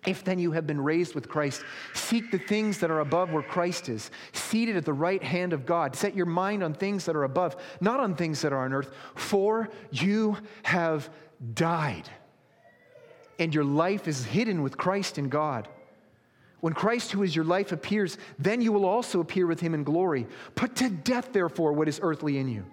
If 0.07 0.25
then 0.25 0.39
you 0.39 0.53
have 0.53 0.67
been 0.67 0.81
raised 0.81 1.15
with 1.15 1.29
Christ, 1.29 1.63
seek 1.93 2.31
the 2.31 2.39
things 2.39 2.79
that 2.79 2.91
are 2.91 3.01
above 3.01 3.33
where 3.33 3.43
Christ 3.43 3.89
is, 3.89 4.11
seated 4.33 4.77
at 4.77 4.85
the 4.85 4.93
right 4.93 5.23
hand 5.23 5.53
of 5.53 5.67
God. 5.67 5.97
Set 5.97 6.17
your 6.17 6.27
mind 6.27 6.63
on 6.63 6.75
things 6.75 7.05
that 7.07 7.17
are 7.17 7.25
above, 7.25 7.57
not 7.81 8.01
on 8.01 8.15
things 8.15 8.41
that 8.43 8.53
are 8.53 8.65
on 8.65 8.73
earth, 8.73 8.91
for 9.15 9.69
you 9.91 10.37
have 10.63 11.11
died 11.55 12.09
and 13.39 13.55
your 13.55 13.65
life 13.65 14.09
is 14.09 14.25
hidden 14.25 14.63
with 14.63 14.77
Christ 14.77 15.19
in 15.19 15.29
God. 15.29 15.69
When 16.61 16.73
Christ, 16.73 17.13
who 17.13 17.23
is 17.23 17.37
your 17.37 17.45
life, 17.45 17.73
appears, 17.73 18.19
then 18.39 18.61
you 18.61 18.73
will 18.73 18.87
also 18.87 19.21
appear 19.21 19.47
with 19.47 19.61
him 19.61 19.75
in 19.75 19.85
glory. 19.85 20.27
Put 20.55 20.75
to 20.77 20.89
death, 20.89 21.33
therefore, 21.33 21.73
what 21.73 21.89
is 21.89 22.01
earthly 22.03 22.39
in 22.39 22.49
you 22.49 22.65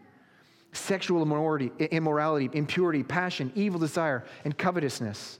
sexual 0.71 1.21
immorality, 1.21 1.71
immorality, 1.91 2.49
impurity, 2.53 3.03
passion, 3.03 3.51
evil 3.53 3.79
desire, 3.79 4.25
and 4.43 4.57
covetousness, 4.57 5.39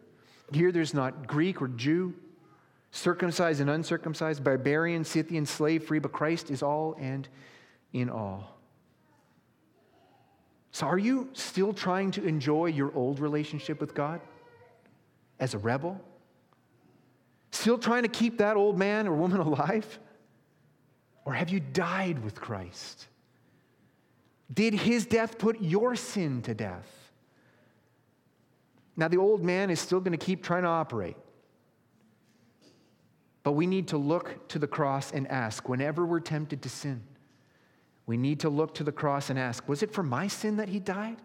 Here 0.51 0.71
there's 0.71 0.93
not 0.93 1.27
Greek 1.27 1.61
or 1.61 1.67
Jew, 1.67 2.13
circumcised 2.91 3.61
and 3.61 3.69
uncircumcised, 3.69 4.43
barbarian, 4.43 5.03
Scythian, 5.03 5.45
slave, 5.45 5.85
free, 5.85 5.99
but 5.99 6.11
Christ 6.11 6.51
is 6.51 6.61
all 6.61 6.95
and 6.99 7.27
in 7.93 8.09
all. 8.09 8.57
So, 10.73 10.87
are 10.87 10.97
you 10.97 11.29
still 11.33 11.73
trying 11.73 12.11
to 12.11 12.23
enjoy 12.23 12.67
your 12.67 12.93
old 12.95 13.19
relationship 13.19 13.81
with 13.81 13.93
God 13.93 14.21
as 15.39 15.53
a 15.53 15.57
rebel? 15.57 15.99
Still 17.51 17.77
trying 17.77 18.03
to 18.03 18.09
keep 18.09 18.37
that 18.37 18.55
old 18.55 18.77
man 18.77 19.07
or 19.07 19.13
woman 19.13 19.39
alive? 19.41 19.99
Or 21.25 21.33
have 21.33 21.49
you 21.49 21.59
died 21.59 22.23
with 22.23 22.39
Christ? 22.39 23.07
Did 24.53 24.73
his 24.73 25.05
death 25.05 25.37
put 25.37 25.61
your 25.61 25.95
sin 25.95 26.41
to 26.43 26.53
death? 26.53 27.00
Now, 28.97 29.07
the 29.07 29.17
old 29.17 29.43
man 29.43 29.69
is 29.69 29.79
still 29.79 29.99
going 29.99 30.17
to 30.17 30.25
keep 30.25 30.43
trying 30.43 30.63
to 30.63 30.69
operate. 30.69 31.17
But 33.43 33.53
we 33.53 33.65
need 33.65 33.87
to 33.89 33.97
look 33.97 34.47
to 34.49 34.59
the 34.59 34.67
cross 34.67 35.11
and 35.11 35.27
ask 35.27 35.67
whenever 35.67 36.05
we're 36.05 36.19
tempted 36.19 36.61
to 36.61 36.69
sin 36.69 37.01
we 38.05 38.17
need 38.17 38.41
to 38.41 38.49
look 38.49 38.73
to 38.75 38.83
the 38.83 38.91
cross 38.91 39.29
and 39.29 39.39
ask 39.39 39.67
Was 39.69 39.83
it 39.83 39.93
for 39.93 40.03
my 40.03 40.27
sin 40.27 40.57
that 40.57 40.69
he 40.69 40.79
died? 40.79 41.15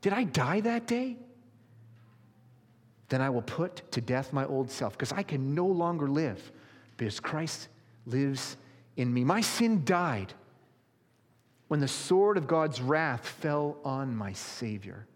Did 0.00 0.14
I 0.14 0.24
die 0.24 0.60
that 0.60 0.86
day? 0.86 1.18
Then 3.10 3.20
I 3.20 3.28
will 3.28 3.42
put 3.42 3.90
to 3.92 4.00
death 4.00 4.32
my 4.32 4.46
old 4.46 4.70
self 4.70 4.94
because 4.94 5.12
I 5.12 5.22
can 5.22 5.54
no 5.54 5.66
longer 5.66 6.08
live 6.08 6.52
because 6.96 7.20
Christ 7.20 7.68
lives 8.06 8.56
in 8.96 9.12
me. 9.12 9.24
My 9.24 9.42
sin 9.42 9.84
died 9.84 10.32
when 11.68 11.80
the 11.80 11.88
sword 11.88 12.38
of 12.38 12.46
God's 12.46 12.80
wrath 12.80 13.26
fell 13.26 13.76
on 13.84 14.16
my 14.16 14.32
Savior, 14.32 15.06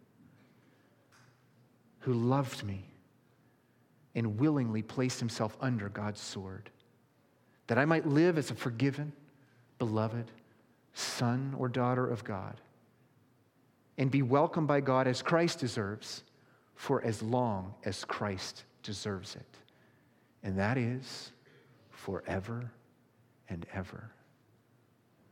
who 2.05 2.13
loved 2.13 2.65
me 2.65 2.85
and 4.15 4.39
willingly 4.39 4.83
placed 4.83 5.19
himself 5.19 5.57
under 5.61 5.89
God's 5.89 6.21
sword, 6.21 6.71
that 7.67 7.79
I 7.79 7.85
might 7.85 8.07
live 8.07 8.37
as 8.37 8.51
a 8.51 8.55
forgiven, 8.55 9.13
beloved 9.79 10.31
son 10.93 11.55
or 11.59 11.69
daughter 11.69 12.07
of 12.07 12.23
God 12.23 12.61
and 13.97 14.11
be 14.11 14.23
welcomed 14.23 14.69
by 14.69 14.81
God 14.81 15.07
as 15.07 15.23
Christ 15.23 15.59
deserves 15.59 16.25
for 16.75 17.03
as 17.03 17.23
long 17.23 17.75
as 17.85 18.05
Christ 18.05 18.65
deserves 18.83 19.37
it. 19.37 19.57
And 20.43 20.59
that 20.59 20.77
is 20.77 21.33
forever 21.91 22.71
and 23.49 23.67
ever. 23.73 24.11